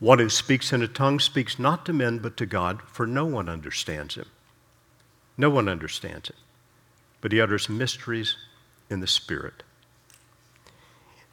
One 0.00 0.18
who 0.18 0.28
speaks 0.28 0.72
in 0.72 0.82
a 0.82 0.88
tongue 0.88 1.20
speaks 1.20 1.58
not 1.58 1.86
to 1.86 1.92
men 1.92 2.18
but 2.18 2.36
to 2.38 2.46
God, 2.46 2.82
for 2.82 3.06
no 3.06 3.24
one 3.24 3.48
understands 3.48 4.16
him. 4.16 4.26
No 5.36 5.50
one 5.50 5.68
understands 5.68 6.28
him. 6.28 6.36
But 7.20 7.32
he 7.32 7.40
utters 7.40 7.68
mysteries 7.68 8.36
in 8.90 9.00
the 9.00 9.06
Spirit. 9.06 9.62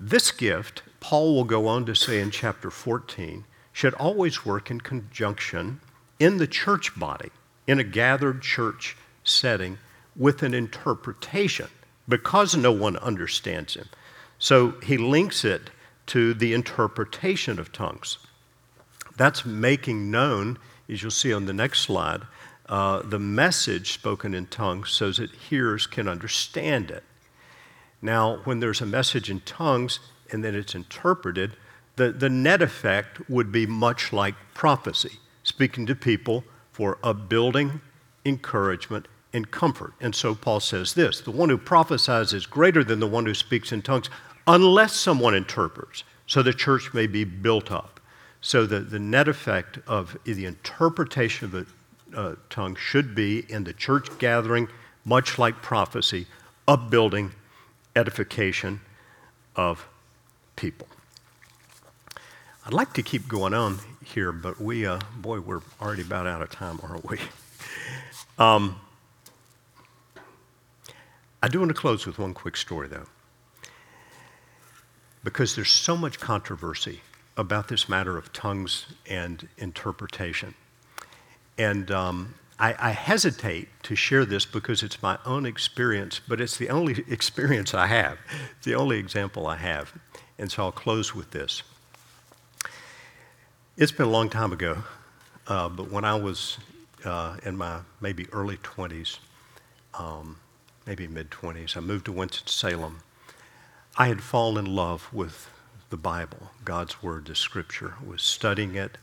This 0.04 0.32
gift, 0.32 0.82
Paul 1.00 1.36
will 1.36 1.44
go 1.44 1.68
on 1.68 1.86
to 1.86 1.94
say 1.94 2.20
in 2.20 2.32
chapter 2.32 2.72
14, 2.72 3.46
should 3.72 3.94
always 3.94 4.44
work 4.44 4.72
in 4.72 4.82
conjunction 4.82 5.80
in 6.20 6.38
the 6.38 6.48
church 6.48 7.00
body, 7.00 7.30
in 7.68 7.78
a 7.78 7.84
gathered 7.84 8.42
church 8.42 8.98
setting, 9.24 9.78
with 10.16 10.42
an 10.42 10.56
interpretation 10.56 11.68
because 12.10 12.56
no 12.56 12.72
one 12.72 12.98
understands 12.98 13.76
him. 13.76 13.90
So 14.40 14.74
he 14.82 14.98
links 14.98 15.46
it 15.46 15.70
to 16.08 16.34
the 16.34 16.56
interpretation 16.56 17.60
of 17.60 17.72
tongues. 17.72 18.18
That's 19.18 19.46
making 19.46 20.10
known, 20.10 20.58
as 20.90 21.04
you'll 21.04 21.12
see 21.12 21.32
on 21.32 21.46
the 21.46 21.54
next 21.54 21.82
slide, 21.82 22.24
uh, 22.68 23.04
the 23.04 23.20
message 23.20 23.94
spoken 23.94 24.34
in 24.34 24.48
tongues 24.48 24.90
so 24.90 25.12
that 25.12 25.30
hearers 25.30 25.86
can 25.86 26.08
understand 26.08 26.90
it. 26.90 27.04
Now, 28.02 28.38
when 28.44 28.60
there's 28.60 28.82
a 28.82 28.86
message 28.86 29.30
in 29.30 29.42
tongues 29.42 30.00
and 30.32 30.44
then 30.44 30.56
it's 30.56 30.76
interpreted, 30.76 31.56
the, 31.96 32.12
the 32.12 32.30
net 32.30 32.62
effect 32.62 33.30
would 33.30 33.52
be 33.52 33.66
much 33.66 34.12
like 34.12 34.36
prophecy, 34.54 35.20
speaking 35.44 35.86
to 35.88 35.96
people 35.96 36.44
for 36.72 36.98
upbuilding, 37.04 37.82
encouragement, 38.26 39.08
and 39.34 39.52
comfort. 39.52 39.94
And 40.02 40.16
so 40.16 40.36
Paul 40.36 40.60
says 40.60 40.94
this 40.94 41.22
the 41.22 41.32
one 41.32 41.50
who 41.50 41.58
prophesies 41.58 42.34
is 42.34 42.46
greater 42.46 42.84
than 42.84 43.00
the 43.00 43.08
one 43.08 43.26
who 43.26 43.34
speaks 43.34 43.72
in 43.72 43.82
tongues 43.82 44.10
unless 44.48 44.94
someone 44.94 45.36
interprets, 45.36 46.04
so 46.26 46.42
the 46.42 46.54
church 46.54 46.94
may 46.94 47.08
be 47.08 47.24
built 47.24 47.72
up. 47.72 48.00
So 48.42 48.66
the, 48.66 48.80
the 48.80 49.00
net 49.00 49.28
effect 49.28 49.78
of 49.86 50.18
the 50.24 50.46
interpretation 50.46 51.46
of 51.46 51.54
a 51.54 51.66
uh, 52.20 52.36
tongue 52.50 52.76
should 52.76 53.14
be 53.16 53.46
in 53.50 53.64
the 53.64 53.74
church 53.74 54.10
gathering, 54.18 54.68
much 55.06 55.38
like 55.38 55.62
prophecy, 55.62 56.26
upbuilding, 56.68 57.32
edification 57.96 58.82
of 59.56 59.88
people. 60.56 60.88
I'd 62.66 62.74
like 62.74 62.94
to 62.94 63.04
keep 63.04 63.28
going 63.28 63.54
on 63.54 63.80
here, 64.04 64.32
but 64.32 64.62
we, 64.62 64.86
uh, 64.86 65.00
boy, 65.18 65.40
we're 65.40 65.62
already 65.82 66.04
about 66.04 66.28
out 66.28 66.42
of 66.42 66.52
time, 66.52 66.80
aren't 66.84 67.10
we? 67.10 67.20
Um, 68.38 68.80
I 71.44 71.48
do 71.48 71.60
want 71.60 71.70
to 71.70 71.76
close 71.76 72.06
with 72.06 72.20
one 72.20 72.34
quick 72.34 72.56
story, 72.56 72.88
though, 72.88 73.08
because 75.24 75.56
there's 75.56 75.72
so 75.72 75.98
much 75.98 76.20
controversy 76.20 77.02
about 77.38 77.68
this 77.68 77.90
matter 77.90 78.18
of 78.18 78.32
tongues 78.34 78.86
and 79.10 79.48
interpretation. 79.58 80.54
And 81.58 81.92
um, 81.92 82.36
I, 82.62 82.76
I, 82.78 82.92
hesitate 82.92 83.70
to 83.84 83.96
share 83.96 84.24
this 84.24 84.46
because 84.46 84.84
it's 84.84 85.02
my 85.02 85.18
own 85.26 85.48
experience, 85.48 86.22
but 86.28 86.40
it's 86.40 86.58
the 86.58 86.70
only 86.70 87.04
experience 87.10 87.74
I 87.74 87.88
have, 87.88 88.20
the 88.64 88.76
only 88.76 89.00
example 89.00 89.48
I 89.48 89.58
have. 89.58 89.92
And 90.38 90.52
so 90.52 90.66
I'll 90.66 90.72
close 90.72 91.16
with 91.16 91.32
this. 91.32 91.64
It's 93.78 93.92
been 93.92 94.06
a 94.06 94.12
long 94.12 94.30
time 94.30 94.54
ago, 94.54 94.84
uh, 95.48 95.70
but 95.70 95.90
when 95.90 96.06
I 96.06 96.14
was 96.14 96.60
uh, 97.04 97.38
in 97.44 97.58
my 97.58 97.80
maybe 98.00 98.28
early 98.32 98.58
20s, 98.58 99.18
um, 99.96 100.38
maybe 100.86 101.08
mid 101.08 101.32
20s, 101.32 101.76
I 101.76 101.80
moved 101.80 102.06
to 102.06 102.12
Winston-Salem. 102.12 103.00
I 103.98 104.08
had 104.08 104.22
fallen 104.22 104.66
in 104.66 104.76
love 104.76 105.10
with 105.12 105.50
the 105.90 105.98
Bible, 105.98 106.52
God's 106.64 107.02
Word, 107.02 107.26
the 107.26 107.36
Scripture, 107.36 107.96
I 108.00 108.08
was 108.08 108.22
studying 108.22 108.76
it 108.76 109.00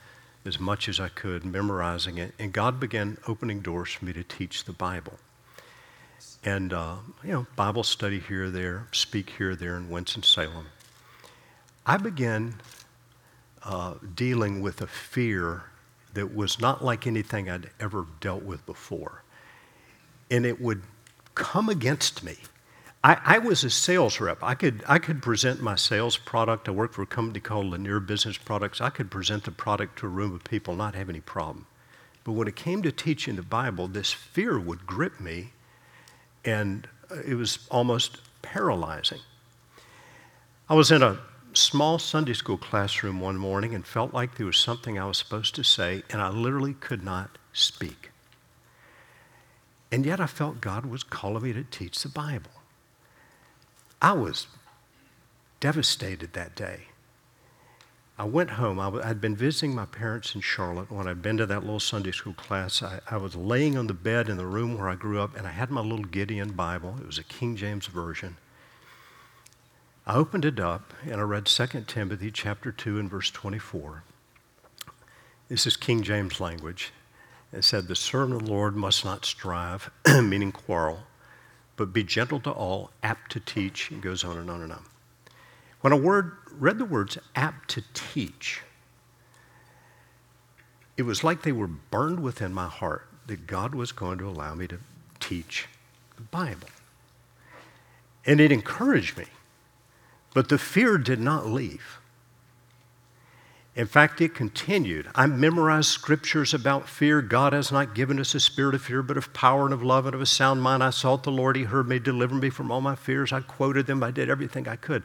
as 0.48 0.58
much 0.58 0.88
as 0.88 0.98
I 0.98 1.08
could, 1.08 1.44
memorizing 1.44 2.18
it, 2.18 2.34
and 2.38 2.52
God 2.52 2.80
began 2.80 3.18
opening 3.28 3.60
doors 3.60 3.92
for 3.92 4.04
me 4.06 4.12
to 4.14 4.24
teach 4.24 4.64
the 4.64 4.72
Bible. 4.72 5.18
And, 6.42 6.72
uh, 6.72 6.96
you 7.22 7.32
know, 7.32 7.46
Bible 7.54 7.84
study 7.84 8.18
here, 8.18 8.50
there, 8.50 8.88
speak 8.90 9.30
here, 9.38 9.54
there 9.54 9.76
in 9.76 9.90
Winston-Salem. 9.90 10.66
I 11.86 11.98
began 11.98 12.54
uh, 13.62 13.94
dealing 14.14 14.62
with 14.62 14.80
a 14.80 14.86
fear 14.86 15.64
that 16.14 16.34
was 16.34 16.60
not 16.60 16.82
like 16.82 17.06
anything 17.06 17.50
I'd 17.50 17.70
ever 17.78 18.06
dealt 18.20 18.42
with 18.42 18.64
before. 18.66 19.22
And 20.30 20.46
it 20.46 20.60
would 20.60 20.82
come 21.34 21.68
against 21.68 22.24
me. 22.24 22.36
I, 23.04 23.18
I, 23.24 23.38
was 23.38 23.62
a 23.62 23.70
sales 23.70 24.18
rep. 24.20 24.42
I 24.42 24.54
could, 24.54 24.82
I 24.88 24.98
could 24.98 25.22
present 25.22 25.62
my 25.62 25.76
sales 25.76 26.16
product. 26.16 26.68
I 26.68 26.72
worked 26.72 26.94
for 26.94 27.02
a 27.02 27.06
company 27.06 27.38
called 27.38 27.66
Lanier 27.66 28.00
Business 28.00 28.36
Products. 28.36 28.80
I 28.80 28.90
could 28.90 29.10
present 29.10 29.44
the 29.44 29.52
product 29.52 30.00
to 30.00 30.06
a 30.06 30.08
room 30.08 30.34
of 30.34 30.42
people, 30.42 30.74
not 30.74 30.96
have 30.96 31.08
any 31.08 31.20
problem. 31.20 31.66
But 32.24 32.32
when 32.32 32.48
it 32.48 32.56
came 32.56 32.82
to 32.82 32.90
teaching 32.90 33.36
the 33.36 33.42
Bible, 33.42 33.86
this 33.86 34.12
fear 34.12 34.58
would 34.58 34.84
grip 34.84 35.20
me, 35.20 35.52
and 36.44 36.88
uh, 37.10 37.20
it 37.26 37.34
was 37.34 37.60
almost 37.70 38.18
paralyzing. 38.42 39.20
I 40.68 40.74
was 40.74 40.90
in 40.90 41.02
a 41.02 41.20
small 41.54 41.98
Sunday 41.98 42.34
school 42.34 42.58
classroom 42.58 43.20
one 43.20 43.36
morning 43.36 43.74
and 43.74 43.86
felt 43.86 44.12
like 44.12 44.36
there 44.36 44.46
was 44.46 44.58
something 44.58 44.98
I 44.98 45.06
was 45.06 45.18
supposed 45.18 45.54
to 45.54 45.62
say, 45.62 46.02
and 46.10 46.20
I 46.20 46.30
literally 46.30 46.74
could 46.74 47.04
not 47.04 47.38
speak. 47.52 48.10
And 49.90 50.04
yet 50.04 50.20
I 50.20 50.26
felt 50.26 50.60
God 50.60 50.84
was 50.84 51.02
calling 51.02 51.44
me 51.44 51.52
to 51.52 51.64
teach 51.64 52.02
the 52.02 52.08
Bible. 52.08 52.50
I 54.00 54.12
was 54.12 54.46
devastated 55.58 56.32
that 56.32 56.54
day. 56.54 56.82
I 58.16 58.24
went 58.24 58.50
home. 58.50 58.78
I 58.80 59.06
had 59.06 59.20
been 59.20 59.36
visiting 59.36 59.74
my 59.74 59.86
parents 59.86 60.34
in 60.34 60.40
Charlotte. 60.40 60.90
When 60.90 61.06
I'd 61.06 61.22
been 61.22 61.36
to 61.36 61.46
that 61.46 61.60
little 61.62 61.80
Sunday 61.80 62.10
school 62.12 62.32
class, 62.32 62.82
I, 62.82 63.00
I, 63.08 63.16
was 63.16 63.36
laying 63.36 63.76
on 63.76 63.86
the 63.86 63.94
bed 63.94 64.28
in 64.28 64.36
the 64.36 64.46
room 64.46 64.76
where 64.76 64.88
I 64.88 64.96
grew 64.96 65.20
up, 65.20 65.36
and 65.36 65.46
I 65.46 65.50
had 65.50 65.70
my 65.70 65.80
little 65.80 66.04
Gideon 66.04 66.52
Bible. 66.52 66.96
It 67.00 67.06
was 67.06 67.18
a 67.18 67.24
King 67.24 67.54
James 67.54 67.86
Version. 67.86 68.36
I 70.04 70.14
opened 70.14 70.44
it 70.44 70.58
up, 70.58 70.94
and 71.04 71.20
I 71.20 71.24
read 71.24 71.46
2 71.46 71.66
Timothy 71.86 72.32
chapter 72.32 72.72
2 72.72 72.98
and 72.98 73.10
verse 73.10 73.30
24. 73.30 74.02
This 75.48 75.66
is 75.66 75.76
King 75.76 76.02
James 76.02 76.40
language. 76.40 76.92
It 77.52 77.62
said, 77.62 77.86
The 77.86 77.96
servant 77.96 78.42
of 78.42 78.46
the 78.46 78.52
Lord 78.52 78.74
must 78.74 79.04
not 79.04 79.24
strive, 79.24 79.90
meaning 80.06 80.50
quarrel 80.50 81.04
but 81.78 81.92
be 81.92 82.04
gentle 82.04 82.40
to 82.40 82.50
all, 82.50 82.90
apt 83.02 83.32
to 83.32 83.40
teach. 83.40 83.90
It 83.90 84.02
goes 84.02 84.24
on 84.24 84.36
and 84.36 84.50
on 84.50 84.60
and 84.60 84.72
on. 84.72 84.82
When 85.80 85.92
I 85.92 85.96
word, 85.96 86.36
read 86.52 86.76
the 86.76 86.84
words 86.84 87.16
apt 87.36 87.70
to 87.70 87.84
teach, 87.94 88.60
it 90.96 91.04
was 91.04 91.22
like 91.22 91.42
they 91.42 91.52
were 91.52 91.68
burned 91.68 92.20
within 92.20 92.52
my 92.52 92.66
heart 92.66 93.06
that 93.28 93.46
God 93.46 93.74
was 93.74 93.92
going 93.92 94.18
to 94.18 94.28
allow 94.28 94.54
me 94.54 94.66
to 94.66 94.78
teach 95.20 95.68
the 96.16 96.22
Bible. 96.22 96.68
And 98.26 98.40
it 98.40 98.50
encouraged 98.50 99.16
me, 99.16 99.26
but 100.34 100.48
the 100.48 100.58
fear 100.58 100.98
did 100.98 101.20
not 101.20 101.46
leave. 101.46 102.00
In 103.78 103.86
fact, 103.86 104.20
it 104.20 104.34
continued. 104.34 105.06
I 105.14 105.26
memorized 105.26 105.88
scriptures 105.88 106.52
about 106.52 106.88
fear. 106.88 107.22
God 107.22 107.52
has 107.52 107.70
not 107.70 107.94
given 107.94 108.18
us 108.18 108.34
a 108.34 108.40
spirit 108.40 108.74
of 108.74 108.82
fear, 108.82 109.04
but 109.04 109.16
of 109.16 109.32
power 109.32 109.64
and 109.66 109.72
of 109.72 109.84
love 109.84 110.04
and 110.04 110.16
of 110.16 110.20
a 110.20 110.26
sound 110.26 110.60
mind. 110.62 110.82
I 110.82 110.90
sought 110.90 111.22
the 111.22 111.30
Lord. 111.30 111.54
He 111.54 111.62
heard 111.62 111.88
me, 111.88 112.00
delivered 112.00 112.42
me 112.42 112.50
from 112.50 112.72
all 112.72 112.80
my 112.80 112.96
fears. 112.96 113.32
I 113.32 113.40
quoted 113.40 113.86
them. 113.86 114.02
I 114.02 114.10
did 114.10 114.28
everything 114.28 114.66
I 114.66 114.74
could. 114.74 115.04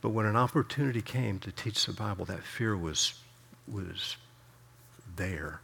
But 0.00 0.10
when 0.10 0.24
an 0.24 0.36
opportunity 0.36 1.02
came 1.02 1.40
to 1.40 1.50
teach 1.50 1.84
the 1.84 1.92
Bible, 1.92 2.24
that 2.26 2.44
fear 2.44 2.76
was, 2.76 3.14
was 3.66 4.16
there. 5.16 5.60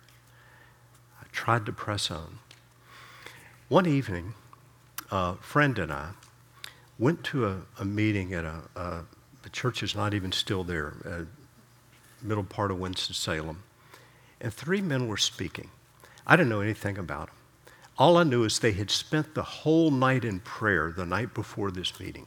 I 1.23 1.27
tried 1.31 1.65
to 1.67 1.73
press 1.73 2.11
on. 2.11 2.41
One 3.69 3.87
evening, 3.87 4.35
a 5.13 5.37
friend 5.37 5.79
and 5.79 5.93
I 5.93 6.11
went 6.99 7.23
to 7.27 7.47
a, 7.47 7.59
a 7.79 7.85
meeting 7.85 8.35
at 8.35 8.45
a, 8.45 8.63
a, 8.75 9.05
the 9.45 9.51
church 9.51 9.85
is 9.85 9.95
not 9.95 10.13
even 10.13 10.33
still 10.33 10.65
there, 10.65 10.95
uh, 11.05 11.21
middle 12.23 12.45
part 12.45 12.71
of 12.71 12.79
Winston-Salem, 12.79 13.63
and 14.41 14.53
three 14.53 14.81
men 14.81 15.09
were 15.09 15.17
speaking. 15.17 15.71
I 16.27 16.37
didn't 16.37 16.49
know 16.49 16.61
anything 16.61 16.99
about 16.99 17.27
them. 17.27 17.37
All 17.99 18.19
I 18.19 18.25
knew 18.25 18.45
is 18.45 18.59
they 18.59 18.73
had 18.73 18.91
spent 18.91 19.35
the 19.35 19.43
whole 19.43 19.91
night 19.91 20.25
in 20.25 20.41
prayer 20.41 20.93
the 20.95 21.07
night 21.07 21.33
before 21.33 21.71
this 21.71 21.99
meeting. 21.99 22.27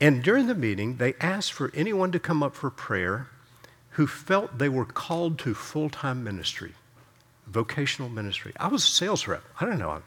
And 0.00 0.22
during 0.22 0.46
the 0.46 0.54
meeting, 0.54 0.96
they 0.96 1.14
asked 1.20 1.52
for 1.52 1.70
anyone 1.74 2.10
to 2.12 2.18
come 2.18 2.42
up 2.42 2.54
for 2.54 2.70
prayer 2.70 3.28
who 3.90 4.06
felt 4.06 4.58
they 4.58 4.68
were 4.68 4.86
called 4.86 5.38
to 5.40 5.52
full 5.52 5.90
time 5.90 6.24
ministry, 6.24 6.72
vocational 7.46 8.08
ministry. 8.08 8.52
I 8.58 8.68
was 8.68 8.84
a 8.84 8.86
sales 8.86 9.26
rep. 9.26 9.42
I 9.60 9.66
didn't 9.66 9.80
know 9.80 9.90
I 9.90 10.00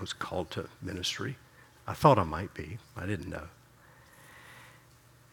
was 0.00 0.14
called 0.14 0.50
to 0.52 0.68
ministry. 0.80 1.36
I 1.86 1.92
thought 1.92 2.18
I 2.18 2.22
might 2.22 2.54
be, 2.54 2.78
I 2.96 3.04
didn't 3.04 3.28
know. 3.28 3.48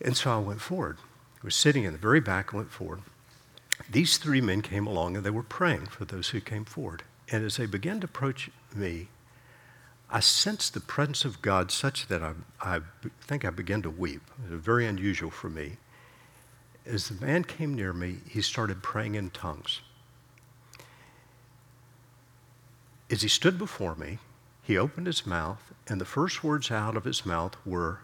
And 0.01 0.17
so 0.17 0.31
I 0.31 0.39
went 0.39 0.59
forward 0.59 0.97
was 1.43 1.55
sitting 1.55 1.83
in 1.83 1.93
the 1.93 1.99
very 1.99 2.19
back 2.19 2.51
and 2.51 2.59
went 2.59 2.71
forward. 2.71 3.01
These 3.89 4.17
three 4.17 4.41
men 4.41 4.61
came 4.61 4.85
along 4.85 5.15
and 5.15 5.25
they 5.25 5.29
were 5.29 5.43
praying 5.43 5.87
for 5.87 6.05
those 6.05 6.29
who 6.29 6.41
came 6.41 6.65
forward. 6.65 7.03
And 7.31 7.45
as 7.45 7.57
they 7.57 7.65
began 7.65 7.99
to 8.01 8.05
approach 8.05 8.49
me, 8.75 9.07
I 10.09 10.19
sensed 10.19 10.73
the 10.73 10.79
presence 10.79 11.23
of 11.23 11.41
God 11.41 11.71
such 11.71 12.07
that 12.07 12.23
I, 12.23 12.33
I 12.61 12.79
think 13.21 13.45
I 13.45 13.51
began 13.51 13.81
to 13.83 13.89
weep. 13.89 14.21
It 14.45 14.51
was 14.51 14.61
very 14.61 14.85
unusual 14.85 15.29
for 15.29 15.49
me. 15.49 15.77
As 16.85 17.07
the 17.07 17.23
man 17.23 17.43
came 17.43 17.75
near 17.75 17.93
me, 17.93 18.17
he 18.27 18.41
started 18.41 18.81
praying 18.81 19.15
in 19.15 19.29
tongues. 19.29 19.81
As 23.11 23.21
he 23.21 23.27
stood 23.27 23.57
before 23.57 23.95
me, 23.95 24.17
he 24.63 24.77
opened 24.77 25.07
his 25.07 25.25
mouth, 25.25 25.71
and 25.87 26.01
the 26.01 26.05
first 26.05 26.43
words 26.43 26.71
out 26.71 26.97
of 26.97 27.05
his 27.05 27.25
mouth 27.25 27.55
were 27.65 27.99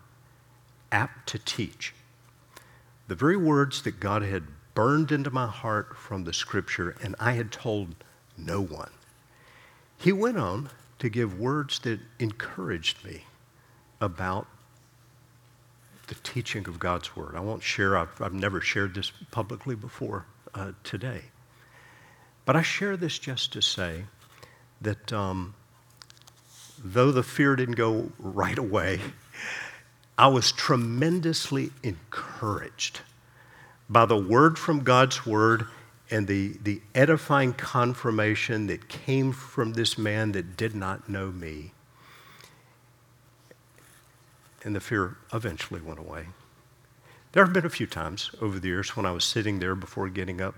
apt 0.91 1.27
to 1.29 1.39
teach 1.39 1.93
the 3.07 3.15
very 3.15 3.37
words 3.37 3.81
that 3.83 3.99
God 3.99 4.23
had 4.23 4.43
burned 4.73 5.11
into 5.11 5.31
my 5.31 5.47
heart 5.47 5.95
from 5.97 6.23
the 6.23 6.33
scripture, 6.33 6.95
and 7.01 7.15
I 7.19 7.33
had 7.33 7.51
told 7.51 7.95
no 8.37 8.61
one. 8.61 8.91
He 9.97 10.11
went 10.11 10.37
on 10.37 10.69
to 10.99 11.09
give 11.09 11.39
words 11.39 11.79
that 11.79 11.99
encouraged 12.19 13.03
me 13.05 13.23
about 14.01 14.47
the 16.07 16.15
teaching 16.15 16.67
of 16.67 16.79
God's 16.79 17.15
word. 17.15 17.35
I 17.35 17.39
won't 17.39 17.63
share, 17.63 17.97
I've, 17.97 18.21
I've 18.21 18.33
never 18.33 18.61
shared 18.61 18.93
this 18.93 19.11
publicly 19.31 19.75
before 19.75 20.25
uh, 20.53 20.73
today. 20.83 21.21
But 22.45 22.55
I 22.55 22.61
share 22.61 22.95
this 22.95 23.17
just 23.17 23.53
to 23.53 23.61
say 23.61 24.03
that 24.81 25.11
um, 25.11 25.55
though 26.83 27.11
the 27.11 27.23
fear 27.23 27.55
didn't 27.55 27.75
go 27.75 28.11
right 28.19 28.57
away, 28.57 28.99
I 30.17 30.27
was 30.27 30.51
tremendously 30.51 31.71
encouraged 31.83 33.01
by 33.89 34.05
the 34.05 34.17
word 34.17 34.57
from 34.57 34.83
God's 34.83 35.25
word 35.25 35.67
and 36.09 36.27
the, 36.27 36.57
the 36.63 36.81
edifying 36.93 37.53
confirmation 37.53 38.67
that 38.67 38.87
came 38.87 39.31
from 39.31 39.73
this 39.73 39.97
man 39.97 40.31
that 40.33 40.55
did 40.57 40.75
not 40.75 41.09
know 41.09 41.31
me. 41.31 41.71
and 44.65 44.75
the 44.75 44.81
fear 44.81 45.15
eventually 45.31 45.79
went 45.79 45.99
away. 45.99 46.25
There 47.31 47.45
have 47.45 47.53
been 47.53 47.65
a 47.65 47.69
few 47.69 47.85
times 47.87 48.31
over 48.41 48.59
the 48.59 48.67
years 48.67 48.97
when 48.97 49.05
I 49.05 49.11
was 49.11 49.23
sitting 49.23 49.59
there 49.59 49.75
before 49.75 50.09
getting 50.09 50.41
up 50.41 50.55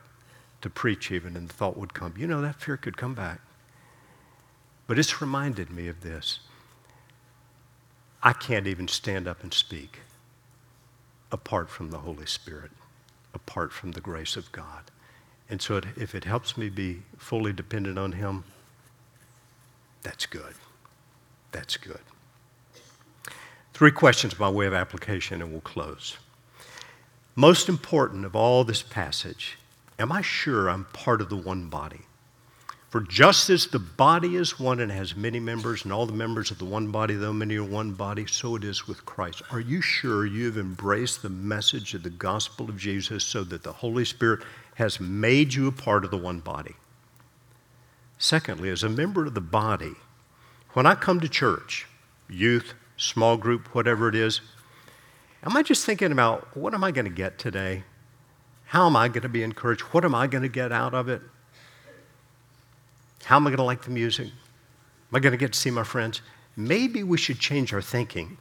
to 0.62 0.70
preach, 0.70 1.12
even, 1.12 1.36
and 1.36 1.50
the 1.50 1.54
thought 1.54 1.78
would 1.78 1.94
come, 1.94 2.14
you 2.18 2.26
know, 2.26 2.42
that 2.42 2.62
fear 2.62 2.78
could 2.78 2.98
come 2.98 3.14
back. 3.14 3.42
But 4.88 4.98
it's 4.98 5.22
reminded 5.22 5.70
me 5.70 5.88
of 5.88 6.02
this. 6.02 6.40
I 8.22 8.34
can't 8.34 8.68
even 8.68 8.88
stand 8.88 9.28
up 9.28 9.44
and 9.44 9.54
speak 9.54 10.00
apart 11.32 11.70
from 11.70 11.92
the 11.92 12.00
Holy 12.00 12.26
Spirit, 12.26 12.72
apart 13.34 13.72
from 13.72 13.92
the 13.92 14.02
grace 14.02 14.36
of 14.36 14.52
God. 14.52 14.84
And 15.50 15.62
so, 15.62 15.78
it, 15.78 15.86
if 15.96 16.16
it 16.16 16.24
helps 16.24 16.58
me 16.58 16.70
be 16.70 17.04
fully 17.18 17.54
dependent 17.54 17.98
on 17.98 18.14
Him, 18.14 18.44
that's 20.04 20.26
good. 20.26 20.56
That's 21.52 21.78
good. 21.78 22.00
Three 23.74 23.92
questions 23.92 24.34
by 24.34 24.50
way 24.50 24.66
of 24.66 24.74
application, 24.74 25.42
and 25.42 25.52
we'll 25.52 25.62
close. 25.62 26.18
Most 27.36 27.70
important 27.70 28.26
of 28.26 28.36
all 28.36 28.64
this 28.64 28.82
passage, 28.82 29.58
am 30.00 30.12
I 30.12 30.22
sure 30.22 30.70
I'm 30.70 30.86
part 30.86 31.22
of 31.22 31.30
the 31.30 31.38
one 31.38 31.70
body? 31.70 32.07
For 32.90 33.02
just 33.02 33.50
as 33.50 33.68
the 33.68 33.80
body 33.80 34.38
is 34.38 34.60
one 34.60 34.80
and 34.80 34.92
has 34.92 35.16
many 35.16 35.42
members, 35.42 35.84
and 35.84 35.92
all 35.92 36.06
the 36.06 36.14
members 36.14 36.52
of 36.52 36.58
the 36.58 36.66
one 36.66 36.90
body, 36.90 37.16
though 37.16 37.34
many 37.34 37.58
are 37.58 37.64
one 37.64 37.92
body, 37.92 38.26
so 38.26 38.56
it 38.56 38.64
is 38.64 38.88
with 38.88 39.06
Christ. 39.06 39.42
Are 39.52 39.60
you 39.60 39.82
sure 39.82 40.26
you 40.26 40.46
have 40.46 40.58
embraced 40.58 41.22
the 41.22 41.30
message 41.30 41.94
of 41.94 42.04
the 42.04 42.10
gospel 42.10 42.70
of 42.70 42.78
Jesus 42.78 43.26
so 43.26 43.44
that 43.44 43.64
the 43.64 43.74
Holy 43.74 44.06
Spirit 44.06 44.44
has 44.76 45.02
made 45.02 45.54
you 45.54 45.68
a 45.68 45.72
part 45.72 46.06
of 46.06 46.12
the 46.12 46.18
one 46.18 46.40
body? 46.40 46.76
Secondly, 48.18 48.70
as 48.70 48.84
a 48.84 48.90
member 48.90 49.26
of 49.26 49.34
the 49.34 49.42
body, 49.42 49.94
when 50.72 50.86
I 50.86 50.96
come 50.96 51.20
to 51.20 51.28
church, 51.28 51.88
youth, 52.30 52.74
small 52.96 53.36
group, 53.36 53.76
whatever 53.76 54.08
it 54.08 54.16
is, 54.16 54.40
am 55.44 55.58
I 55.58 55.62
just 55.62 55.86
thinking 55.86 56.14
about 56.14 56.56
what 56.56 56.74
am 56.74 56.86
I 56.86 56.92
going 56.92 57.06
to 57.06 57.12
get 57.12 57.38
today? 57.38 57.84
How 58.66 58.88
am 58.88 58.96
I 58.96 59.10
going 59.10 59.24
to 59.24 59.30
be 59.30 59.44
encouraged? 59.44 59.82
What 59.82 60.06
am 60.06 60.16
I 60.16 60.28
going 60.28 60.44
to 60.44 60.50
get 60.50 60.72
out 60.72 60.94
of 60.94 61.10
it? 61.10 61.22
How 63.24 63.36
am 63.36 63.48
I 63.48 63.50
going 63.50 63.58
to 63.58 63.64
like 63.64 63.84
the 63.84 63.92
music? 63.92 64.28
Am 64.28 65.16
I 65.16 65.20
going 65.20 65.32
to 65.32 65.38
get 65.38 65.54
to 65.54 65.60
see 65.60 65.72
my 65.72 65.84
friends? 65.84 66.22
Maybe 66.56 67.04
we 67.04 67.18
should 67.18 67.40
change 67.40 67.74
our 67.74 67.82
thinking 67.82 68.38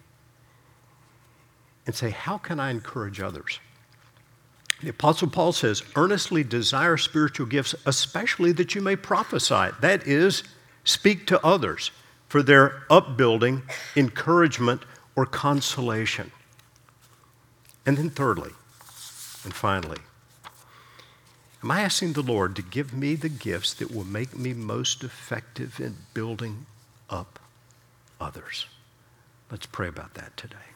and 1.87 1.95
say, 1.95 2.11
how 2.11 2.39
can 2.39 2.59
I 2.59 2.71
encourage 2.71 3.21
others? 3.21 3.61
The 4.83 4.91
Apostle 4.91 5.29
Paul 5.29 5.53
says, 5.53 5.83
earnestly 5.95 6.45
desire 6.45 6.97
spiritual 6.97 7.47
gifts, 7.47 7.75
especially 7.87 8.53
that 8.53 8.75
you 8.75 8.83
may 8.83 8.97
prophesy. 8.97 9.71
That 9.81 10.07
is, 10.07 10.43
speak 10.85 11.27
to 11.29 11.45
others 11.45 11.91
for 12.29 12.43
their 12.43 12.83
upbuilding, 12.91 13.63
encouragement, 13.97 14.83
or 15.15 15.25
consolation. 15.25 16.31
And 17.87 17.97
then, 17.97 18.11
thirdly, 18.11 18.51
and 19.45 19.55
finally, 19.55 19.99
Am 21.67 21.73
I 21.73 21.81
asking 21.81 22.13
the 22.13 22.23
Lord 22.23 22.55
to 22.55 22.63
give 22.63 22.95
me 22.95 23.17
the 23.17 23.29
gifts 23.29 23.75
that 23.75 23.93
will 23.93 24.05
make 24.05 24.39
me 24.39 24.55
most 24.55 25.03
effective 25.03 25.81
in 25.81 25.97
building 26.15 26.67
up 27.11 27.41
others? 28.21 28.67
Let's 29.51 29.67
pray 29.67 29.89
about 29.89 30.15
that 30.15 30.37
today. 30.37 30.71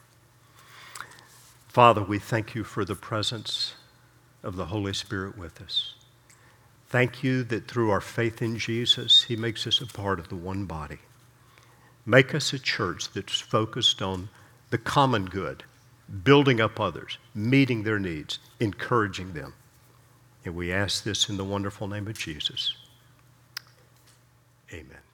Father, 1.69 2.03
we 2.03 2.19
thank 2.19 2.57
you 2.57 2.65
for 2.65 2.85
the 2.85 2.97
presence 2.97 3.75
of 4.43 4.57
the 4.57 4.67
Holy 4.67 4.93
Spirit 4.93 5.39
with 5.39 5.63
us. 5.63 5.95
Thank 6.89 7.23
you 7.23 7.45
that 7.45 7.69
through 7.69 7.91
our 7.91 8.01
faith 8.01 8.43
in 8.43 8.59
Jesus, 8.59 9.23
He 9.23 9.37
makes 9.37 9.69
us 9.69 9.81
a 9.81 9.87
part 9.87 10.19
of 10.19 10.29
the 10.29 10.35
one 10.35 10.65
body. 10.65 10.99
Make 12.05 12.35
us 12.35 12.53
a 12.53 12.59
church 12.59 13.13
that's 13.13 13.41
focused 13.41 14.03
on 14.03 14.29
the 14.71 14.79
common 14.79 15.27
good, 15.27 15.63
building 16.25 16.61
up 16.61 16.81
others, 16.81 17.17
meeting 17.33 17.85
their 17.85 18.01
needs, 18.01 18.41
encouraging 18.59 19.35
them. 19.35 19.55
And 20.45 20.57
we 20.57 20.73
ask 20.73 21.05
this 21.05 21.29
in 21.29 21.37
the 21.37 21.45
wonderful 21.45 21.87
name 21.87 22.07
of 22.09 22.19
Jesus. 22.19 22.75
Amen. 24.73 25.10